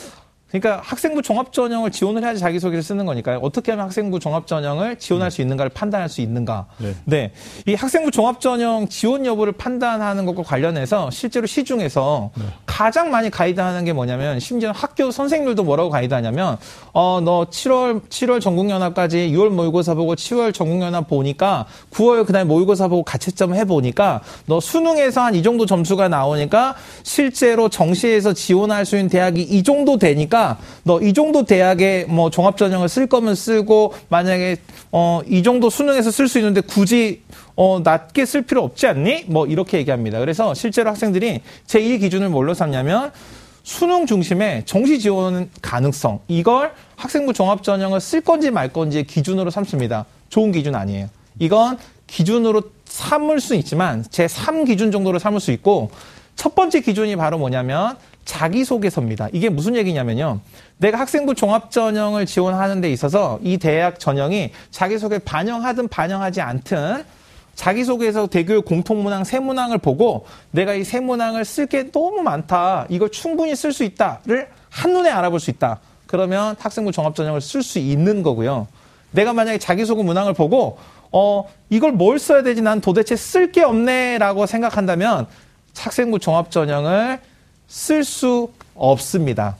그러니까 0.49 0.81
학생부 0.83 1.21
종합전형을 1.21 1.91
지원을 1.91 2.23
해야지 2.23 2.39
자기소개를 2.39 2.81
쓰는 2.81 3.05
거니까요. 3.05 3.39
어떻게 3.41 3.71
하면 3.71 3.85
학생부 3.85 4.19
종합전형을 4.19 4.97
지원할 4.97 5.29
수 5.29 5.41
있는가를 5.41 5.69
판단할 5.69 6.09
수 6.09 6.21
있는가. 6.21 6.65
네. 6.77 6.95
네. 7.05 7.31
이 7.67 7.75
학생부 7.75 8.11
종합전형 8.11 8.87
지원 8.89 9.25
여부를 9.25 9.53
판단하는 9.53 10.25
것과 10.25 10.43
관련해서 10.43 11.11
실제로 11.11 11.45
시중에서 11.45 12.31
네. 12.35 12.43
가장 12.65 13.11
많이 13.11 13.29
가이드하는 13.29 13.85
게 13.85 13.93
뭐냐면 13.93 14.39
심지어 14.39 14.71
학교 14.71 15.11
선생님들도 15.11 15.63
뭐라고 15.63 15.89
가이드하냐면 15.89 16.57
어, 16.93 17.21
너 17.23 17.45
7월, 17.45 18.01
7월 18.09 18.41
전국연합까지 18.41 19.31
6월 19.35 19.49
모의고사 19.49 19.93
보고 19.93 20.15
7월 20.15 20.53
전국연합 20.53 21.07
보니까 21.07 21.65
9월 21.91 22.25
그다음에 22.25 22.45
모의고사 22.47 22.87
보고 22.87 23.03
가채점 23.03 23.53
해 23.55 23.65
보니까 23.65 24.21
너 24.47 24.59
수능에서 24.59 25.21
한 25.21 25.35
이 25.35 25.43
정도 25.43 25.65
점수가 25.65 26.07
나오니까 26.07 26.75
실제로 27.03 27.67
정시에서 27.67 28.31
지원할 28.33 28.85
수 28.85 28.95
있는 28.95 29.09
대학이 29.09 29.41
이 29.41 29.63
정도 29.63 29.97
되니까 29.97 30.34
너 30.83 30.99
이 31.01 31.13
정도 31.13 31.43
대학에 31.43 32.05
뭐 32.07 32.29
종합 32.29 32.57
전형을 32.57 32.89
쓸 32.89 33.07
거면 33.07 33.35
쓰고 33.35 33.93
만약에 34.09 34.57
어 34.91 35.21
이 35.27 35.43
정도 35.43 35.69
수능에서 35.69 36.11
쓸 36.11 36.27
수 36.27 36.37
있는데 36.39 36.61
굳이 36.61 37.21
어, 37.55 37.79
낮게 37.83 38.25
쓸 38.25 38.41
필요 38.41 38.63
없지 38.63 38.85
않니? 38.87 39.25
뭐, 39.27 39.45
이렇게 39.47 39.77
얘기합니다. 39.77 40.19
그래서 40.19 40.53
실제로 40.53 40.89
학생들이 40.89 41.39
제1 41.67 42.01
기준을 42.01 42.27
뭘로 42.27 42.53
삼냐면, 42.53 43.11
수능 43.63 44.05
중심의 44.05 44.63
정시 44.65 44.99
지원 44.99 45.49
가능성, 45.61 46.19
이걸 46.27 46.73
학생부 46.97 47.31
종합 47.31 47.63
전형을 47.63 48.01
쓸 48.01 48.19
건지 48.19 48.51
말 48.51 48.73
건지의 48.73 49.05
기준으로 49.05 49.51
삼습니다. 49.51 50.05
좋은 50.27 50.51
기준 50.51 50.75
아니에요. 50.75 51.07
이건 51.39 51.77
기준으로 52.07 52.63
삼을 52.83 53.39
수 53.39 53.55
있지만, 53.55 54.03
제3 54.03 54.65
기준 54.67 54.91
정도로 54.91 55.17
삼을 55.17 55.39
수 55.39 55.51
있고, 55.51 55.91
첫 56.35 56.55
번째 56.55 56.81
기준이 56.81 57.15
바로 57.15 57.37
뭐냐면, 57.37 57.95
자기소개서입니다. 58.25 59.29
이게 59.31 59.49
무슨 59.49 59.75
얘기냐면요. 59.75 60.39
내가 60.77 60.99
학생부 60.99 61.35
종합전형을 61.35 62.25
지원하는 62.25 62.81
데 62.81 62.91
있어서 62.91 63.39
이 63.43 63.57
대학 63.57 63.99
전형이 63.99 64.51
자기소개 64.71 65.19
반영하든 65.19 65.87
반영하지 65.87 66.41
않든 66.41 67.05
자기소개서 67.53 68.27
대교육 68.27 68.65
공통문항 68.65 69.23
세 69.23 69.39
문항을 69.39 69.77
보고 69.77 70.25
내가 70.51 70.73
이 70.73 70.83
세 70.83 70.99
문항을 70.99 71.45
쓸 71.45 71.67
게 71.67 71.91
너무 71.91 72.21
많다. 72.21 72.85
이걸 72.89 73.09
충분히 73.11 73.55
쓸 73.55 73.71
수 73.71 73.83
있다를 73.83 74.49
한눈에 74.69 75.09
알아볼 75.09 75.39
수 75.39 75.49
있다. 75.51 75.79
그러면 76.07 76.55
학생부 76.59 76.91
종합전형을 76.91 77.39
쓸 77.41 77.63
수 77.63 77.79
있는 77.79 78.23
거고요. 78.23 78.67
내가 79.11 79.31
만약에 79.31 79.57
자기소개 79.57 80.03
문항을 80.03 80.33
보고 80.33 80.77
어 81.11 81.45
이걸 81.69 81.93
뭘 81.93 82.19
써야 82.19 82.43
되지 82.43 82.61
난 82.61 82.81
도대체 82.81 83.15
쓸 83.15 83.51
게 83.53 83.63
없네라고 83.63 84.45
생각한다면 84.45 85.27
학생부 85.77 86.19
종합전형을 86.19 87.19
쓸 87.67 88.03
수 88.03 88.51
없습니다. 88.75 89.55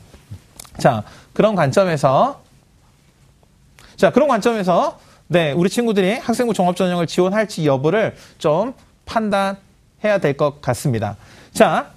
자, 0.79 1.03
그런 1.33 1.55
관점에서 1.55 2.41
자, 3.95 4.11
그런 4.11 4.27
관점에서 4.27 4.99
네, 5.27 5.51
우리 5.53 5.69
친구들이 5.69 6.15
학생부 6.19 6.53
종합 6.53 6.75
전형을 6.75 7.07
지원할지 7.07 7.65
여부를 7.65 8.15
좀 8.37 8.73
판단해야 9.05 10.19
될 10.21 10.37
것 10.37 10.61
같습니다. 10.61 11.17
자, 11.53 11.91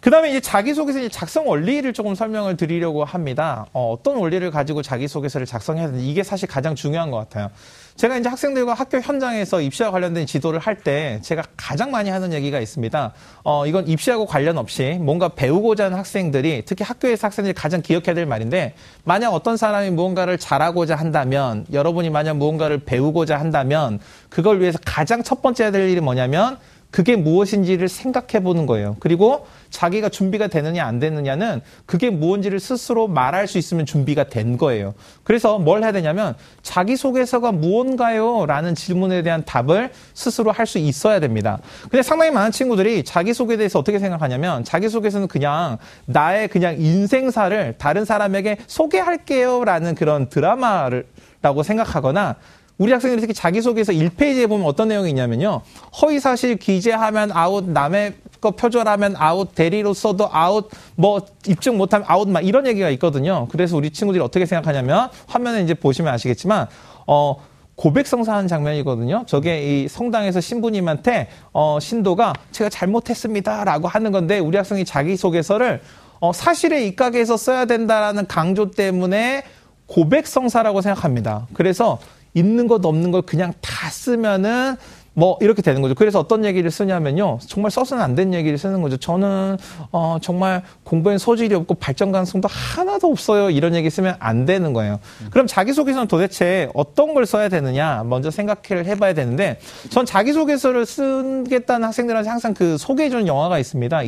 그 0.00 0.10
다음에 0.10 0.30
이제 0.30 0.40
자기소개서 0.40 0.98
이제 0.98 1.08
작성 1.08 1.48
원리를 1.48 1.90
조금 1.92 2.14
설명을 2.14 2.56
드리려고 2.56 3.04
합니다. 3.04 3.66
어, 3.72 3.96
떤 4.02 4.16
원리를 4.16 4.50
가지고 4.50 4.82
자기소개서를 4.82 5.46
작성해야 5.46 5.86
되는지 5.86 6.06
이게 6.10 6.22
사실 6.22 6.48
가장 6.48 6.74
중요한 6.74 7.10
것 7.10 7.16
같아요. 7.18 7.50
제가 7.96 8.16
이제 8.16 8.28
학생들과 8.28 8.74
학교 8.74 8.98
현장에서 9.00 9.60
입시와 9.60 9.92
관련된 9.92 10.26
지도를 10.26 10.58
할 10.58 10.74
때 10.74 11.20
제가 11.22 11.44
가장 11.56 11.92
많이 11.92 12.10
하는 12.10 12.32
얘기가 12.32 12.58
있습니다. 12.58 13.12
어, 13.44 13.66
이건 13.66 13.86
입시하고 13.86 14.26
관련 14.26 14.58
없이 14.58 14.98
뭔가 15.00 15.28
배우고자 15.28 15.84
하는 15.84 15.96
학생들이 15.96 16.64
특히 16.66 16.84
학교에서 16.84 17.28
학생들이 17.28 17.54
가장 17.54 17.80
기억해야 17.80 18.14
될 18.14 18.26
말인데 18.26 18.74
만약 19.04 19.30
어떤 19.30 19.56
사람이 19.56 19.90
무언가를 19.90 20.36
잘하고자 20.36 20.96
한다면 20.96 21.64
여러분이 21.72 22.10
만약 22.10 22.36
무언가를 22.36 22.80
배우고자 22.80 23.38
한다면 23.38 24.00
그걸 24.28 24.60
위해서 24.60 24.78
가장 24.84 25.22
첫 25.22 25.40
번째 25.40 25.64
해야 25.64 25.70
될 25.70 25.88
일이 25.88 26.00
뭐냐면 26.00 26.58
그게 26.94 27.16
무엇인지를 27.16 27.88
생각해 27.88 28.44
보는 28.44 28.66
거예요. 28.66 28.94
그리고 29.00 29.48
자기가 29.70 30.10
준비가 30.10 30.46
되느냐 30.46 30.86
안 30.86 31.00
되느냐는 31.00 31.60
그게 31.86 32.08
무엇인지를 32.08 32.60
스스로 32.60 33.08
말할 33.08 33.48
수 33.48 33.58
있으면 33.58 33.84
준비가 33.84 34.28
된 34.28 34.56
거예요. 34.56 34.94
그래서 35.24 35.58
뭘 35.58 35.82
해야 35.82 35.90
되냐면 35.90 36.36
자기소개서가 36.62 37.50
무언가요? 37.50 38.46
라는 38.46 38.76
질문에 38.76 39.22
대한 39.22 39.44
답을 39.44 39.90
스스로 40.14 40.52
할 40.52 40.64
수 40.66 40.78
있어야 40.78 41.18
됩니다. 41.18 41.58
근데 41.82 42.02
상당히 42.02 42.30
많은 42.30 42.52
친구들이 42.52 43.02
자기소개에 43.02 43.56
대해서 43.56 43.80
어떻게 43.80 43.98
생각하냐면 43.98 44.62
자기소개서는 44.62 45.26
그냥 45.26 45.78
나의 46.06 46.46
그냥 46.46 46.80
인생사를 46.80 47.74
다른 47.76 48.04
사람에게 48.04 48.58
소개할게요. 48.68 49.64
라는 49.64 49.96
그런 49.96 50.28
드라마를 50.28 51.06
라고 51.42 51.64
생각하거나 51.64 52.36
우리 52.76 52.92
학생들이 52.92 53.20
특히 53.20 53.34
자기소개서 53.34 53.92
1페이지에 53.92 54.48
보면 54.48 54.66
어떤 54.66 54.88
내용이 54.88 55.08
있냐면요. 55.10 55.62
허위사실 56.00 56.56
기재하면 56.56 57.30
아웃, 57.32 57.64
남의 57.64 58.14
거 58.40 58.50
표절하면 58.50 59.14
아웃, 59.16 59.54
대리로 59.54 59.94
써도 59.94 60.28
아웃, 60.30 60.68
뭐 60.96 61.24
입증 61.46 61.78
못하면 61.78 62.04
아웃, 62.08 62.28
막 62.28 62.44
이런 62.44 62.66
얘기가 62.66 62.90
있거든요. 62.90 63.46
그래서 63.50 63.76
우리 63.76 63.90
친구들이 63.90 64.22
어떻게 64.22 64.44
생각하냐면 64.44 65.08
화면에 65.26 65.62
이제 65.62 65.74
보시면 65.74 66.12
아시겠지만, 66.12 66.66
어, 67.06 67.36
고백성사하는 67.76 68.48
장면이거든요. 68.48 69.24
저게 69.26 69.82
이 69.82 69.88
성당에서 69.88 70.40
신부님한테 70.40 71.28
어, 71.52 71.78
신도가 71.80 72.32
제가 72.52 72.70
잘못했습니다라고 72.70 73.88
하는 73.88 74.12
건데 74.12 74.38
우리 74.38 74.56
학생이 74.56 74.84
자기소개서를 74.84 75.80
어, 76.20 76.32
사실에 76.32 76.86
입각해서 76.86 77.36
써야 77.36 77.64
된다라는 77.64 78.26
강조 78.26 78.70
때문에 78.70 79.42
고백성사라고 79.86 80.80
생각합니다. 80.80 81.46
그래서 81.52 81.98
있는 82.34 82.66
것 82.66 82.84
없는 82.84 83.10
걸 83.10 83.22
그냥 83.22 83.52
다 83.60 83.88
쓰면은 83.90 84.76
뭐 85.16 85.38
이렇게 85.40 85.62
되는 85.62 85.80
거죠. 85.80 85.94
그래서 85.94 86.18
어떤 86.18 86.44
얘기를 86.44 86.68
쓰냐면요. 86.72 87.38
정말 87.46 87.70
써서는 87.70 88.02
안 88.02 88.16
된 88.16 88.34
얘기를 88.34 88.58
쓰는 88.58 88.82
거죠. 88.82 88.96
저는 88.96 89.56
어 89.92 90.16
정말 90.20 90.62
공부엔 90.82 91.18
소질이 91.18 91.54
없고 91.54 91.74
발전 91.74 92.10
가능성도 92.10 92.48
하나도 92.50 93.12
없어요. 93.12 93.50
이런 93.50 93.76
얘기 93.76 93.90
쓰면 93.90 94.16
안 94.18 94.44
되는 94.44 94.72
거예요. 94.72 94.98
그럼 95.30 95.46
자기소개서는 95.46 96.08
도대체 96.08 96.68
어떤 96.74 97.14
걸 97.14 97.26
써야 97.26 97.48
되느냐 97.48 98.02
먼저 98.04 98.32
생각을 98.32 98.86
해봐야 98.86 99.14
되는데 99.14 99.60
전 99.90 100.04
자기소개서를 100.04 100.84
쓰겠다는 100.84 101.86
학생들한테 101.86 102.28
항상 102.28 102.52
그 102.52 102.76
소개해주는 102.76 103.28
영화가 103.28 103.60
있습니다. 103.60 104.00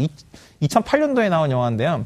2008년도에 0.62 1.28
나온 1.28 1.52
영화인데요. 1.52 2.04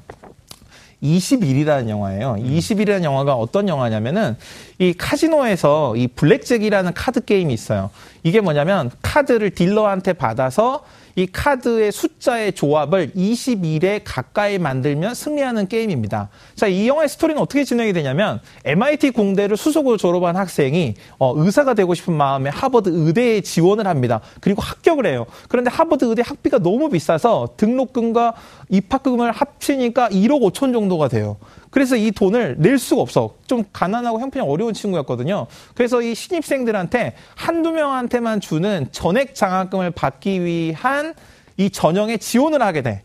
21이라는 1.03 1.88
영화예요. 1.88 2.36
음. 2.38 2.44
21이라는 2.44 3.05
영화가 3.05 3.34
어떤 3.34 3.68
영화냐면은 3.68 4.36
이 4.78 4.92
카지노에서 4.92 5.96
이 5.96 6.09
블랙잭이라는 6.09 6.92
카드 6.94 7.24
게임이 7.24 7.53
있어요. 7.53 7.90
이게 8.22 8.40
뭐냐면 8.40 8.90
카드를 9.03 9.51
딜러한테 9.51 10.12
받아서 10.12 10.84
이 11.20 11.26
카드의 11.26 11.92
숫자의 11.92 12.54
조합을 12.54 13.12
21에 13.12 14.00
가까이 14.04 14.58
만들면 14.58 15.14
승리하는 15.14 15.68
게임입니다. 15.68 16.30
자, 16.54 16.66
이 16.66 16.88
영화의 16.88 17.10
스토리는 17.10 17.40
어떻게 17.42 17.62
진행이 17.62 17.92
되냐면 17.92 18.40
MIT 18.64 19.10
공대를 19.10 19.58
수속으로 19.58 19.98
졸업한 19.98 20.36
학생이 20.36 20.94
어, 21.18 21.34
의사가 21.36 21.74
되고 21.74 21.92
싶은 21.92 22.14
마음에 22.14 22.48
하버드 22.48 22.88
의대에 22.90 23.42
지원을 23.42 23.86
합니다. 23.86 24.22
그리고 24.40 24.62
합격을 24.62 25.04
해요. 25.04 25.26
그런데 25.48 25.70
하버드 25.70 26.06
의대 26.06 26.22
학비가 26.24 26.58
너무 26.58 26.88
비싸서 26.88 27.50
등록금과 27.58 28.32
입학금을 28.70 29.30
합치니까 29.30 30.08
1억 30.08 30.40
5천 30.52 30.72
정도가 30.72 31.08
돼요. 31.08 31.36
그래서 31.70 31.96
이 31.96 32.10
돈을 32.10 32.56
낼 32.58 32.78
수가 32.78 33.00
없어. 33.00 33.34
좀 33.46 33.64
가난하고 33.72 34.20
형편이 34.20 34.46
어려운 34.46 34.74
친구였거든요. 34.74 35.46
그래서 35.74 36.02
이 36.02 36.14
신입생들한테 36.14 37.14
한두 37.36 37.72
명한테만 37.72 38.40
주는 38.40 38.86
전액 38.90 39.34
장학금을 39.34 39.92
받기 39.92 40.44
위한 40.44 41.14
이 41.56 41.70
전형에 41.70 42.16
지원을 42.16 42.62
하게 42.62 42.82
돼. 42.82 43.02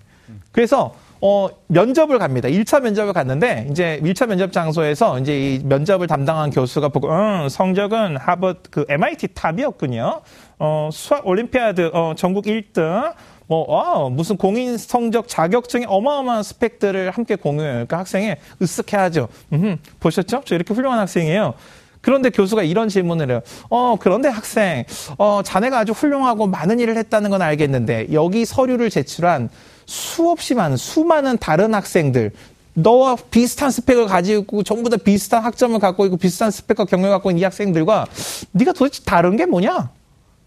그래서 0.51 0.95
어, 1.21 1.49
면접을 1.67 2.19
갑니다. 2.19 2.49
1차 2.49 2.81
면접을 2.81 3.13
갔는데, 3.13 3.67
이제 3.71 3.99
1차 4.03 4.27
면접 4.27 4.51
장소에서 4.51 5.17
이제 5.19 5.55
이 5.55 5.59
면접을 5.63 6.07
담당한 6.07 6.51
교수가 6.51 6.89
보고, 6.89 7.09
음, 7.09 7.49
성적은 7.49 8.17
하버드, 8.17 8.69
그 8.69 8.85
MIT 8.87 9.29
탑이었군요. 9.33 10.21
어, 10.59 10.89
수학 10.91 11.25
올림피아드, 11.25 11.91
어, 11.93 12.13
전국 12.15 12.45
1등. 12.45 13.13
뭐, 13.47 13.63
어, 13.63 14.09
무슨 14.09 14.37
공인 14.37 14.77
성적 14.77 15.27
자격증의 15.27 15.87
어마어마한 15.89 16.43
스펙들을 16.43 17.11
함께 17.11 17.35
공유해요. 17.35 17.73
그러니까 17.73 17.99
학생이 17.99 18.35
으쓱해 18.61 18.97
하죠. 18.97 19.27
음, 19.53 19.77
보셨죠? 19.99 20.41
저 20.45 20.55
이렇게 20.55 20.73
훌륭한 20.73 20.99
학생이에요. 20.99 21.53
그런데 22.01 22.29
교수가 22.29 22.63
이런 22.63 22.87
질문을 22.87 23.31
해요. 23.31 23.41
어, 23.69 23.95
그런데 23.99 24.29
학생, 24.29 24.83
어, 25.17 25.41
자네가 25.43 25.79
아주 25.79 25.91
훌륭하고 25.91 26.45
많은 26.47 26.79
일을 26.79 26.97
했다는 26.97 27.31
건 27.31 27.41
알겠는데, 27.41 28.07
여기 28.13 28.45
서류를 28.45 28.89
제출한 28.89 29.49
수없이 29.87 30.53
많은, 30.53 30.77
수많은 30.77 31.37
다른 31.39 31.73
학생들, 31.73 32.31
너와 32.75 33.15
비슷한 33.31 33.71
스펙을 33.71 34.05
가지고 34.05 34.61
전부 34.63 34.89
다 34.89 34.97
비슷한 34.97 35.43
학점을 35.43 35.79
갖고 35.79 36.05
있고 36.05 36.17
비슷한 36.17 36.51
스펙과 36.51 36.85
경력을 36.85 37.09
갖고 37.09 37.31
있는 37.31 37.41
이 37.41 37.43
학생들과 37.43 38.05
네가 38.51 38.73
도대체 38.73 39.01
다른 39.05 39.37
게 39.37 39.45
뭐냐? 39.45 39.89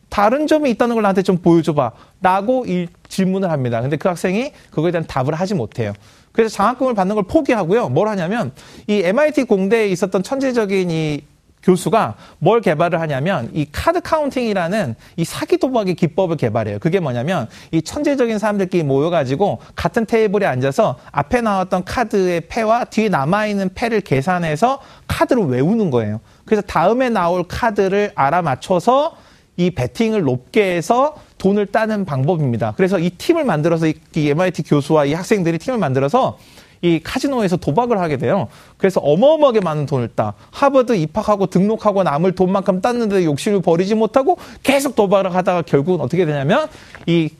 다른 0.08 0.46
점이 0.46 0.70
있다는 0.70 0.94
걸 0.94 1.02
나한테 1.02 1.22
좀 1.22 1.38
보여줘봐. 1.38 1.92
라고 2.20 2.64
이 2.66 2.88
질문을 3.08 3.50
합니다. 3.50 3.80
근데 3.80 3.96
그 3.96 4.08
학생이 4.08 4.52
그거에 4.70 4.90
대한 4.90 5.06
답을 5.06 5.34
하지 5.34 5.54
못해요. 5.54 5.92
그래서 6.32 6.54
장학금을 6.56 6.94
받는 6.94 7.14
걸 7.14 7.24
포기하고요. 7.24 7.88
뭘 7.88 8.08
하냐면 8.08 8.52
이 8.86 9.02
MIT 9.04 9.44
공대에 9.44 9.88
있었던 9.88 10.22
천재적인 10.22 10.90
이 10.90 11.22
교수가 11.62 12.14
뭘 12.38 12.60
개발을 12.60 13.00
하냐면 13.00 13.50
이 13.52 13.66
card 13.70 14.00
counting이라는 14.00 14.94
이 15.16 15.24
사기 15.24 15.58
도박의 15.58 15.94
기법을 15.94 16.36
개발해요. 16.36 16.78
그게 16.78 17.00
뭐냐면 17.00 17.48
이 17.72 17.82
천재적인 17.82 18.38
사람들끼리 18.38 18.84
모여가지고 18.84 19.58
같은 19.74 20.06
테이블에 20.06 20.46
앉아서 20.46 20.98
앞에 21.10 21.40
나왔던 21.40 21.84
카드의 21.84 22.42
패와 22.48 22.84
뒤에 22.84 23.08
남아있는 23.08 23.70
패를 23.74 24.00
계산해서 24.00 24.80
카드를 25.06 25.44
외우는 25.46 25.90
거예요. 25.90 26.20
그래서 26.44 26.62
다음에 26.62 27.10
나올 27.10 27.44
카드를 27.46 28.12
알아맞혀서 28.14 29.16
이 29.58 29.70
베팅을 29.72 30.22
높게 30.22 30.76
해서 30.76 31.16
돈을 31.36 31.66
따는 31.66 32.04
방법입니다. 32.04 32.72
그래서 32.76 32.98
이 32.98 33.10
팀을 33.10 33.44
만들어서 33.44 33.88
이 33.88 33.94
MIT 34.16 34.62
교수와 34.62 35.04
이 35.04 35.12
학생들이 35.12 35.58
팀을 35.58 35.78
만들어서 35.78 36.38
이 36.80 37.00
카지노에서 37.02 37.56
도박을 37.56 37.98
하게 37.98 38.18
돼요. 38.18 38.46
그래서 38.76 39.00
어마어마하게 39.00 39.60
많은 39.60 39.86
돈을 39.86 40.10
따. 40.14 40.34
하버드 40.52 40.94
입학하고 40.94 41.46
등록하고 41.46 42.04
남을 42.04 42.36
돈만큼 42.36 42.80
땄는데 42.80 43.24
욕심을 43.24 43.60
버리지 43.62 43.96
못하고 43.96 44.38
계속 44.62 44.94
도박을 44.94 45.34
하다가 45.34 45.62
결국은 45.62 46.00
어떻게 46.00 46.24
되냐면 46.24 46.68
이, 47.06 47.30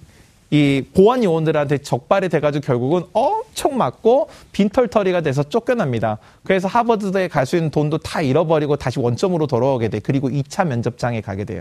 이 0.51 0.83
보안 0.93 1.23
요원들한테 1.23 1.79
적발이 1.79 2.31
돼가지고 2.31 2.67
결국은 2.67 3.05
엄청 3.13 3.77
맞고 3.77 4.29
빈털터리가 4.51 5.21
돼서 5.21 5.45
쫓겨납니다. 5.45 6.19
그래서 6.43 6.67
하버드에 6.67 7.29
갈 7.29 7.47
수 7.47 7.55
있는 7.55 7.71
돈도 7.71 7.99
다 7.99 8.21
잃어버리고 8.23 8.75
다시 8.75 8.99
원점으로 8.99 9.47
돌아오게 9.47 9.89
돼. 9.89 10.01
그리고 10.01 10.29
2차 10.31 10.67
면접장에 10.67 11.21
가게 11.21 11.45
돼요. 11.45 11.61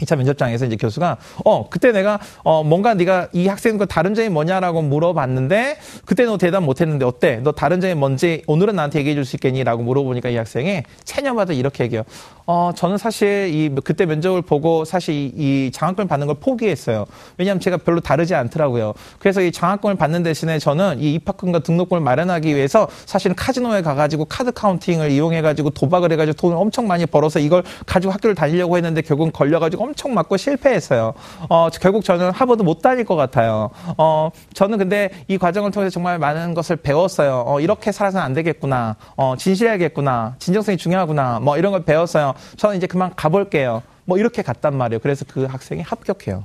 2차 0.00 0.16
면접장에서 0.16 0.66
이제 0.66 0.76
교수가 0.76 1.16
어 1.44 1.68
그때 1.68 1.92
내가 1.92 2.18
어 2.44 2.64
뭔가 2.64 2.94
네가 2.94 3.28
이 3.32 3.46
학생과 3.46 3.86
다른 3.86 4.14
점이 4.14 4.28
뭐냐라고 4.28 4.82
물어봤는데 4.82 5.78
그때 6.04 6.24
너 6.24 6.38
대답 6.38 6.62
못했는데 6.62 7.04
어때? 7.04 7.40
너 7.42 7.52
다른 7.52 7.80
점이 7.80 7.94
뭔지 7.94 8.42
오늘은 8.46 8.76
나한테 8.76 9.00
얘기해 9.00 9.14
줄 9.14 9.22
수 9.24 9.36
있겠니?라고 9.36 9.82
물어보니까 9.84 10.30
이 10.30 10.36
학생이 10.36 10.82
체념하다 11.04 11.52
이렇게 11.52 11.84
얘기해요. 11.84 12.02
어 12.44 12.72
저는 12.74 12.98
사실 12.98 13.50
이 13.54 13.70
그때 13.84 14.04
면접을 14.04 14.42
보고 14.42 14.84
사실 14.84 15.14
이 15.14 15.70
장학금을 15.72 16.08
받는 16.08 16.26
걸 16.26 16.36
포기했어요. 16.40 17.06
왜냐하면 17.38 17.60
제가 17.60 17.76
별로 17.76 18.00
다르지 18.00 18.34
않더라고요. 18.34 18.94
그래서 19.20 19.40
이 19.42 19.52
장학금을 19.52 19.94
받는 19.94 20.24
대신에 20.24 20.58
저는 20.58 20.98
이 21.00 21.14
입학금과 21.14 21.60
등록금을 21.60 22.00
마련하기 22.02 22.54
위해서 22.54 22.88
사실은 23.06 23.36
카지노에 23.36 23.82
가가지고 23.82 24.24
카드 24.24 24.50
카운팅을 24.50 25.12
이용해가지고 25.12 25.70
도박을 25.70 26.10
해가지고 26.12 26.36
돈을 26.36 26.56
엄청 26.56 26.88
많이 26.88 27.06
벌어서 27.06 27.38
이걸 27.38 27.62
가지고 27.86 28.12
학교를 28.12 28.34
다니려고 28.34 28.76
했는데 28.76 29.02
결국은 29.02 29.30
걸려가지고 29.30 29.81
엄청 29.82 30.14
맞고 30.14 30.36
실패했어요. 30.36 31.14
어, 31.48 31.68
결국 31.80 32.04
저는 32.04 32.30
하버드 32.30 32.62
못 32.62 32.80
다닐 32.82 33.04
것 33.04 33.16
같아요. 33.16 33.70
어, 33.98 34.30
저는 34.54 34.78
근데 34.78 35.10
이 35.28 35.38
과정을 35.38 35.70
통해서 35.70 35.90
정말 35.92 36.18
많은 36.18 36.54
것을 36.54 36.76
배웠어요. 36.76 37.44
어, 37.46 37.60
이렇게 37.60 37.90
살아서는 37.92 38.24
안 38.24 38.32
되겠구나. 38.32 38.96
어, 39.16 39.34
진실해야겠구나. 39.36 40.36
진정성이 40.38 40.76
중요하구나. 40.76 41.40
뭐 41.40 41.58
이런 41.58 41.72
걸 41.72 41.84
배웠어요. 41.84 42.34
저는 42.56 42.76
이제 42.76 42.86
그만 42.86 43.12
가볼게요. 43.16 43.82
뭐 44.04 44.18
이렇게 44.18 44.42
갔단 44.42 44.76
말이에요. 44.76 45.00
그래서 45.00 45.24
그 45.28 45.44
학생이 45.44 45.82
합격해요. 45.82 46.44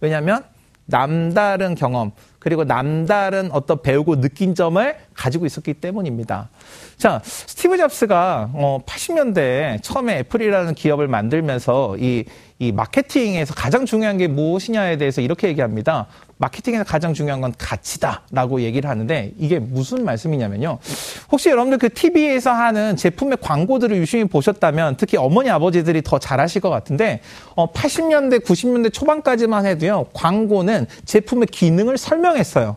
왜냐하면 0.00 0.44
남다른 0.86 1.74
경험 1.74 2.12
그리고 2.40 2.64
남다른 2.64 3.52
어떤 3.52 3.82
배우고 3.82 4.20
느낀 4.20 4.54
점을 4.54 4.96
가지고 5.14 5.46
있었기 5.46 5.74
때문입니다. 5.74 6.48
자, 6.96 7.20
스티브 7.22 7.76
잡스가 7.76 8.50
어 8.54 8.80
80년대에 8.86 9.82
처음에 9.82 10.18
애플이라는 10.18 10.74
기업을 10.74 11.06
만들면서 11.06 11.96
이, 11.98 12.24
이 12.58 12.72
마케팅에서 12.72 13.54
가장 13.54 13.86
중요한 13.86 14.16
게 14.16 14.26
무엇이냐에 14.26 14.96
대해서 14.96 15.20
이렇게 15.20 15.48
얘기합니다. 15.48 16.06
마케팅에서 16.40 16.84
가장 16.84 17.12
중요한 17.12 17.42
건 17.42 17.52
가치다라고 17.56 18.62
얘기를 18.62 18.88
하는데 18.88 19.32
이게 19.38 19.58
무슨 19.58 20.04
말씀이냐면요. 20.06 20.78
혹시 21.30 21.50
여러분들 21.50 21.78
그 21.78 21.92
TV에서 21.92 22.50
하는 22.50 22.96
제품의 22.96 23.38
광고들을 23.42 23.94
유심히 23.98 24.24
보셨다면 24.24 24.96
특히 24.96 25.18
어머니 25.18 25.50
아버지들이 25.50 26.00
더 26.02 26.18
잘하실 26.18 26.62
것 26.62 26.70
같은데 26.70 27.20
어 27.54 27.70
80년대 27.70 28.42
90년대 28.42 28.90
초반까지만 28.92 29.66
해도요. 29.66 30.06
광고는 30.14 30.86
제품의 31.04 31.48
기능을 31.48 31.98
설명했어요. 31.98 32.76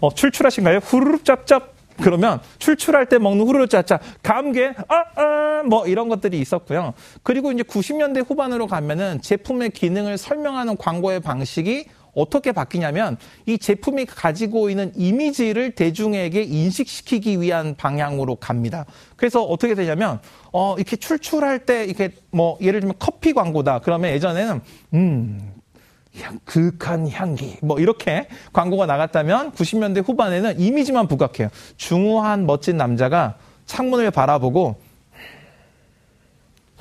어 0.00 0.14
출출하신가요? 0.14 0.78
후루룩 0.78 1.26
짭짭 1.26 1.74
그러면 2.00 2.40
출출할 2.58 3.06
때 3.06 3.18
먹는 3.18 3.46
후루룩 3.46 3.70
짜짜 3.70 4.00
감개 4.22 4.72
아아뭐 4.88 5.86
이런 5.86 6.08
것들이 6.08 6.40
있었고요. 6.40 6.94
그리고 7.22 7.52
이제 7.52 7.62
90년대 7.62 8.28
후반으로 8.28 8.66
가면은 8.66 9.20
제품의 9.20 9.70
기능을 9.70 10.16
설명하는 10.16 10.78
광고의 10.78 11.20
방식이 11.20 11.86
어떻게 12.14 12.52
바뀌냐면 12.52 13.16
이 13.46 13.58
제품이 13.58 14.06
가지고 14.06 14.70
있는 14.70 14.92
이미지를 14.96 15.72
대중에게 15.72 16.42
인식시키기 16.42 17.40
위한 17.40 17.74
방향으로 17.76 18.36
갑니다. 18.36 18.86
그래서 19.16 19.42
어떻게 19.42 19.74
되냐면 19.74 20.20
어 20.52 20.74
이렇게 20.76 20.96
출출할 20.96 21.66
때 21.66 21.84
이렇게 21.84 22.10
뭐 22.30 22.58
예를 22.60 22.80
들면 22.80 22.96
커피 22.98 23.32
광고다. 23.32 23.80
그러면 23.80 24.10
예전에는 24.12 24.60
음 24.94 25.54
향, 26.20 26.38
그윽한 26.44 27.08
향기. 27.10 27.56
뭐, 27.60 27.78
이렇게 27.80 28.28
광고가 28.52 28.86
나갔다면 28.86 29.52
90년대 29.52 30.06
후반에는 30.06 30.60
이미지만 30.60 31.08
부각해요. 31.08 31.48
중후한 31.76 32.46
멋진 32.46 32.76
남자가 32.76 33.36
창문을 33.66 34.10
바라보고, 34.10 34.76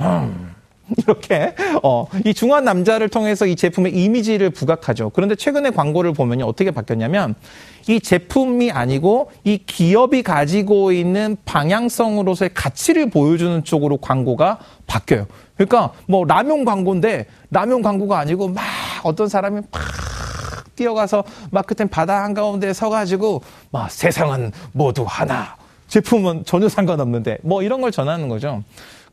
음, 0.01 0.52
이렇게 1.03 1.55
어, 1.81 2.07
이 2.25 2.33
중한 2.33 2.63
남자를 2.63 3.09
통해서 3.09 3.45
이 3.45 3.55
제품의 3.55 3.93
이미지를 3.93 4.49
부각하죠. 4.49 5.09
그런데 5.11 5.35
최근에 5.35 5.71
광고를 5.71 6.13
보면 6.13 6.41
어떻게 6.43 6.71
바뀌었냐면 6.71 7.35
이 7.87 7.99
제품이 7.99 8.71
아니고 8.71 9.31
이 9.43 9.57
기업이 9.57 10.23
가지고 10.23 10.91
있는 10.91 11.37
방향성으로서의 11.45 12.51
가치를 12.53 13.09
보여주는 13.09 13.63
쪽으로 13.63 13.97
광고가 13.97 14.59
바뀌어요. 14.87 15.27
그러니까 15.55 15.91
뭐 16.07 16.25
라면 16.25 16.65
광고인데 16.65 17.27
라면 17.51 17.81
광고가 17.81 18.19
아니고 18.19 18.49
막 18.49 18.63
어떤 19.03 19.27
사람이 19.27 19.61
막 19.71 19.81
뛰어가서 20.75 21.23
막 21.51 21.67
그땐 21.67 21.87
바다 21.87 22.23
한가운데 22.23 22.73
서가지고 22.73 23.41
막 23.71 23.91
세상은 23.91 24.51
모두 24.71 25.05
하나 25.07 25.55
제품은 25.87 26.45
전혀 26.45 26.67
상관없는데 26.69 27.39
뭐 27.43 27.61
이런 27.61 27.81
걸 27.81 27.91
전하는 27.91 28.27
거죠. 28.27 28.63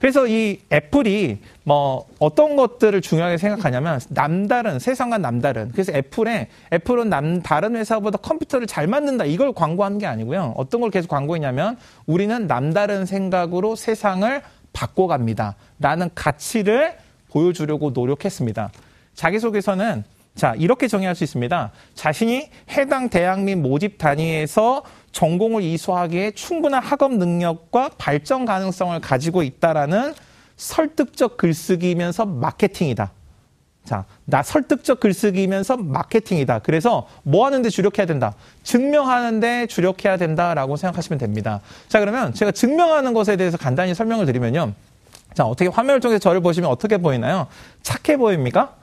그래서 0.01 0.27
이 0.27 0.61
애플이 0.73 1.41
뭐 1.63 2.07
어떤 2.19 2.57
것들을 2.57 2.99
중요하게 3.03 3.37
생각하냐면 3.37 4.01
남다른 4.09 4.79
세상과 4.79 5.19
남다른. 5.19 5.69
그래서 5.73 5.93
애플에 5.93 6.49
애플은 6.73 7.11
남 7.11 7.43
다른 7.43 7.77
회사보다 7.77 8.17
컴퓨터를 8.17 8.67
잘 8.67 8.87
만든다. 8.87 9.27
이걸 9.27 9.53
광고하는 9.53 9.99
게 9.99 10.07
아니고요. 10.07 10.55
어떤 10.57 10.81
걸 10.81 10.91
계속 10.91 11.09
광고했냐면 11.09 11.77
우리는 12.07 12.47
남다른 12.47 13.05
생각으로 13.05 13.77
세상을 13.77 14.41
바꿔갑니다. 14.73 15.57
라는 15.79 16.09
가치를 16.15 16.97
보여주려고 17.29 17.91
노력했습니다. 17.91 18.71
자기소개서는 19.13 20.05
자 20.35 20.55
이렇게 20.57 20.89
정의할 20.89 21.15
수 21.15 21.25
있습니다. 21.25 21.73
자신이 21.95 22.49
해당 22.71 23.11
대학 23.11 23.43
및 23.43 23.57
모집 23.57 23.99
단위에서 23.99 24.83
전공을 25.13 25.63
이수하기에 25.63 26.33
충분한 26.33 26.83
학업 26.83 27.15
능력과 27.15 27.91
발전 27.99 28.45
가능성을 28.45 28.99
가지고 29.01 29.43
있다라는 29.43 30.15
설득적 30.57 31.37
글쓰기면서 31.37 32.27
마케팅이다. 32.27 33.13
자, 33.85 34.05
나 34.25 34.43
설득적 34.43 35.01
글쓰기면서 35.01 35.79
마케팅이다. 35.79 36.61
그래서 36.61 37.09
뭐 37.23 37.47
하는데 37.47 37.69
주력해야 37.69 38.07
된다? 38.07 38.35
증명하는데 38.63 39.67
주력해야 39.67 40.17
된다라고 40.17 40.77
생각하시면 40.77 41.19
됩니다. 41.19 41.61
자, 41.89 41.99
그러면 41.99 42.35
제가 42.35 42.53
증명하는 42.53 43.15
것에 43.15 43.37
대해서 43.37 43.57
간단히 43.57 43.95
설명을 43.95 44.27
드리면요. 44.27 44.75
자, 45.35 45.45
어떻게 45.45 45.69
화면을 45.69 46.01
통해서 46.01 46.19
저를 46.19 46.41
보시면 46.41 46.71
어떻게 46.71 46.99
보이나요? 46.99 47.47
착해 47.83 48.17
보입니까? 48.17 48.75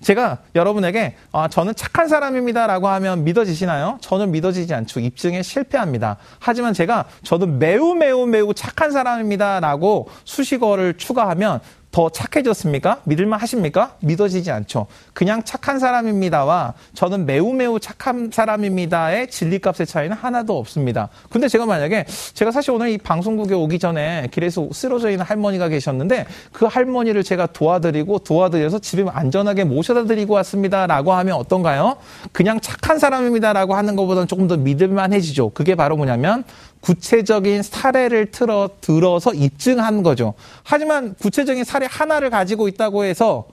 제가 0.00 0.38
여러분에게 0.54 1.16
아, 1.32 1.48
저는 1.48 1.74
착한 1.74 2.08
사람입니다라고 2.08 2.88
하면 2.88 3.24
믿어지시나요? 3.24 3.98
저는 4.00 4.30
믿어지지 4.30 4.72
않죠. 4.74 5.00
입증에 5.00 5.42
실패합니다. 5.42 6.16
하지만 6.38 6.72
제가 6.72 7.06
저는 7.22 7.58
매우 7.58 7.94
매우 7.94 8.26
매우 8.26 8.54
착한 8.54 8.90
사람입니다라고 8.90 10.08
수식어를 10.24 10.96
추가하면 10.98 11.60
더 11.98 12.08
착해졌습니까? 12.10 13.00
믿을만 13.02 13.40
하십니까? 13.40 13.96
믿어지지 13.98 14.52
않죠. 14.52 14.86
그냥 15.14 15.42
착한 15.42 15.80
사람입니다와 15.80 16.74
저는 16.94 17.26
매우 17.26 17.52
매우 17.52 17.80
착한 17.80 18.30
사람입니다의 18.32 19.28
진리값의 19.30 19.84
차이는 19.84 20.16
하나도 20.16 20.56
없습니다. 20.56 21.08
근데 21.28 21.48
제가 21.48 21.66
만약에 21.66 22.04
제가 22.34 22.52
사실 22.52 22.70
오늘 22.70 22.90
이 22.90 22.98
방송국에 22.98 23.52
오기 23.52 23.80
전에 23.80 24.28
길에서 24.30 24.68
쓰러져 24.70 25.10
있는 25.10 25.24
할머니가 25.24 25.66
계셨는데 25.66 26.26
그 26.52 26.66
할머니를 26.66 27.24
제가 27.24 27.46
도와드리고 27.46 28.20
도와드려서 28.20 28.78
집에 28.78 29.04
안전하게 29.10 29.64
모셔다 29.64 30.04
드리고 30.04 30.34
왔습니다라고 30.34 31.14
하면 31.14 31.34
어떤가요? 31.34 31.96
그냥 32.30 32.60
착한 32.60 33.00
사람입니다라고 33.00 33.74
하는 33.74 33.96
것보다는 33.96 34.28
조금 34.28 34.46
더 34.46 34.56
믿을만해지죠. 34.56 35.50
그게 35.50 35.74
바로 35.74 35.96
뭐냐면 35.96 36.44
구체적인 36.88 37.62
사례를 37.62 38.30
틀어 38.30 38.70
들어서 38.80 39.34
입증한 39.34 40.02
거죠. 40.02 40.32
하지만 40.64 41.14
구체적인 41.16 41.62
사례 41.64 41.84
하나를 41.84 42.30
가지고 42.30 42.66
있다고 42.66 43.04
해서 43.04 43.46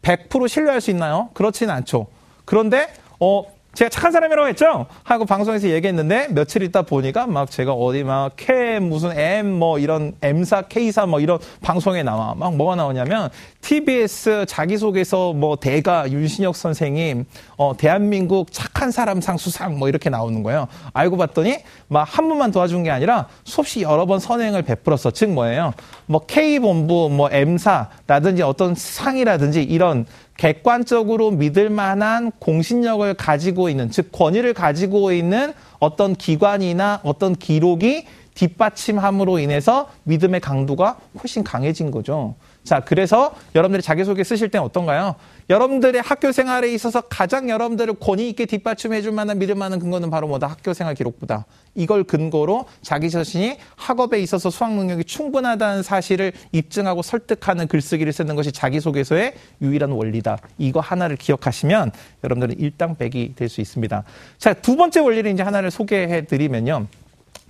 100% 0.00 0.48
신뢰할 0.48 0.80
수 0.80 0.90
있나요? 0.90 1.28
그렇지는 1.34 1.74
않죠. 1.74 2.06
그런데 2.46 2.88
어 3.20 3.44
제가 3.74 3.88
착한 3.88 4.10
사람이라고 4.10 4.48
했죠? 4.48 4.86
하고 5.04 5.24
방송에서 5.24 5.68
얘기했는데 5.68 6.28
며칠 6.30 6.62
있다 6.62 6.82
보니까 6.82 7.26
막 7.26 7.50
제가 7.50 7.72
어디 7.72 8.02
막 8.02 8.32
K 8.36 8.80
무슨 8.80 9.16
M 9.16 9.46
뭐 9.46 9.78
이런 9.78 10.12
M사 10.22 10.62
K사 10.62 11.06
뭐 11.06 11.20
이런 11.20 11.38
방송에 11.62 12.02
나와. 12.02 12.34
막 12.34 12.56
뭐가 12.56 12.74
나오냐면 12.74 13.30
TBS 13.60 14.46
자기소개서 14.48 15.34
뭐 15.34 15.54
대가 15.56 16.10
윤신혁 16.10 16.56
선생님 16.56 17.26
어 17.56 17.72
대한민국 17.76 18.52
착한 18.52 18.90
사람 18.90 19.20
상 19.20 19.36
수상 19.36 19.78
뭐 19.78 19.88
이렇게 19.88 20.10
나오는 20.10 20.42
거예요. 20.42 20.66
알고 20.92 21.16
봤더니 21.16 21.58
막한 21.88 22.28
분만 22.28 22.50
도와준 22.50 22.82
게 22.82 22.90
아니라 22.90 23.28
수없이 23.44 23.82
여러 23.82 24.04
번 24.06 24.18
선행을 24.18 24.62
베풀었어. 24.62 25.12
즉 25.12 25.30
뭐예요? 25.30 25.74
뭐 26.06 26.22
K본부 26.26 27.10
뭐 27.10 27.28
M사라든지 27.30 28.42
어떤 28.42 28.74
상이라든지 28.74 29.62
이런 29.62 30.06
객관적으로 30.40 31.32
믿을 31.32 31.68
만한 31.68 32.30
공신력을 32.38 33.12
가지고 33.12 33.68
있는, 33.68 33.90
즉, 33.90 34.10
권위를 34.10 34.54
가지고 34.54 35.12
있는 35.12 35.52
어떤 35.80 36.14
기관이나 36.14 37.00
어떤 37.02 37.34
기록이 37.34 38.06
뒷받침함으로 38.32 39.38
인해서 39.38 39.90
믿음의 40.04 40.40
강도가 40.40 40.96
훨씬 41.22 41.44
강해진 41.44 41.90
거죠. 41.90 42.36
자, 42.64 42.80
그래서 42.80 43.34
여러분들이 43.54 43.82
자기소개 43.82 44.22
쓰실 44.22 44.50
땐 44.50 44.62
어떤가요? 44.62 45.16
여러분들의 45.48 46.00
학교 46.02 46.30
생활에 46.30 46.72
있어서 46.72 47.00
가장 47.00 47.48
여러분들을 47.50 47.94
권위 47.94 48.28
있게 48.28 48.46
뒷받침해 48.46 49.02
줄 49.02 49.12
만한 49.12 49.38
믿을 49.38 49.54
만한 49.54 49.78
근거는 49.78 50.10
바로 50.10 50.28
뭐다? 50.28 50.46
학교 50.46 50.72
생활 50.72 50.94
기록부다. 50.94 51.46
이걸 51.74 52.04
근거로 52.04 52.66
자기 52.82 53.10
자신이 53.10 53.56
학업에 53.76 54.20
있어서 54.20 54.50
수학 54.50 54.74
능력이 54.74 55.04
충분하다는 55.04 55.82
사실을 55.82 56.32
입증하고 56.52 57.02
설득하는 57.02 57.66
글쓰기를 57.66 58.12
쓰는 58.12 58.36
것이 58.36 58.52
자기소개서의 58.52 59.34
유일한 59.62 59.90
원리다. 59.90 60.38
이거 60.58 60.80
하나를 60.80 61.16
기억하시면 61.16 61.90
여러분들은 62.22 62.60
일당백이 62.60 63.34
될 63.36 63.50
수 63.50 63.60
있습니다. 63.60 64.04
자, 64.38 64.54
두 64.54 64.76
번째 64.76 65.00
원리를 65.00 65.28
이제 65.32 65.42
하나를 65.42 65.72
소개해 65.72 66.26
드리면요. 66.26 66.86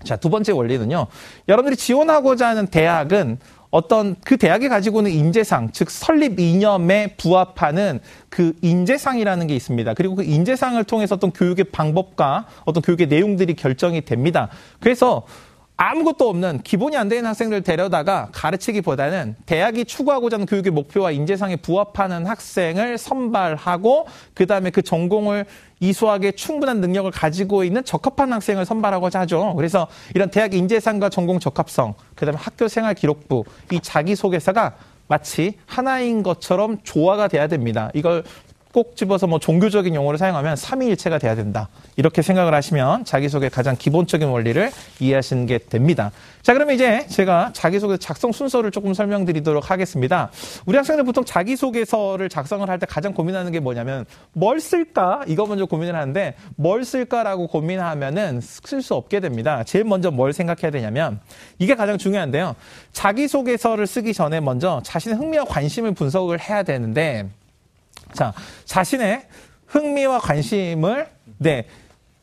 자, 0.02 0.16
두 0.16 0.30
번째 0.30 0.52
원리는요. 0.52 1.08
여러분들이 1.46 1.76
지원하고자 1.76 2.48
하는 2.48 2.66
대학은 2.68 3.38
어떤 3.70 4.16
그 4.24 4.36
대학이 4.36 4.68
가지고 4.68 5.00
있는 5.00 5.12
인재상, 5.12 5.70
즉 5.72 5.90
설립 5.90 6.40
이념에 6.40 7.14
부합하는 7.16 8.00
그 8.28 8.52
인재상이라는 8.62 9.46
게 9.46 9.54
있습니다. 9.54 9.94
그리고 9.94 10.16
그 10.16 10.24
인재상을 10.24 10.82
통해서 10.84 11.14
어떤 11.14 11.30
교육의 11.30 11.66
방법과 11.66 12.46
어떤 12.64 12.82
교육의 12.82 13.06
내용들이 13.06 13.54
결정이 13.54 14.04
됩니다. 14.04 14.48
그래서 14.80 15.24
아무것도 15.82 16.28
없는 16.28 16.60
기본이 16.62 16.98
안 16.98 17.08
되는 17.08 17.24
학생들 17.24 17.62
데려다가 17.62 18.28
가르치기보다는 18.32 19.36
대학이 19.46 19.86
추구하고자 19.86 20.34
하는 20.34 20.44
교육의 20.44 20.72
목표와 20.72 21.10
인재상에 21.10 21.56
부합하는 21.56 22.26
학생을 22.26 22.98
선발하고 22.98 24.06
그다음에 24.34 24.68
그 24.68 24.82
전공을 24.82 25.46
이수하게 25.80 26.32
충분한 26.32 26.80
능력을 26.80 27.10
가지고 27.10 27.64
있는 27.64 27.84
적합한 27.84 28.32
학생을 28.32 28.64
선발하고자 28.66 29.20
하죠. 29.20 29.54
그래서 29.56 29.88
이런 30.14 30.30
대학 30.30 30.54
인재상과 30.54 31.08
전공 31.08 31.40
적합성, 31.40 31.94
그다음에 32.14 32.38
학교 32.38 32.68
생활 32.68 32.94
기록부, 32.94 33.44
이 33.72 33.80
자기소개서가 33.80 34.76
마치 35.08 35.54
하나인 35.66 36.22
것처럼 36.22 36.78
조화가 36.84 37.28
돼야 37.28 37.48
됩니다. 37.48 37.90
이걸 37.94 38.22
꼭 38.72 38.96
집어서 38.96 39.26
뭐 39.26 39.38
종교적인 39.38 39.94
용어를 39.94 40.18
사용하면 40.18 40.56
삼위일체가 40.56 41.18
돼야 41.18 41.34
된다. 41.34 41.68
이렇게 41.96 42.22
생각을 42.22 42.54
하시면 42.54 43.04
자기소개 43.04 43.48
가장 43.48 43.76
기본적인 43.76 44.28
원리를 44.28 44.70
이해하시는 45.00 45.46
게 45.46 45.58
됩니다. 45.58 46.12
자, 46.42 46.54
그러면 46.54 46.74
이제 46.74 47.06
제가 47.08 47.50
자기소개 47.52 47.98
작성 47.98 48.32
순서를 48.32 48.70
조금 48.70 48.94
설명드리도록 48.94 49.70
하겠습니다. 49.70 50.30
우리 50.66 50.76
학생들 50.76 51.04
보통 51.04 51.24
자기소개서를 51.24 52.28
작성을 52.28 52.68
할 52.68 52.80
때 52.80 52.86
가장 52.86 53.12
고민하는 53.12 53.52
게 53.52 53.60
뭐냐면 53.60 54.06
뭘 54.32 54.58
쓸까? 54.58 55.24
이거 55.26 55.44
먼저 55.44 55.66
고민을 55.66 55.94
하는데 55.94 56.34
뭘 56.56 56.84
쓸까라고 56.84 57.46
고민하면은 57.48 58.40
쓸 58.40 58.80
수 58.80 58.94
없게 58.94 59.20
됩니다. 59.20 59.64
제일 59.64 59.84
먼저 59.84 60.10
뭘 60.10 60.32
생각해야 60.32 60.70
되냐면 60.70 61.20
이게 61.58 61.74
가장 61.74 61.98
중요한데요. 61.98 62.56
자기소개서를 62.92 63.86
쓰기 63.86 64.14
전에 64.14 64.40
먼저 64.40 64.80
자신의 64.84 65.18
흥미와 65.18 65.44
관심을 65.44 65.92
분석을 65.92 66.40
해야 66.40 66.62
되는데 66.62 67.28
자, 68.12 68.32
자신의 68.64 69.26
흥미와 69.66 70.18
관심을, 70.18 71.08
네, 71.38 71.66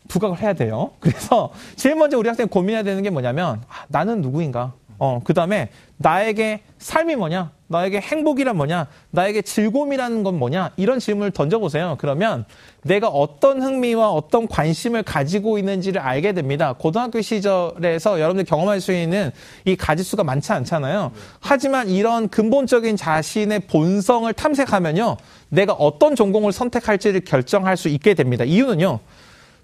부각을 0.08 0.40
해야 0.42 0.54
돼요. 0.54 0.92
그래서 1.00 1.52
제일 1.76 1.96
먼저 1.96 2.18
우리 2.18 2.28
학생이 2.28 2.50
고민해야 2.50 2.84
되는 2.84 3.04
게 3.04 3.10
뭐냐면, 3.10 3.62
아, 3.68 3.86
나는 3.88 4.22
누구인가? 4.22 4.74
어, 5.00 5.22
그 5.24 5.34
다음에 5.34 5.70
나에게 5.98 6.62
삶이 6.78 7.16
뭐냐? 7.16 7.52
나에게 7.70 8.00
행복이란 8.00 8.56
뭐냐? 8.56 8.88
나에게 9.12 9.42
즐거움이라는 9.42 10.24
건 10.24 10.40
뭐냐? 10.40 10.72
이런 10.78 11.00
질문을 11.00 11.32
던져보세요. 11.32 11.98
그러면 12.00 12.46
내가 12.84 13.08
어떤 13.10 13.62
흥미와 13.62 14.12
어떤 14.12 14.48
관심을 14.48 15.04
가지고 15.04 15.58
있는지를 15.58 16.00
알게 16.00 16.34
됩니다. 16.34 16.74
고등학교 16.78 17.20
시절에서 17.20 18.20
여러분들 18.20 18.46
경험할 18.46 18.80
수 18.80 18.94
있는 18.94 19.32
이 19.66 19.76
가지수가 19.76 20.24
많지 20.24 20.54
않잖아요. 20.54 21.12
하지만 21.42 21.90
이런 21.90 22.30
근본적인 22.30 22.96
자신의 22.96 23.62
본성을 23.62 24.32
탐색하면요. 24.32 25.18
내가 25.50 25.74
어떤 25.74 26.16
전공을 26.16 26.54
선택할지를 26.54 27.22
결정할 27.22 27.76
수 27.76 27.90
있게 27.90 28.14
됩니다. 28.14 28.46
이유는요. 28.46 29.00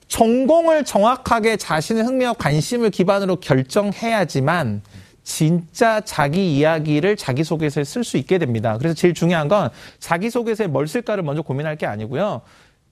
전공을 0.10 0.84
정확하게 0.84 1.58
자신의 1.58 2.04
흥미와 2.04 2.34
관심을 2.34 2.90
기반으로 2.90 3.38
결정해야지만 3.38 4.82
진짜 5.24 6.02
자기 6.02 6.58
이야기를 6.58 7.16
자기소개서에 7.16 7.84
쓸 7.84 8.04
수 8.04 8.18
있게 8.18 8.38
됩니다. 8.38 8.78
그래서 8.78 8.94
제일 8.94 9.14
중요한 9.14 9.48
건 9.48 9.70
자기소개서에 10.00 10.68
뭘 10.68 10.88
쓸까를 10.88 11.24
먼저 11.24 11.42
고민할 11.42 11.78
게 11.78 11.86
아니고요. 11.86 12.42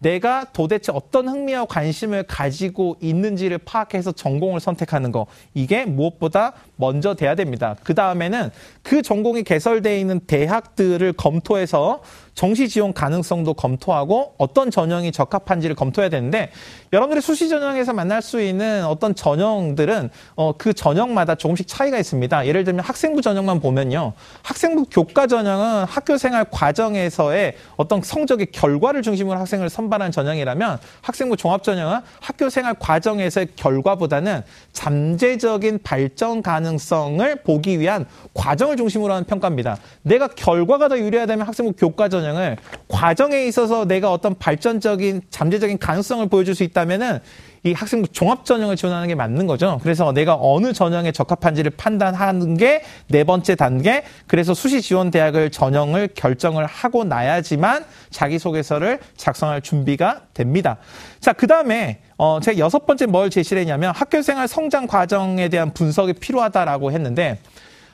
내가 0.01 0.45
도대체 0.51 0.91
어떤 0.91 1.27
흥미와 1.27 1.65
관심을 1.65 2.23
가지고 2.23 2.97
있는지를 3.01 3.59
파악해서 3.59 4.13
전공을 4.13 4.59
선택하는 4.59 5.11
거. 5.11 5.27
이게 5.53 5.85
무엇보다 5.85 6.53
먼저 6.75 7.13
돼야 7.13 7.35
됩니다. 7.35 7.75
그 7.83 7.93
다음에는 7.93 8.49
그 8.81 9.03
전공이 9.03 9.43
개설되어 9.43 9.95
있는 9.95 10.19
대학들을 10.21 11.13
검토해서 11.13 12.01
정시 12.33 12.69
지원 12.69 12.93
가능성도 12.93 13.53
검토하고 13.53 14.35
어떤 14.37 14.71
전형이 14.71 15.11
적합한지를 15.11 15.75
검토해야 15.75 16.09
되는데 16.09 16.49
여러분들이 16.93 17.21
수시 17.21 17.49
전형에서 17.49 17.93
만날 17.93 18.21
수 18.21 18.41
있는 18.41 18.85
어떤 18.85 19.13
전형들은 19.13 20.09
어, 20.35 20.53
그 20.57 20.73
전형마다 20.73 21.35
조금씩 21.35 21.67
차이가 21.67 21.99
있습니다. 21.99 22.47
예를 22.47 22.63
들면 22.63 22.83
학생부 22.83 23.21
전형만 23.21 23.59
보면요. 23.59 24.13
학생부 24.43 24.85
교과 24.91 25.27
전형은 25.27 25.85
학교 25.85 26.17
생활 26.17 26.45
과정에서의 26.49 27.55
어떤 27.75 28.01
성적의 28.01 28.47
결과를 28.51 29.01
중심으로 29.01 29.37
학생을 29.39 29.69
선발한 29.69 30.11
전형이라면 30.11 30.79
학생부 31.01 31.37
종합 31.37 31.63
전형은 31.63 31.99
학교 32.19 32.49
생활 32.49 32.73
과정에서의 32.75 33.49
결과보다는 33.55 34.43
잠재적인 34.71 35.79
발전 35.83 36.41
가능성을 36.41 37.35
보기 37.43 37.79
위한 37.79 38.05
과정을 38.33 38.77
중심으로 38.77 39.13
하는 39.13 39.25
평가입니다. 39.25 39.77
내가 40.01 40.27
결과가 40.27 40.87
더 40.87 40.97
유리하다면 40.97 41.45
학생부 41.45 41.73
교과 41.73 42.09
전형 42.09 42.20
전형을 42.21 42.57
과정에 42.87 43.45
있어서 43.45 43.85
내가 43.85 44.11
어떤 44.11 44.35
발전적인 44.37 45.23
잠재적인 45.29 45.79
가능성을 45.79 46.27
보여줄 46.29 46.55
수 46.55 46.63
있다면은 46.63 47.19
이 47.63 47.73
학생부 47.73 48.07
종합 48.07 48.43
전형을 48.43 48.75
지원하는 48.75 49.07
게 49.07 49.13
맞는 49.13 49.45
거죠. 49.45 49.79
그래서 49.83 50.11
내가 50.13 50.35
어느 50.39 50.73
전형에 50.73 51.11
적합한지를 51.11 51.71
판단하는 51.71 52.57
게 52.57 52.81
네 53.07 53.23
번째 53.23 53.55
단계. 53.55 54.03
그래서 54.27 54.53
수시 54.53 54.81
지원 54.81 55.11
대학을 55.11 55.51
전형을 55.51 56.09
결정을 56.15 56.65
하고 56.65 57.03
나야지만 57.03 57.85
자기 58.09 58.39
소개서를 58.39 58.99
작성할 59.17 59.61
준비가 59.61 60.21
됩니다. 60.33 60.77
자, 61.19 61.33
그 61.33 61.47
다음에 61.47 61.99
어, 62.17 62.39
제가 62.41 62.57
여섯 62.57 62.85
번째 62.85 63.07
뭘 63.07 63.29
제시를 63.29 63.61
했냐면 63.61 63.93
학교생활 63.95 64.47
성장 64.47 64.87
과정에 64.87 65.49
대한 65.49 65.73
분석이 65.73 66.13
필요하다라고 66.13 66.91
했는데 66.91 67.39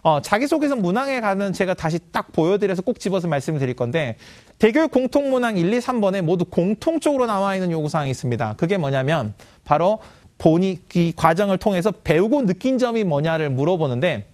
어, 0.07 0.21
자기소개서 0.21 0.77
문항에 0.77 1.19
가면 1.19 1.51
제가 1.51 1.73
다시 1.73 1.99
딱 2.13 2.31
보여드려서 2.31 2.81
꼭 2.81 2.97
집어서 2.97 3.27
말씀을 3.27 3.59
드릴 3.59 3.75
건데 3.75 4.15
대교육 4.57 4.89
공통문항 4.91 5.57
1, 5.57 5.73
2, 5.73 5.79
3번에 5.79 6.21
모두 6.21 6.45
공통적으로 6.45 7.25
나와 7.25 7.55
있는 7.55 7.71
요구사항이 7.71 8.09
있습니다. 8.09 8.53
그게 8.55 8.77
뭐냐면 8.77 9.33
바로 9.65 9.99
본이 10.37 10.79
이 10.93 11.11
과정을 11.13 11.57
통해서 11.57 11.91
배우고 11.91 12.45
느낀 12.45 12.77
점이 12.77 13.03
뭐냐를 13.03 13.49
물어보는데 13.49 14.27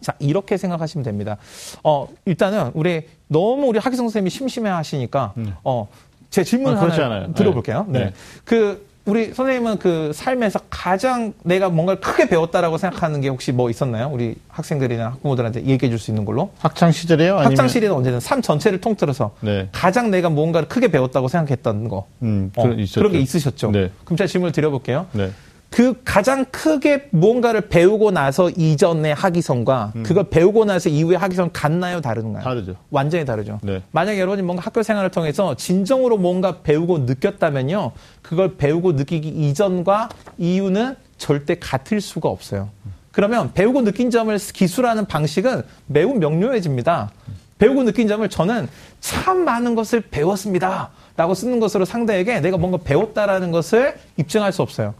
자, 0.00 0.14
이렇게 0.20 0.56
생각하시면 0.56 1.02
됩니다. 1.02 1.38
어, 1.82 2.06
일단은 2.24 2.70
우리 2.74 3.08
너무 3.26 3.66
우리 3.66 3.80
학생 3.80 3.96
선생님이 3.96 4.30
심심해 4.30 4.70
하시니까 4.70 5.34
음. 5.38 5.56
어, 5.64 5.88
제 6.30 6.44
질문 6.44 6.76
아, 6.76 6.82
하나 6.82 7.32
들어볼게요. 7.32 7.86
네. 7.88 7.98
네. 7.98 8.12
그 8.44 8.88
우리 9.10 9.34
선생님은 9.34 9.78
그 9.78 10.12
삶에서 10.14 10.60
가장 10.70 11.32
내가 11.42 11.68
뭔가를 11.68 12.00
크게 12.00 12.28
배웠다라고 12.28 12.78
생각하는 12.78 13.20
게 13.20 13.28
혹시 13.28 13.50
뭐 13.50 13.68
있었나요? 13.68 14.08
우리 14.12 14.36
학생들이나 14.48 15.06
학부모들한테 15.06 15.64
얘기해 15.64 15.90
줄 15.90 15.98
수 15.98 16.12
있는 16.12 16.24
걸로? 16.24 16.50
학창 16.60 16.92
시절에요? 16.92 17.38
학창 17.40 17.66
시절은 17.66 17.92
언제든 17.92 18.20
삶 18.20 18.40
전체를 18.40 18.80
통틀어서 18.80 19.32
네. 19.40 19.68
가장 19.72 20.12
내가 20.12 20.30
뭔가를 20.30 20.68
크게 20.68 20.88
배웠다고 20.92 21.26
생각했던 21.26 21.88
거. 21.88 22.06
음, 22.22 22.52
어, 22.54 22.62
그런 22.62 23.12
게 23.12 23.18
있으셨죠. 23.18 23.72
네. 23.72 23.90
그럼 24.04 24.16
제가 24.16 24.28
질문을 24.28 24.52
드려볼게요. 24.52 25.06
네. 25.12 25.30
그 25.70 26.02
가장 26.04 26.44
크게 26.46 27.08
무언가를 27.10 27.68
배우고 27.68 28.10
나서 28.10 28.50
이전의 28.50 29.14
학위성과 29.14 29.92
음. 29.94 30.02
그걸 30.02 30.28
배우고 30.28 30.64
나서 30.64 30.88
이후의 30.88 31.16
학위성 31.16 31.50
같나요? 31.52 32.00
다른가요? 32.00 32.42
다르죠. 32.42 32.74
완전히 32.90 33.24
다르죠. 33.24 33.60
네. 33.62 33.80
만약 33.92 34.18
여러분이 34.18 34.42
뭔가 34.42 34.62
학교 34.64 34.82
생활을 34.82 35.10
통해서 35.10 35.54
진정으로 35.54 36.18
뭔가 36.18 36.58
배우고 36.62 36.98
느꼈다면요. 36.98 37.92
그걸 38.20 38.56
배우고 38.56 38.92
느끼기 38.92 39.28
이전과 39.28 40.08
이후는 40.38 40.96
절대 41.18 41.56
같을 41.58 42.00
수가 42.00 42.28
없어요. 42.28 42.68
그러면 43.12 43.52
배우고 43.54 43.82
느낀 43.82 44.10
점을 44.10 44.36
기술하는 44.36 45.06
방식은 45.06 45.62
매우 45.86 46.14
명료해집니다. 46.14 47.10
배우고 47.58 47.84
느낀 47.84 48.08
점을 48.08 48.28
저는 48.28 48.68
참 49.00 49.44
많은 49.44 49.74
것을 49.76 50.00
배웠습니다. 50.00 50.90
라고 51.16 51.34
쓰는 51.34 51.60
것으로 51.60 51.84
상대에게 51.84 52.40
내가 52.40 52.56
뭔가 52.56 52.78
배웠다라는 52.78 53.50
것을 53.52 53.96
입증할 54.16 54.52
수 54.52 54.62
없어요. 54.62 54.94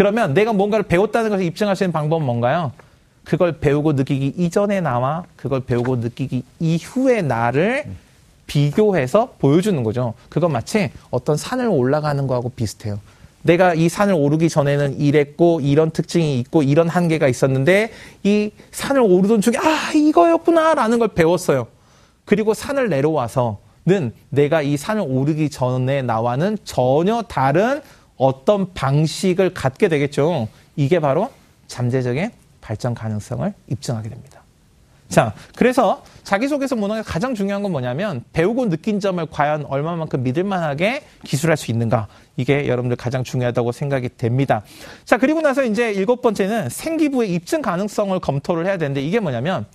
그러면 0.00 0.32
내가 0.32 0.54
뭔가를 0.54 0.84
배웠다는 0.84 1.28
것을 1.28 1.44
입증할 1.44 1.76
수 1.76 1.84
있는 1.84 1.92
방법은 1.92 2.24
뭔가요? 2.24 2.72
그걸 3.22 3.58
배우고 3.58 3.92
느끼기 3.92 4.28
이전의 4.28 4.80
나와 4.80 5.24
그걸 5.36 5.60
배우고 5.60 5.96
느끼기 5.96 6.42
이후의 6.58 7.22
나를 7.24 7.84
비교해서 8.46 9.34
보여주는 9.38 9.82
거죠. 9.82 10.14
그건 10.30 10.52
마치 10.52 10.90
어떤 11.10 11.36
산을 11.36 11.66
올라가는 11.66 12.26
거하고 12.26 12.48
비슷해요. 12.48 12.98
내가 13.42 13.74
이 13.74 13.90
산을 13.90 14.14
오르기 14.14 14.48
전에는 14.48 14.98
이랬고 14.98 15.60
이런 15.60 15.90
특징이 15.90 16.40
있고 16.40 16.62
이런 16.62 16.88
한계가 16.88 17.28
있었는데 17.28 17.92
이 18.22 18.52
산을 18.70 19.02
오르던 19.02 19.42
중에 19.42 19.52
아 19.58 19.92
이거였구나라는 19.94 20.98
걸 20.98 21.08
배웠어요. 21.08 21.66
그리고 22.24 22.54
산을 22.54 22.88
내려와서는 22.88 24.14
내가 24.30 24.62
이 24.62 24.78
산을 24.78 25.04
오르기 25.06 25.50
전에 25.50 26.00
나와는 26.00 26.56
전혀 26.64 27.20
다른 27.20 27.82
어떤 28.20 28.74
방식을 28.74 29.54
갖게 29.54 29.88
되겠죠. 29.88 30.46
이게 30.76 31.00
바로 31.00 31.30
잠재적인 31.68 32.30
발전 32.60 32.94
가능성을 32.94 33.52
입증하게 33.68 34.10
됩니다. 34.10 34.42
자, 35.08 35.32
그래서 35.56 36.04
자기소개서 36.22 36.76
문항에 36.76 37.02
가장 37.02 37.34
중요한 37.34 37.62
건 37.62 37.72
뭐냐면 37.72 38.22
배우고 38.32 38.68
느낀 38.68 39.00
점을 39.00 39.24
과연 39.26 39.64
얼마만큼 39.64 40.22
믿을만하게 40.22 41.02
기술할 41.24 41.56
수 41.56 41.70
있는가. 41.70 42.08
이게 42.36 42.68
여러분들 42.68 42.96
가장 42.96 43.24
중요하다고 43.24 43.72
생각이 43.72 44.10
됩니다. 44.18 44.62
자, 45.06 45.16
그리고 45.16 45.40
나서 45.40 45.64
이제 45.64 45.90
일곱 45.90 46.20
번째는 46.20 46.68
생기부의 46.68 47.32
입증 47.32 47.62
가능성을 47.62 48.20
검토를 48.20 48.66
해야 48.66 48.76
되는데 48.76 49.00
이게 49.00 49.18
뭐냐면 49.18 49.66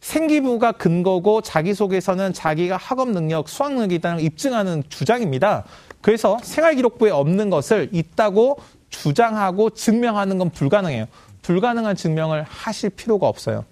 생기부가 0.00 0.72
근거고 0.72 1.42
자기소개서는 1.42 2.32
자기가 2.32 2.78
학업 2.78 3.10
능력, 3.10 3.48
수학 3.48 3.74
능력이 3.74 3.96
있다는 3.96 4.16
걸 4.16 4.24
입증하는 4.24 4.82
주장입니다. 4.88 5.64
그래서 6.02 6.38
생활기록부에 6.42 7.10
없는 7.10 7.50
것을 7.50 7.88
있다고 7.92 8.58
주장하고 8.88 9.70
증명하는 9.70 10.38
건 10.38 10.50
불가능해요. 10.50 11.06
불가능한 11.42 11.96
증명을 11.96 12.44
하실 12.48 12.90
필요가 12.90 13.28
없어요. 13.28 13.64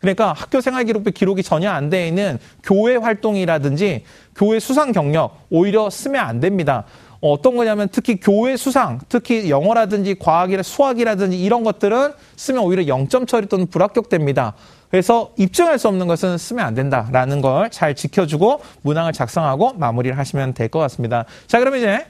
그러니까 0.00 0.34
학교 0.34 0.60
생활 0.60 0.84
기록부 0.84 1.12
기록이 1.12 1.42
전혀 1.42 1.70
안 1.70 1.88
돼 1.88 2.06
있는 2.06 2.38
교회 2.62 2.96
활동이라든지 2.96 4.04
교회 4.36 4.60
수상 4.60 4.92
경력 4.92 5.46
오히려 5.48 5.88
쓰면 5.88 6.22
안 6.22 6.40
됩니다. 6.40 6.84
어떤 7.32 7.56
거냐면 7.56 7.88
특히 7.90 8.16
교회 8.20 8.56
수상, 8.56 9.00
특히 9.08 9.50
영어라든지 9.50 10.14
과학이라 10.18 10.62
수학이라든지 10.62 11.40
이런 11.42 11.64
것들은 11.64 12.12
쓰면 12.36 12.62
오히려 12.62 12.82
0점 12.94 13.26
처리 13.26 13.46
또는 13.46 13.66
불합격됩니다. 13.66 14.54
그래서 14.90 15.32
입증할 15.38 15.78
수 15.78 15.88
없는 15.88 16.06
것은 16.06 16.38
쓰면 16.38 16.64
안 16.64 16.74
된다라는 16.74 17.40
걸 17.40 17.68
잘 17.70 17.94
지켜주고 17.94 18.60
문항을 18.82 19.12
작성하고 19.12 19.72
마무리를 19.74 20.16
하시면 20.16 20.54
될 20.54 20.68
것 20.68 20.78
같습니다. 20.80 21.24
자, 21.46 21.58
그러면 21.58 21.80
이제 21.80 22.06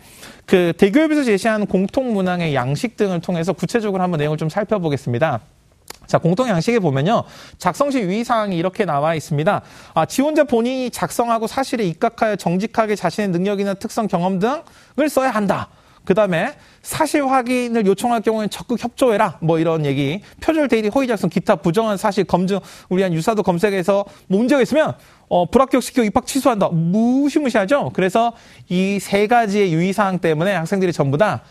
그 0.47 0.73
대교협에서 0.77 1.25
제시한 1.25 1.67
공통 1.67 2.13
문항의 2.13 2.55
양식 2.55 2.97
등을 2.97 3.21
통해서 3.21 3.53
구체적으로 3.53 4.03
한번 4.03 4.19
내용을 4.19 4.37
좀 4.37 4.49
살펴보겠습니다. 4.49 5.41
자, 6.07 6.19
공통 6.19 6.49
양식에 6.49 6.79
보면요. 6.79 7.25
작성 7.59 7.91
시 7.91 8.01
유의사항이 8.01 8.57
이렇게 8.57 8.85
나와 8.85 9.15
있습니다. 9.15 9.63
아, 9.95 10.07
지원자 10.07 10.45
본인이 10.45 10.91
작성하고 10.91 11.47
사실에 11.47 11.85
입각하여 11.85 12.37
정직하게 12.37 12.97
자신의 12.97 13.31
능력이나 13.31 13.75
특성, 13.75 14.07
경험 14.07 14.39
등을 14.39 15.09
써야 15.09 15.31
한다. 15.31 15.69
그 16.05 16.13
다음에 16.13 16.53
사실 16.83 17.27
확인을 17.27 17.87
요청할 17.87 18.21
경우에는 18.21 18.51
적극 18.51 18.83
협조해라. 18.83 19.39
뭐 19.41 19.59
이런 19.59 19.87
얘기. 19.87 20.21
표절 20.43 20.69
데이터 20.69 20.91
허위 20.91 21.07
작성, 21.07 21.31
기타 21.31 21.57
부정한 21.57 21.97
사실 21.97 22.25
검증, 22.25 22.61
우리 22.91 23.03
한 23.03 23.15
유사도 23.15 23.43
검색해서 23.43 24.05
문제가 24.27 24.61
있으면 24.61 24.93
어, 25.29 25.47
불합격시키고 25.49 26.05
입학 26.05 26.27
취소한다. 26.27 26.69
무시무시하죠? 26.69 27.91
그래서 27.95 28.35
이 28.69 28.99
세 29.01 29.27
가지의 29.27 29.73
유의사항 29.73 30.19
때문에 30.19 30.53
학생들이 30.55 30.93
전부 30.93 31.17
다 31.17 31.43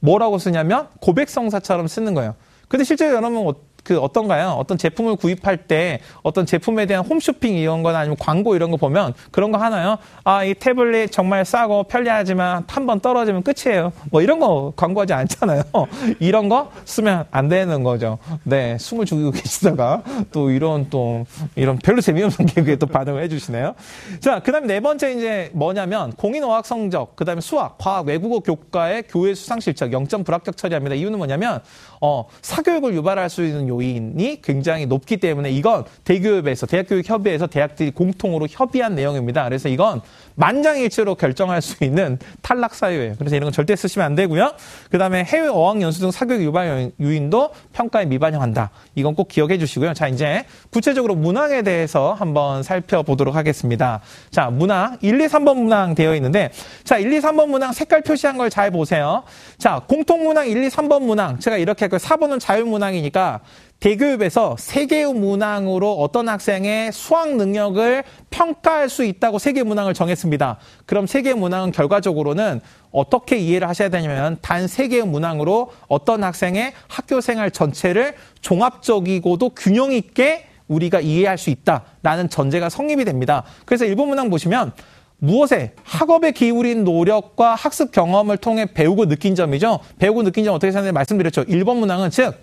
뭐라고 0.00 0.38
쓰냐면 0.38 0.88
고백성사처럼 1.00 1.88
쓰는 1.88 2.12
거예요. 2.12 2.34
근데 2.68 2.84
실제로 2.84 3.14
여러분 3.16 3.54
그 3.84 3.98
어떤가요? 3.98 4.56
어떤 4.58 4.76
제품을 4.76 5.16
구입할 5.16 5.56
때 5.68 6.00
어떤 6.22 6.44
제품에 6.46 6.86
대한 6.86 7.04
홈쇼핑 7.04 7.54
이런 7.56 7.82
거나 7.82 8.00
아니면 8.00 8.16
광고 8.18 8.54
이런 8.54 8.70
거 8.70 8.76
보면 8.76 9.14
그런 9.30 9.50
거 9.52 9.58
하나요? 9.58 9.98
아, 10.24 10.44
이 10.44 10.54
태블릿 10.54 11.12
정말 11.12 11.44
싸고 11.44 11.84
편리하지만 11.84 12.64
한 12.66 12.88
번 12.88 13.00
떨어지면 13.00 13.42
끝이에요. 13.42 13.92
뭐 14.10 14.22
이런 14.22 14.38
거 14.38 14.72
광고하지 14.74 15.12
않잖아요. 15.12 15.62
이런 16.20 16.48
거 16.48 16.70
쓰면 16.86 17.26
안 17.30 17.48
되는 17.48 17.82
거죠. 17.82 18.16
네, 18.44 18.78
숨을 18.78 19.04
죽이고 19.04 19.30
계시다가 19.36 20.02
또 20.32 20.50
이런 20.50 20.88
또 20.88 21.26
이런 21.54 21.76
별로 21.76 22.00
재미없는 22.00 22.46
개그에 22.54 22.76
또 22.76 22.86
반응을 22.86 23.22
해 23.22 23.28
주시네요. 23.28 23.74
자, 24.20 24.40
그 24.40 24.52
다음에 24.52 24.66
네 24.66 24.80
번째 24.80 25.12
이제 25.12 25.50
뭐냐면 25.52 26.12
공인어학 26.12 26.64
성적, 26.64 27.14
그 27.16 27.24
다음에 27.26 27.40
수학, 27.42 27.76
과학, 27.78 28.06
외국어 28.06 28.40
교과의 28.40 29.04
교회 29.08 29.34
수상 29.34 29.60
실적 29.60 29.90
0점 29.90 30.24
불합격 30.24 30.56
처리합니다. 30.56 30.94
이유는 30.96 31.18
뭐냐면 31.18 31.60
어, 32.00 32.26
사교육을 32.42 32.94
유발할 32.94 33.30
수 33.30 33.44
있는 33.44 33.68
요인이 33.68 34.42
굉장히 34.42 34.86
높기 34.86 35.18
때문에 35.18 35.50
이건 35.50 35.84
대교협에서 36.04 36.66
대학교육협의회에서 36.66 37.46
대학들이 37.46 37.92
공통으로 37.92 38.46
협의한 38.50 38.94
내용입니다. 38.94 39.44
그래서 39.44 39.68
이건 39.68 40.00
만장일치로 40.34 41.14
결정할 41.14 41.62
수 41.62 41.82
있는 41.84 42.18
탈락 42.42 42.74
사유예요. 42.74 43.14
그래서 43.18 43.36
이런 43.36 43.46
건 43.46 43.52
절대 43.52 43.74
쓰시면 43.76 44.04
안 44.04 44.14
되고요. 44.14 44.52
그다음에 44.90 45.24
해외 45.24 45.48
어학 45.48 45.80
연수 45.80 46.00
등 46.00 46.10
사교육 46.10 46.42
유발 46.42 46.92
요인도 47.00 47.50
평가에 47.72 48.04
미반영한다. 48.06 48.70
이건 48.94 49.14
꼭 49.14 49.28
기억해 49.28 49.58
주시고요. 49.58 49.94
자, 49.94 50.08
이제 50.08 50.44
구체적으로 50.70 51.14
문항에 51.14 51.62
대해서 51.62 52.12
한번 52.14 52.62
살펴보도록 52.62 53.34
하겠습니다. 53.34 54.00
자, 54.30 54.50
문항 54.50 54.98
1, 55.00 55.20
2, 55.20 55.26
3번 55.26 55.56
문항 55.62 55.94
되어 55.94 56.14
있는데 56.16 56.50
자, 56.84 56.98
1, 56.98 57.12
2, 57.12 57.18
3번 57.20 57.48
문항 57.48 57.72
색깔 57.72 58.02
표시한 58.02 58.36
걸 58.36 58.48
잘 58.48 58.70
보세요. 58.70 59.22
자, 59.58 59.80
공통 59.86 60.24
문항 60.24 60.48
1, 60.48 60.64
2, 60.64 60.68
3번 60.68 61.02
문항 61.02 61.38
제가 61.38 61.58
이렇게 61.58 61.87
할거예요 61.88 61.98
4번은 61.98 62.38
자유 62.40 62.64
문항이니까 62.66 63.40
대교육에서 63.80 64.56
세계의 64.58 65.14
문항으로 65.14 65.92
어떤 65.94 66.28
학생의 66.28 66.92
수학 66.92 67.36
능력을 67.36 68.02
평가할 68.30 68.88
수 68.88 69.04
있다고 69.04 69.38
세계 69.38 69.62
문항을 69.62 69.94
정했습니다. 69.94 70.58
그럼 70.84 71.06
세계 71.06 71.34
문항은 71.34 71.72
결과적으로는 71.72 72.60
어떻게 72.90 73.38
이해를 73.38 73.68
하셔야 73.68 73.88
되냐면 73.88 74.38
단 74.42 74.66
세계의 74.66 75.06
문항으로 75.06 75.70
어떤 75.86 76.24
학생의 76.24 76.72
학교 76.88 77.20
생활 77.20 77.50
전체를 77.50 78.14
종합적이고도 78.40 79.50
균형 79.50 79.92
있게 79.92 80.46
우리가 80.66 81.00
이해할 81.00 81.38
수 81.38 81.50
있다라는 81.50 82.28
전제가 82.28 82.68
성립이 82.68 83.04
됩니다. 83.04 83.44
그래서 83.64 83.84
일본 83.84 84.08
문항 84.08 84.28
보시면 84.28 84.72
무엇에 85.18 85.72
학업에 85.82 86.32
기울인 86.32 86.84
노력과 86.84 87.54
학습 87.54 87.92
경험을 87.92 88.36
통해 88.36 88.66
배우고 88.66 89.06
느낀 89.06 89.34
점이죠. 89.34 89.80
배우고 89.98 90.22
느낀 90.22 90.44
점 90.44 90.54
어떻게 90.54 90.70
생각하는지 90.70 90.92
말씀드렸죠. 90.92 91.44
일본 91.48 91.78
문항은 91.78 92.10
즉 92.10 92.34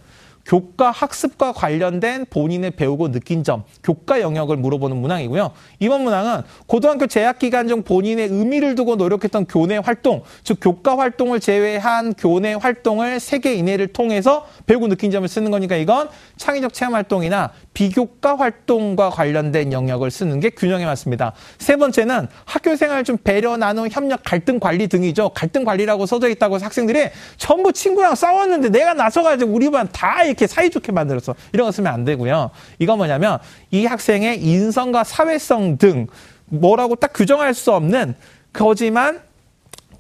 교과 0.46 0.92
학습과 0.92 1.54
관련된 1.54 2.26
본인의 2.30 2.72
배우고 2.72 3.12
느낀 3.12 3.44
점, 3.44 3.64
교과 3.84 4.22
영역을 4.22 4.58
물어보는 4.58 4.98
문항이고요. 4.98 5.52
이번 5.80 6.04
문항은 6.04 6.42
고등학교 6.68 7.08
재학 7.08 7.40
기간 7.40 7.68
중 7.68 7.82
본인의 7.84 8.28
의미를 8.28 8.76
두고 8.76 8.96
노력했던 8.96 9.46
교내 9.48 9.78
활동, 9.78 10.24
즉 10.44 10.60
교과 10.62 10.98
활동을 10.98 11.40
제외한 11.40 12.14
교내 12.14 12.54
활동을 12.54 13.20
세 13.20 13.40
개 13.40 13.54
이내를 13.54 13.88
통해서 13.88 14.46
배우고 14.66 14.88
느낀 14.88 15.12
점을 15.12 15.28
쓰는 15.28 15.52
거니까 15.52 15.76
이건 15.76 16.10
창의적 16.38 16.74
체험 16.74 16.96
활동이나 16.96 17.52
비교과 17.74 18.38
활동과 18.38 19.10
관련된 19.10 19.74
영역을 19.74 20.10
쓰는 20.10 20.40
게 20.40 20.50
균형에 20.52 20.86
맞습니다. 20.86 21.34
세 21.58 21.76
번째는 21.76 22.28
학교 22.46 22.76
생활 22.76 23.04
좀 23.04 23.18
배려, 23.18 23.58
나눔, 23.58 23.90
협력, 23.90 24.22
갈등 24.24 24.60
관리 24.60 24.88
등이죠. 24.88 25.30
갈등 25.30 25.64
관리라고 25.66 26.06
써져 26.06 26.30
있다고 26.30 26.56
해서 26.56 26.66
학생들이 26.66 27.10
전부 27.38 27.74
친구랑 27.74 28.16
싸웠는데 28.16 28.70
내가 28.70 28.94
나서가지고 28.94 29.52
우리 29.52 29.70
반 29.70 29.86
다 29.92 30.24
이렇게 30.36 30.48
사이좋게 30.48 30.92
만들었어. 30.92 31.34
이런 31.54 31.68
거 31.68 31.72
쓰면 31.72 31.92
안 31.92 32.04
되고요. 32.04 32.52
이건 32.80 32.98
뭐냐면 32.98 33.40
이 33.72 33.86
학생의 33.86 34.44
인성과 34.44 35.04
사회성 35.06 35.78
등 35.78 36.08
뭐라고 36.46 36.96
딱 36.96 37.14
규정할 37.14 37.54
수 37.54 37.72
없는 37.72 38.16
거지만 38.54 39.22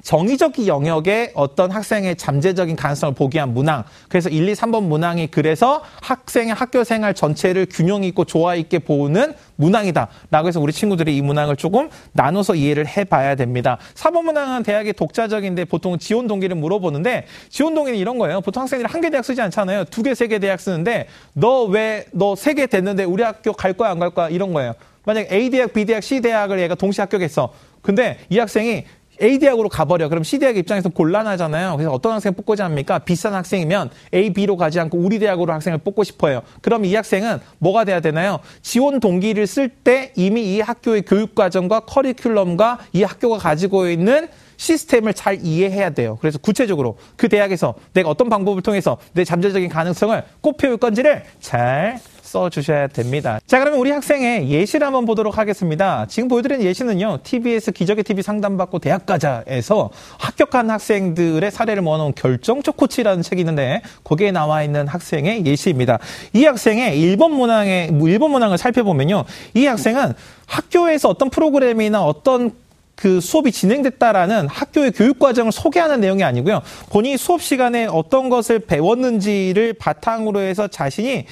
정의적 0.06 0.68
영역에 0.68 1.32
어떤 1.34 1.72
학생의 1.72 2.16
잠재적인 2.16 2.76
가능성을 2.76 3.16
보기 3.16 3.38
위한 3.38 3.56
문항. 3.56 3.84
그래서 4.08 4.30
1, 4.30 4.48
2, 4.48 4.54
3번 4.54 4.84
문항이 4.84 5.28
그래서 5.32 5.82
학생의 6.04 6.54
학교 6.54 6.84
생활 6.84 7.16
전체를 7.16 7.66
균형 7.72 8.04
있고 8.04 8.24
조화 8.24 8.54
있게 8.54 8.78
보는 8.78 9.34
문항이다. 9.56 10.08
라고 10.30 10.48
해서 10.48 10.60
우리 10.60 10.72
친구들이 10.74 11.18
이 11.18 11.24
문항을 11.24 11.56
조금 11.56 11.90
나눠서 12.12 12.54
이해를 12.54 12.88
해봐야 12.88 13.34
됩니다. 13.34 13.80
4번 13.96 14.26
문항은 14.26 14.62
대학의 14.62 14.94
독자적인데 14.94 15.66
보통 15.66 15.98
지원 15.98 16.28
동기를 16.28 16.56
물어보는데 16.56 17.26
지원 17.50 17.74
동기는 17.74 17.98
이런 17.98 18.20
거예요. 18.20 18.42
보통 18.42 18.62
학생들이 18.62 18.88
한 18.88 19.02
개 19.02 19.10
대학 19.10 19.26
쓰지 19.26 19.42
않잖아요. 19.42 19.86
두 19.86 20.04
개, 20.04 20.14
세 20.14 20.28
개 20.28 20.38
대학 20.38 20.60
쓰는데 20.60 21.08
너 21.34 21.66
왜 21.66 22.06
너 22.14 22.36
세 22.36 22.54
개 22.54 22.68
됐는데 22.68 23.06
우리 23.06 23.24
학교 23.24 23.54
갈 23.54 23.74
거야 23.74 23.90
안 23.90 23.98
갈 23.98 24.12
거야 24.12 24.30
이런 24.30 24.54
거예요. 24.54 24.74
만약 25.04 25.32
A 25.32 25.50
대학, 25.50 25.74
B 25.74 25.86
대학, 25.86 26.04
C 26.04 26.22
대학을 26.22 26.60
얘가 26.60 26.76
동시 26.76 27.02
합격했어. 27.02 27.52
근데 27.82 28.20
이 28.30 28.38
학생이 28.38 28.86
A 29.22 29.40
대학으로 29.40 29.70
가버려. 29.70 30.10
그럼 30.10 30.24
C 30.24 30.40
대학 30.40 30.58
입장에서 30.58 30.90
곤란하잖아요. 30.90 31.76
그래서 31.78 31.92
어떤 31.92 32.14
학생 32.14 32.34
뽑고자 32.34 32.66
합니까? 32.66 33.00
비싼 33.00 33.34
학생이면 33.34 33.90
A, 34.14 34.32
B로 34.34 34.58
가지 34.58 34.80
않고 34.80 34.98
우리 34.98 35.20
대학으로 35.20 35.54
학생을 35.54 35.80
뽑고 35.80 36.04
싶어요. 36.04 36.42
그럼 36.62 36.86
이 36.86 36.96
학생은 36.96 37.40
뭐가 37.60 37.86
돼야 37.86 38.00
되나요? 38.00 38.40
지원 38.62 39.00
동기를 39.00 39.48
쓸 39.48 39.70
때 39.70 40.12
이미 40.16 40.56
이 40.56 40.62
학교의 40.62 41.04
교육과정과 41.04 41.82
커리큘럼과 41.82 42.78
이 42.94 43.04
학교가 43.04 43.38
가지고 43.38 43.90
있는 43.90 44.28
시스템을 44.58 45.14
잘 45.14 45.40
이해해야 45.42 45.92
돼요. 45.92 46.18
그래서 46.22 46.38
구체적으로 46.38 46.98
그 47.16 47.30
대학에서 47.30 47.76
내가 47.94 48.10
어떤 48.10 48.30
방법을 48.30 48.62
통해서 48.62 48.98
내 49.14 49.24
잠재적인 49.24 49.70
가능성을 49.70 50.24
꽃피울 50.42 50.78
건지를 50.78 51.24
잘 51.40 52.00
써주셔야 52.26 52.88
됩니다. 52.88 53.40
자, 53.46 53.60
그러면 53.60 53.80
우리 53.80 53.92
학생의 53.92 54.50
예시를 54.50 54.86
한번 54.86 55.06
보도록 55.06 55.38
하겠습니다. 55.38 56.06
지금 56.08 56.28
보여드린 56.28 56.62
예시는요, 56.62 57.20
TBS 57.24 57.72
기적의 57.72 58.04
TV 58.04 58.24
상담받고 58.24 58.80
대학 58.80 59.06
가자에서 59.06 59.92
합격한 60.18 60.70
학생들의 60.70 61.50
사례를 61.52 61.82
모아놓은 61.84 62.14
결정적 62.16 62.76
코치라는 62.76 63.22
책이 63.22 63.42
있는데, 63.42 63.82
거기에 64.04 64.32
나와 64.32 64.64
있는 64.64 64.88
학생의 64.88 65.46
예시입니다. 65.46 66.00
이 66.34 66.46
학생의 66.46 67.00
일본 67.00 67.34
문항의, 67.34 67.92
일본 68.02 68.32
문항을 68.32 68.58
살펴보면요, 68.58 69.24
이 69.54 69.66
학생은 69.66 70.14
학교에서 70.48 71.10
어떤 71.10 71.30
프로그램이나 71.30 72.04
어떤 72.04 72.52
그 72.96 73.20
수업이 73.20 73.52
진행됐다라는 73.52 74.48
학교의 74.48 74.92
교육 74.92 75.20
과정을 75.20 75.52
소개하는 75.52 76.00
내용이 76.00 76.24
아니고요. 76.24 76.62
본인이 76.90 77.18
수업 77.18 77.42
시간에 77.42 77.86
어떤 77.86 78.30
것을 78.30 78.60
배웠는지를 78.60 79.74
바탕으로 79.74 80.40
해서 80.40 80.68
자신이 80.68 81.26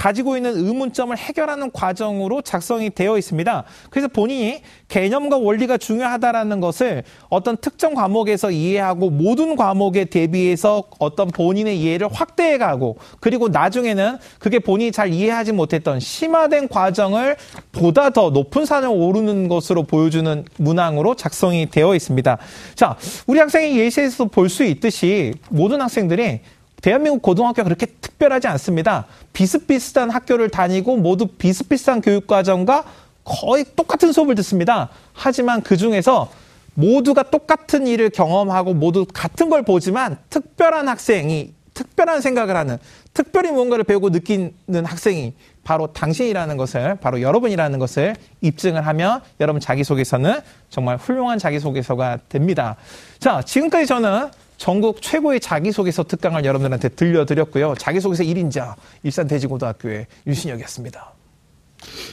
가지고 0.00 0.38
있는 0.38 0.56
의문점을 0.56 1.14
해결하는 1.14 1.70
과정으로 1.72 2.40
작성이 2.40 2.88
되어 2.88 3.18
있습니다. 3.18 3.64
그래서 3.90 4.08
본인이 4.08 4.62
개념과 4.88 5.36
원리가 5.36 5.76
중요하다라는 5.76 6.60
것을 6.60 7.02
어떤 7.28 7.58
특정 7.58 7.92
과목에서 7.92 8.50
이해하고 8.50 9.10
모든 9.10 9.56
과목에 9.56 10.06
대비해서 10.06 10.84
어떤 10.98 11.28
본인의 11.28 11.78
이해를 11.78 12.08
확대해 12.10 12.56
가고 12.56 12.96
그리고 13.20 13.48
나중에는 13.48 14.16
그게 14.38 14.58
본인이 14.58 14.90
잘 14.90 15.12
이해하지 15.12 15.52
못했던 15.52 16.00
심화된 16.00 16.68
과정을 16.68 17.36
보다 17.70 18.08
더 18.08 18.30
높은 18.30 18.64
산을 18.64 18.88
오르는 18.88 19.48
것으로 19.48 19.82
보여주는 19.82 20.46
문항으로 20.56 21.14
작성이 21.14 21.68
되어 21.68 21.94
있습니다. 21.94 22.38
자, 22.74 22.96
우리 23.26 23.38
학생의 23.38 23.76
예시에서 23.76 24.24
볼 24.24 24.48
수 24.48 24.64
있듯이 24.64 25.34
모든 25.50 25.82
학생들이 25.82 26.40
대한민국 26.82 27.22
고등학교가 27.22 27.64
그렇게 27.64 27.86
특별하지 27.86 28.46
않습니다. 28.48 29.06
비슷비슷한 29.32 30.10
학교를 30.10 30.48
다니고 30.48 30.96
모두 30.96 31.26
비슷비슷한 31.26 32.00
교육과정과 32.00 32.84
거의 33.24 33.64
똑같은 33.76 34.12
수업을 34.12 34.34
듣습니다. 34.36 34.88
하지만 35.12 35.62
그 35.62 35.76
중에서 35.76 36.30
모두가 36.74 37.24
똑같은 37.24 37.86
일을 37.86 38.10
경험하고 38.10 38.74
모두 38.74 39.04
같은 39.12 39.50
걸 39.50 39.62
보지만 39.62 40.18
특별한 40.30 40.88
학생이 40.88 41.52
특별한 41.74 42.20
생각을 42.20 42.56
하는 42.56 42.78
특별히 43.14 43.50
뭔가를 43.50 43.84
배우고 43.84 44.10
느끼는 44.10 44.84
학생이 44.84 45.34
바로 45.64 45.92
당신이라는 45.92 46.56
것을 46.56 46.96
바로 46.96 47.22
여러분이라는 47.22 47.78
것을 47.78 48.16
입증을 48.40 48.86
하면 48.86 49.20
여러분 49.40 49.60
자기소개서는 49.60 50.40
정말 50.68 50.96
훌륭한 50.96 51.38
자기소개서가 51.38 52.18
됩니다. 52.28 52.76
자, 53.18 53.42
지금까지 53.42 53.86
저는 53.86 54.28
전국 54.60 55.00
최고의 55.00 55.40
자기소개서 55.40 56.02
특강을 56.02 56.44
여러분들한테 56.44 56.90
들려드렸고요. 56.90 57.76
자기소개서 57.78 58.24
1인자 58.24 58.74
일산대지고등학교의 59.02 60.06
유신혁이었습니다. 60.26 61.14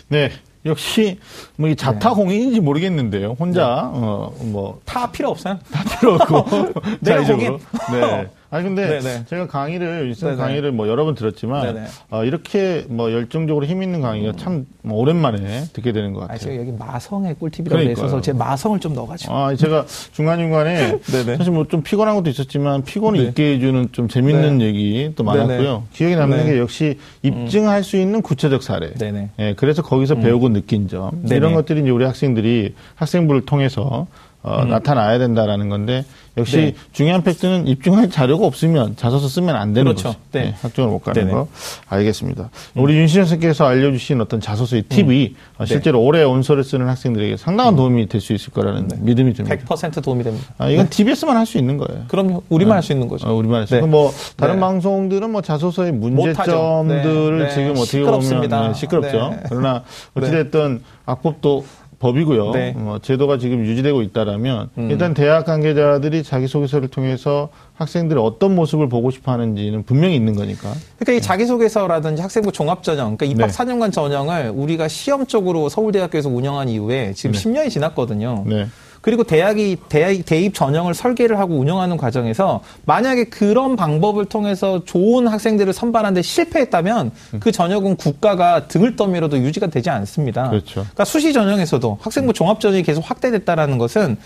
네. 0.08 0.32
역시 0.66 1.20
뭐 1.58 1.70
이 1.70 1.76
자타공인인지 1.76 2.62
모르겠는데요. 2.62 3.36
혼자 3.38 3.92
네. 3.94 4.00
어뭐 4.00 4.80
타 4.86 5.12
필요 5.12 5.30
없어요. 5.32 5.60
다 5.74 5.84
필요 6.00 6.14
없고 6.14 6.46
내가 7.02 7.22
공인. 7.26 7.60
네. 7.92 8.30
아니 8.50 8.64
근데 8.64 9.00
네네. 9.00 9.26
제가 9.28 9.48
강의를 9.48 10.08
일선 10.08 10.38
강의를 10.38 10.72
뭐 10.72 10.88
여러 10.88 11.06
번 11.06 11.16
들었지만 11.16 11.86
어, 12.10 12.24
이렇게 12.24 12.86
뭐 12.90 13.12
열정적으로 13.12 13.66
힘 13.66 13.84
있는 13.84 14.02
강의가 14.02 14.34
참뭐 14.38 14.66
오랜만에 14.86 15.66
듣게 15.74 15.92
되는 15.92 16.14
것 16.14 16.22
같아요. 16.22 16.36
아, 16.36 16.38
제가 16.38 16.56
여기 16.56 16.72
마성의 16.72 17.36
꿀팁이라고 17.36 17.82
해서 17.90 18.22
제 18.22 18.34
마성을 18.34 18.80
좀 18.80 18.94
넣어가지고. 18.94 19.34
아 19.34 19.56
제가 19.56 19.86
중간 20.14 20.40
중간에 20.40 20.98
사실 21.38 21.52
뭐 21.54 21.68
좀 21.68 21.82
피곤한 21.84 22.16
것도 22.16 22.30
있었지만 22.30 22.84
피곤을 22.84 23.22
네. 23.22 23.26
잊게 23.30 23.56
해주는 23.56 23.90
좀 23.92 24.08
재밌는 24.08 24.60
네. 24.60 24.66
얘기 24.66 25.12
또 25.16 25.24
많았고요. 25.24 25.58
네네. 25.58 25.82
기억에 25.94 26.16
남는 26.16 26.38
네. 26.46 26.52
게 26.54 26.60
역시 26.60 26.98
입증할 27.24 27.84
수 27.84 27.98
있는 27.98 28.22
구체적 28.22 28.64
사례. 28.64 28.94
네네. 28.94 29.30
예, 29.40 29.54
그래서 29.56 29.82
거기서 29.82 30.16
음. 30.16 30.22
배우고 30.22 30.50
느낀 30.50 30.88
점 30.88 31.12
이런 31.30 31.54
것들이 31.54 31.82
이제 31.82 31.90
우리 31.90 32.06
학생들이 32.06 32.74
학생부를 32.96 33.42
통해서 33.46 34.08
어, 34.48 34.64
음. 34.64 34.70
나타나야 34.70 35.18
된다라는 35.20 35.68
건데 35.70 36.06
역시 36.38 36.58
네. 36.58 36.76
중요한 36.94 37.24
팩트는 37.24 37.68
입증할 37.68 38.12
자료가 38.12 38.46
없으면 38.46 38.96
자소서 38.96 39.28
쓰면 39.28 39.56
안 39.56 39.74
되는 39.74 39.92
그렇죠. 39.92 40.10
거죠. 40.10 40.20
네. 40.32 40.42
네, 40.44 40.56
학종을 40.62 40.92
못 40.92 41.00
가는 41.00 41.20
네네. 41.22 41.32
거 41.34 41.48
알겠습니다. 41.90 42.44
음. 42.78 42.82
우리 42.84 42.96
윤신영 42.96 43.26
선생께서 43.26 43.66
알려주신 43.66 44.22
어떤 44.22 44.40
자소서의 44.40 44.84
팁이 44.84 45.26
음. 45.30 45.36
네. 45.60 45.66
실제로 45.66 46.00
올해 46.02 46.24
온서를 46.24 46.64
쓰는 46.64 46.88
학생들에게 46.88 47.38
상당한 47.38 47.74
음. 47.74 47.78
도움이 47.78 48.08
될 48.08 48.22
수 48.22 48.34
있을 48.34 48.54
거라는 48.54 48.88
네. 48.88 48.98
믿음이 49.00 49.34
듭니다. 49.34 49.56
100% 49.56 50.04
도움이 50.04 50.24
됩니다. 50.24 50.46
아, 50.60 50.70
이건 50.70 50.90
TBS만 50.90 51.36
할 51.36 51.46
수 51.48 51.58
있는 51.58 51.78
거예요. 51.78 52.04
그럼요. 52.08 52.44
우리만 52.50 52.76
할 52.76 52.84
수 52.84 52.92
있는 52.94 53.08
거죠. 53.08 53.28
어, 53.28 53.34
우리만 53.34 53.62
할 53.62 53.68
수 53.68 53.76
있는 53.76 53.90
뭐 53.90 54.14
다른 54.38 54.60
방송들은 54.60 55.32
뭐 55.32 55.42
자소서의 55.42 55.92
문제점들을 55.92 57.50
지금 57.50 57.72
어떻게 57.72 57.86
시끄럽습니다. 57.86 58.58
보면 58.60 58.74
시끄럽죠. 58.74 59.36
그러나 59.50 59.84
어찌됐든 60.16 60.82
악법도 61.06 61.66
법이고요. 62.00 62.52
네. 62.52 62.76
어, 62.78 62.98
제도가 63.02 63.38
지금 63.38 63.66
유지되고 63.66 64.02
있다라면 64.04 64.70
음. 64.78 64.92
일단 64.92 65.14
대학 65.14 65.46
관계자들이 65.46 66.24
자기소개서를 66.24 66.90
통해서 66.90 67.50
학생들이 67.74 68.20
어떤 68.20 68.56
모습을 68.56 68.88
보고 68.88 69.10
싶어 69.12 69.32
하는지는 69.32 69.84
분명히 69.84 70.16
있는 70.16 70.36
거니까. 70.36 70.74
그러니까 71.00 71.14
이 71.14 71.22
자기소개서라든지 71.22 72.22
학생부 72.22 72.52
종합전형, 72.52 73.18
그러니까 73.18 73.26
입학 73.26 73.48
네. 73.48 73.54
4년간 73.54 73.92
전형을 73.92 74.52
우리가 74.56 74.88
시험 74.88 75.26
적으로 75.26 75.70
서울대학교에서 75.70 76.30
운영한 76.30 76.70
이후에 76.70 77.14
지금 77.14 77.34
네. 77.34 77.40
10년이 77.40 77.70
지났거든요. 77.70 78.44
네. 78.46 78.68
그리고 79.08 79.24
대학이 79.24 79.78
대학, 79.88 80.26
대입 80.26 80.54
전형을 80.54 80.94
설계를 80.94 81.40
하고 81.40 81.56
운영하는 81.56 81.96
과정에서 81.96 82.60
만약에 82.84 83.24
그런 83.24 83.78
방법을 83.78 84.26
통해서 84.26 84.84
좋은 84.84 85.30
학생들을 85.30 85.72
선발하는데 85.72 86.22
실패했다면 86.22 87.12
음. 87.36 87.40
그 87.40 87.54
전형은 87.54 87.96
국가가 87.96 88.68
등을 88.68 88.98
떠밀어도 88.98 89.38
유지가 89.38 89.68
되지 89.68 89.90
않습니다. 89.90 90.50
그렇죠. 90.50 90.82
그러니까 90.82 91.06
수시 91.06 91.32
전형에서도 91.32 92.00
학생부 92.02 92.34
종합 92.34 92.60
전형이 92.60 92.84
계속 92.84 93.10
확대됐다라는 93.10 93.78
것은 93.78 94.18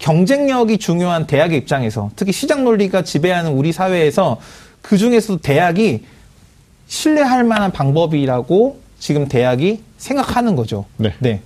경쟁력이 0.00 0.78
중요한 0.78 1.28
대학의 1.28 1.56
입장에서 1.58 2.10
특히 2.16 2.32
시장 2.32 2.64
논리가 2.64 3.02
지배하는 3.02 3.52
우리 3.52 3.70
사회에서 3.70 4.40
그 4.82 4.98
중에서도 4.98 5.42
대학이 5.42 6.06
신뢰할 6.88 7.44
만한 7.44 7.70
방법이라고 7.70 8.80
지금 8.98 9.28
대학이 9.28 9.84
생각하는 9.96 10.56
거죠. 10.56 10.86
네. 10.96 11.14
네. 11.20 11.40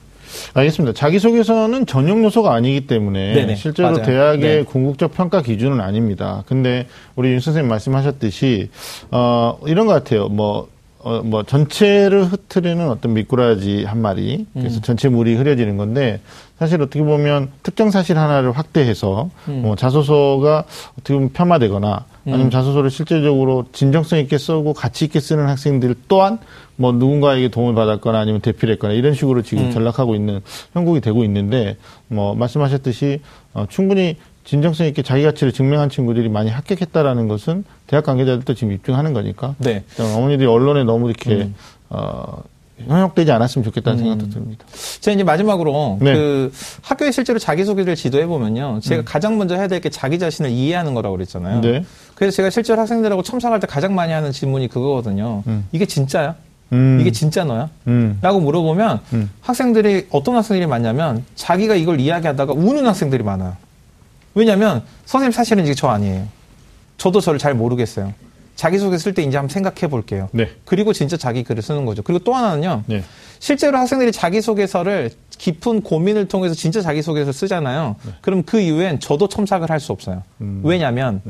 알겠습니다. 0.54 0.94
자기소개서는 0.94 1.86
전용 1.86 2.24
요소가 2.24 2.54
아니기 2.54 2.86
때문에 2.86 3.34
네네, 3.34 3.56
실제로 3.56 3.90
맞아요. 3.90 4.02
대학의 4.04 4.40
네. 4.40 4.62
궁극적 4.64 5.12
평가 5.14 5.42
기준은 5.42 5.80
아닙니다. 5.80 6.44
근데 6.46 6.86
우리 7.16 7.30
윤 7.30 7.40
선생님 7.40 7.68
말씀하셨듯이 7.68 8.70
어 9.10 9.58
이런 9.66 9.86
것 9.86 9.92
같아요. 9.92 10.28
뭐 10.28 10.68
어, 11.00 11.22
뭐, 11.22 11.42
전체를 11.42 12.24
흐트리는 12.24 12.88
어떤 12.88 13.14
미꾸라지 13.14 13.84
한 13.84 14.00
마리, 14.00 14.46
그래서 14.52 14.78
음. 14.78 14.82
전체 14.82 15.08
물이 15.08 15.34
흐려지는 15.36 15.76
건데, 15.76 16.20
사실 16.58 16.82
어떻게 16.82 17.02
보면 17.02 17.50
특정 17.62 17.90
사실 17.90 18.18
하나를 18.18 18.52
확대해서, 18.52 19.30
음. 19.48 19.62
뭐, 19.62 19.76
자소서가 19.76 20.64
어떻게 20.98 21.14
보면 21.14 21.32
폄하되거나, 21.32 22.04
아니면 22.26 22.46
음. 22.46 22.50
자소서를 22.50 22.90
실제적으로 22.90 23.66
진정성 23.72 24.18
있게 24.20 24.38
쓰고 24.38 24.74
가치 24.74 25.06
있게 25.06 25.20
쓰는 25.20 25.48
학생들 25.48 25.94
또한 26.08 26.38
뭐 26.76 26.92
누군가에게 26.92 27.48
도움을 27.48 27.74
받았거나 27.74 28.18
아니면 28.18 28.40
대피를 28.40 28.74
했거나 28.74 28.94
이런 28.94 29.14
식으로 29.14 29.42
지금 29.42 29.64
음. 29.64 29.70
전락하고 29.72 30.14
있는 30.14 30.40
형국이 30.74 31.00
되고 31.00 31.24
있는데 31.24 31.76
뭐 32.06 32.34
말씀하셨듯이 32.34 33.20
어, 33.54 33.66
충분히 33.68 34.16
진정성 34.48 34.86
있게 34.86 35.02
자기 35.02 35.24
가치를 35.24 35.52
증명한 35.52 35.90
친구들이 35.90 36.30
많이 36.30 36.48
합격했다라는 36.48 37.28
것은 37.28 37.64
대학 37.86 38.06
관계자들도 38.06 38.54
지금 38.54 38.72
입증하는 38.72 39.12
거니까. 39.12 39.54
네. 39.58 39.84
어머니들이 40.00 40.48
언론에 40.48 40.84
너무 40.84 41.10
이렇게 41.10 41.32
음. 41.34 41.54
어, 41.90 42.42
현혹되지 42.86 43.30
않았으면 43.30 43.62
좋겠다는 43.64 43.98
생각도 43.98 44.30
듭니다. 44.30 44.64
제가 45.00 45.14
이제 45.16 45.22
마지막으로 45.22 45.98
네. 46.00 46.14
그 46.14 46.50
학교에 46.80 47.10
실제로 47.10 47.38
자기소개를 47.38 47.94
지도해 47.94 48.26
보면요. 48.26 48.80
제가 48.82 49.02
가장 49.04 49.36
먼저 49.36 49.54
해야 49.54 49.68
될 49.68 49.82
게 49.82 49.90
자기 49.90 50.18
자신을 50.18 50.50
이해하는 50.50 50.94
거라고 50.94 51.16
그랬잖아요. 51.16 51.60
네. 51.60 51.84
그래서 52.14 52.34
제가 52.36 52.48
실제로 52.48 52.80
학생들하고 52.80 53.22
첨삭할 53.22 53.60
때 53.60 53.66
가장 53.66 53.94
많이 53.94 54.14
하는 54.14 54.32
질문이 54.32 54.68
그거거든요. 54.68 55.42
이게 55.72 55.84
진짜야? 55.84 56.36
음. 56.72 56.98
이게 57.02 57.10
진짜 57.12 57.44
너야? 57.44 57.68
음. 57.86 58.18
라고 58.22 58.40
물어보면 58.40 59.00
음. 59.12 59.30
학생들이 59.42 60.06
어떤 60.10 60.36
학생들이 60.36 60.66
많냐면 60.66 61.22
자기가 61.34 61.74
이걸 61.74 62.00
이야기하다가 62.00 62.54
우는 62.54 62.86
학생들이 62.86 63.22
많아요. 63.22 63.56
왜냐면 64.42 64.82
선생님 65.04 65.32
사실은 65.32 65.64
이게 65.64 65.74
저 65.74 65.88
아니에요. 65.88 66.26
저도 66.96 67.20
저를 67.20 67.38
잘 67.40 67.54
모르겠어요. 67.54 68.14
자기소개 68.54 68.96
쓸 68.98 69.14
때 69.14 69.22
이제 69.22 69.36
한번 69.36 69.52
생각해 69.52 69.88
볼게요. 69.88 70.28
네. 70.32 70.48
그리고 70.64 70.92
진짜 70.92 71.16
자기 71.16 71.42
글을 71.44 71.60
쓰는 71.62 71.84
거죠. 71.84 72.02
그리고 72.02 72.22
또 72.24 72.34
하나는요. 72.34 72.84
네. 72.86 73.02
실제로 73.40 73.78
학생들이 73.78 74.12
자기소개서를 74.12 75.10
깊은 75.38 75.82
고민을 75.82 76.26
통해서 76.28 76.54
진짜 76.54 76.80
자기소개서 76.80 77.32
쓰잖아요. 77.32 77.96
그럼 78.20 78.42
그 78.44 78.60
이후엔 78.60 79.00
저도 79.00 79.28
첨삭을 79.28 79.70
할 79.70 79.78
수 79.80 79.92
없어요. 79.92 80.22
음. 80.40 80.60
왜냐하면 80.64 81.20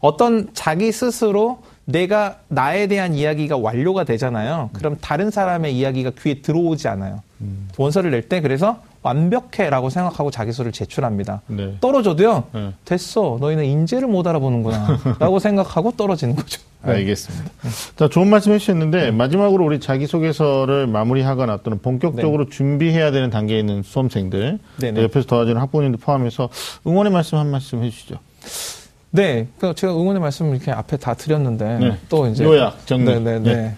어떤 0.00 0.48
자기 0.54 0.90
스스로 0.92 1.62
내가 1.86 2.38
나에 2.48 2.86
대한 2.86 3.14
이야기가 3.14 3.56
완료가 3.58 4.04
되잖아요. 4.04 4.70
그럼 4.74 4.96
다른 5.00 5.30
사람의 5.30 5.74
이야기가 5.76 6.12
귀에 6.20 6.40
들어오지 6.42 6.88
않아요. 6.88 7.22
음. 7.40 7.68
원서를 7.78 8.10
낼 8.10 8.28
때 8.28 8.40
그래서 8.42 8.82
완벽해라고 9.04 9.90
생각하고 9.90 10.30
자기소를 10.30 10.72
제출합니다. 10.72 11.42
네. 11.46 11.76
떨어져도요. 11.80 12.44
네. 12.52 12.72
됐어. 12.84 13.36
너희는 13.38 13.64
인재를 13.66 14.08
못 14.08 14.26
알아보는구나라고 14.26 15.38
생각하고 15.40 15.92
떨어지는 15.92 16.34
거죠. 16.34 16.60
알겠습니다. 16.82 17.50
자, 17.96 18.08
좋은 18.08 18.28
말씀 18.28 18.52
해주셨는데, 18.52 19.10
마지막으로 19.10 19.64
우리 19.64 19.80
자기소개서를 19.80 20.86
마무리하거나 20.86 21.58
또는 21.58 21.78
본격적으로 21.80 22.48
준비해야 22.48 23.10
되는 23.10 23.30
단계에 23.30 23.58
있는 23.58 23.82
수험생들. 23.82 24.58
옆에서 24.82 25.26
도와주는 25.26 25.58
학부모님도 25.60 25.98
포함해서 25.98 26.50
응원의 26.86 27.12
말씀 27.12 27.38
한 27.38 27.50
말씀 27.50 27.82
해주시죠. 27.82 28.16
네, 29.14 29.46
그 29.60 29.72
제가 29.76 29.92
응원의 29.92 30.20
말씀을 30.20 30.56
이렇게 30.56 30.72
앞에 30.72 30.96
다 30.96 31.14
드렸는데 31.14 31.78
네. 31.78 31.96
또 32.08 32.26
이제 32.26 32.42
요약, 32.42 32.84
정리. 32.84 33.04
네, 33.04 33.20
네, 33.20 33.38
네. 33.38 33.74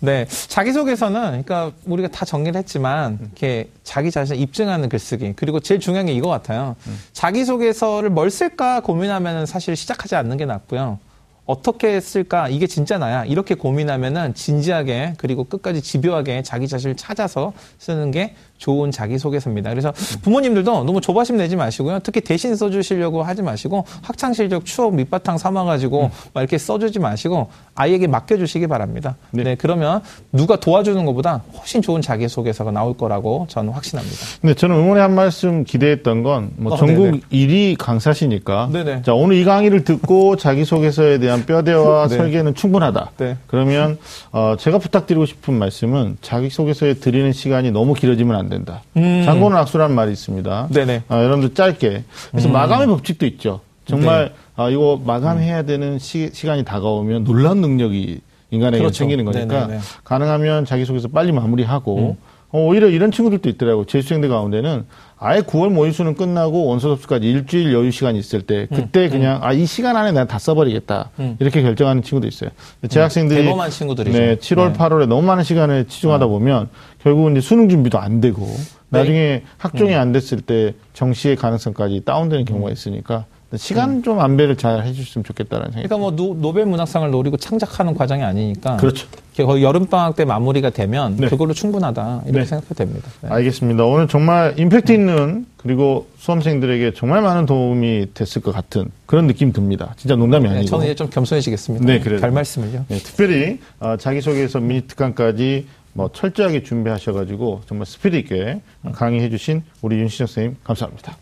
네. 0.00 0.26
자기소개서는 0.48 1.20
그러니까 1.44 1.70
우리가 1.84 2.08
다 2.08 2.24
정리를 2.24 2.58
했지만 2.58 3.16
이렇게 3.22 3.70
자기 3.84 4.10
자신을 4.10 4.40
입증하는 4.40 4.88
글쓰기 4.88 5.34
그리고 5.36 5.60
제일 5.60 5.78
중요한 5.78 6.06
게 6.06 6.12
이거 6.12 6.28
같아요. 6.28 6.74
자기소개서를 7.12 8.10
뭘 8.10 8.28
쓸까 8.28 8.80
고민하면은 8.80 9.46
사실 9.46 9.76
시작하지 9.76 10.16
않는 10.16 10.36
게 10.36 10.46
낫고요. 10.46 10.98
어떻게 11.46 12.00
쓸까? 12.00 12.48
이게 12.48 12.66
진짜 12.66 12.98
나야. 12.98 13.24
이렇게 13.24 13.54
고민하면은 13.54 14.34
진지하게 14.34 15.14
그리고 15.16 15.44
끝까지 15.44 15.80
집요하게 15.80 16.42
자기 16.42 16.66
자신을 16.66 16.96
찾아서 16.96 17.52
쓰는 17.78 18.10
게 18.10 18.34
좋은 18.62 18.92
자기소개서입니다. 18.92 19.70
그래서 19.70 19.92
부모님들도 20.22 20.84
너무 20.84 21.00
조바심 21.00 21.36
내지 21.36 21.56
마시고요. 21.56 21.98
특히 22.04 22.20
대신 22.20 22.54
써주시려고 22.54 23.24
하지 23.24 23.42
마시고 23.42 23.84
학창시절 24.02 24.62
추억 24.62 24.94
밑바탕 24.94 25.36
삼아가지고 25.36 26.10
막 26.32 26.40
이렇게 26.40 26.58
써주지 26.58 27.00
마시고 27.00 27.48
아이에게 27.74 28.06
맡겨주시기 28.06 28.68
바랍니다. 28.68 29.16
네. 29.32 29.42
네. 29.42 29.56
그러면 29.56 30.00
누가 30.30 30.60
도와주는 30.60 31.04
것보다 31.06 31.42
훨씬 31.58 31.82
좋은 31.82 32.00
자기소개서가 32.00 32.70
나올 32.70 32.96
거라고 32.96 33.46
저는 33.48 33.72
확신합니다. 33.72 34.16
근데 34.40 34.54
저는 34.54 34.76
응원의 34.76 35.02
한 35.02 35.14
말씀 35.14 35.64
기대했던 35.64 36.22
건, 36.22 36.50
뭐, 36.56 36.74
어, 36.74 36.76
전국 36.76 37.04
네네. 37.04 37.20
1위 37.32 37.76
강사시니까. 37.76 38.70
네네. 38.72 39.02
자, 39.02 39.12
오늘 39.12 39.36
이 39.36 39.44
강의를 39.44 39.82
듣고 39.82 40.36
자기소개서에 40.38 41.18
대한 41.18 41.46
뼈대와 41.46 42.06
네. 42.06 42.16
설계는 42.16 42.54
충분하다. 42.54 43.12
네. 43.16 43.36
그러면, 43.48 43.98
어, 44.30 44.54
제가 44.58 44.78
부탁드리고 44.78 45.26
싶은 45.26 45.54
말씀은 45.54 46.18
자기소개서에 46.20 46.94
드리는 46.94 47.32
시간이 47.32 47.72
너무 47.72 47.94
길어지면 47.94 48.36
안 48.36 48.48
된다. 48.52 48.82
음. 48.96 49.22
장고는 49.24 49.56
악수라는 49.58 49.94
말이 49.94 50.12
있습니다. 50.12 50.68
네네. 50.70 51.02
아, 51.08 51.22
여러분들 51.22 51.54
짧게. 51.54 52.04
그래서 52.30 52.48
음. 52.48 52.52
마감의 52.52 52.86
법칙도 52.88 53.26
있죠. 53.26 53.60
정말 53.86 54.26
네. 54.26 54.34
아, 54.56 54.68
이거 54.68 55.00
마감해야 55.04 55.62
되는 55.62 55.98
시, 55.98 56.30
간이 56.46 56.64
다가오면 56.64 57.24
놀라운 57.24 57.60
능력이 57.60 58.20
인간에게 58.50 58.78
그렇죠. 58.78 58.98
생기는 58.98 59.24
거니까 59.24 59.66
네네네. 59.66 59.80
가능하면 60.04 60.64
자기소개서 60.66 61.08
빨리 61.08 61.32
마무리하고 61.32 62.16
음. 62.18 62.31
어, 62.52 62.60
오히려 62.60 62.88
이런 62.88 63.10
친구들도 63.10 63.48
있더라고. 63.48 63.86
재수생들 63.86 64.28
가운데는 64.28 64.84
아예 65.18 65.40
9월 65.40 65.70
모의수는 65.70 66.14
끝나고 66.14 66.66
원서 66.66 66.88
접수까지 66.88 67.28
일주일 67.28 67.72
여유 67.72 67.90
시간이 67.90 68.18
있을 68.18 68.42
때 68.42 68.66
그때 68.74 69.08
그냥 69.08 69.38
아이 69.42 69.64
시간 69.66 69.96
안에 69.96 70.12
내가 70.12 70.26
다 70.26 70.38
써버리겠다 70.38 71.10
음. 71.20 71.36
이렇게 71.40 71.62
결정하는 71.62 72.02
친구도 72.02 72.26
있어요. 72.26 72.50
제 72.88 73.00
학생들이 73.00 73.44
대범한 73.44 73.70
친구들이죠. 73.70 74.18
네, 74.18 74.36
7월, 74.36 74.72
네. 74.72 74.78
8월에 74.78 75.06
너무 75.06 75.22
많은 75.22 75.44
시간을 75.44 75.86
치중하다 75.86 76.26
보면 76.26 76.68
결국은 77.02 77.32
이제 77.32 77.40
수능 77.40 77.68
준비도 77.68 77.98
안 77.98 78.20
되고 78.20 78.46
나중에 78.90 79.42
학종이 79.56 79.94
안 79.94 80.12
됐을 80.12 80.40
때 80.42 80.74
정시의 80.92 81.36
가능성까지 81.36 82.02
다운되는 82.04 82.44
경우가 82.44 82.70
있으니까 82.70 83.24
시간 83.56 84.02
좀 84.02 84.20
안배를 84.20 84.56
잘 84.56 84.84
해주셨으면 84.84 85.24
좋겠다는 85.24 85.66
생각이 85.72 85.88
그러니까 85.88 85.98
뭐 85.98 86.10
노, 86.16 86.34
노벨 86.34 86.66
문학상을 86.66 87.10
노리고 87.10 87.36
창작하는 87.36 87.94
과정이 87.94 88.22
아니니까 88.22 88.76
그렇죠. 88.76 89.06
거의 89.36 89.62
여름 89.62 89.86
방학 89.86 90.16
때 90.16 90.24
마무리가 90.24 90.70
되면 90.70 91.16
네. 91.16 91.28
그걸로 91.28 91.52
충분하다 91.54 92.22
이렇게 92.24 92.40
네. 92.40 92.44
생각해도 92.44 92.74
됩니다. 92.74 93.08
네. 93.22 93.28
알겠습니다. 93.30 93.84
오늘 93.84 94.08
정말 94.08 94.54
임팩트 94.58 94.92
있는 94.92 95.46
그리고 95.56 96.06
수험생들에게 96.18 96.92
정말 96.94 97.22
많은 97.22 97.46
도움이 97.46 98.08
됐을 98.14 98.42
것 98.42 98.52
같은 98.52 98.90
그런 99.06 99.26
느낌 99.26 99.52
듭니다. 99.52 99.94
진짜 99.96 100.16
농담이 100.16 100.48
네, 100.48 100.54
아니고. 100.56 100.66
저는 100.68 100.86
이제 100.86 100.94
좀 100.94 101.08
겸손해지겠습니다. 101.10 101.86
네, 101.86 102.00
그래요. 102.00 102.20
별 102.20 102.30
말씀을요. 102.30 102.84
네, 102.88 102.98
특별히 102.98 103.58
어, 103.80 103.96
자기소개서 103.96 104.60
미니 104.60 104.82
특강까지 104.82 105.66
뭐 105.94 106.10
철저하게 106.12 106.62
준비하셔가지고 106.62 107.62
정말 107.66 107.86
스피드 107.86 108.16
있게 108.16 108.60
강의해주신 108.92 109.62
우리 109.82 109.96
윤시정 109.98 110.26
선생님 110.26 110.56
감사합니다. 110.64 111.16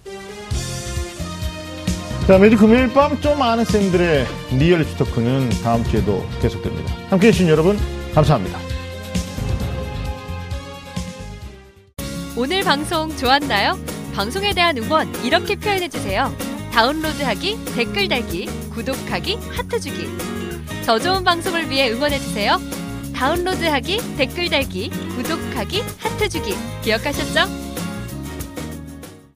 자, 2.27 2.39
매주 2.39 2.57
금요일 2.57 2.93
밤 2.93 3.21
좀 3.21 3.43
아는 3.43 3.65
쌤들의 3.65 4.27
리얼리티 4.53 4.85
토크는 4.85 5.51
다음 5.63 5.83
주에도 5.85 6.25
계속됩니다. 6.41 6.95
함께 7.11 7.29
해주신 7.29 7.49
여러분 7.49 7.77
감사합니다. 8.15 8.59
오늘 12.37 12.63
방송 12.63 13.15
좋았나요? 13.17 13.79
방송에 14.15 14.53
대한 14.55 14.79
응원 14.79 15.13
이렇게 15.25 15.57
표현해주세요. 15.57 16.33
다운로드하기, 16.73 17.59
댓글 17.75 18.09
달기, 18.09 18.47
구독하기, 18.73 19.39
하트 19.51 19.81
주기. 19.81 20.07
저 20.85 20.99
좋은 20.99 21.25
방송을 21.25 21.69
위해 21.69 21.91
응원해주세요. 21.91 22.59
다운로드하기, 23.15 24.17
댓글 24.17 24.49
달기, 24.49 24.89
구독하기, 25.17 25.83
하트 25.99 26.29
주기. 26.29 26.55
기억하셨죠? 26.83 27.41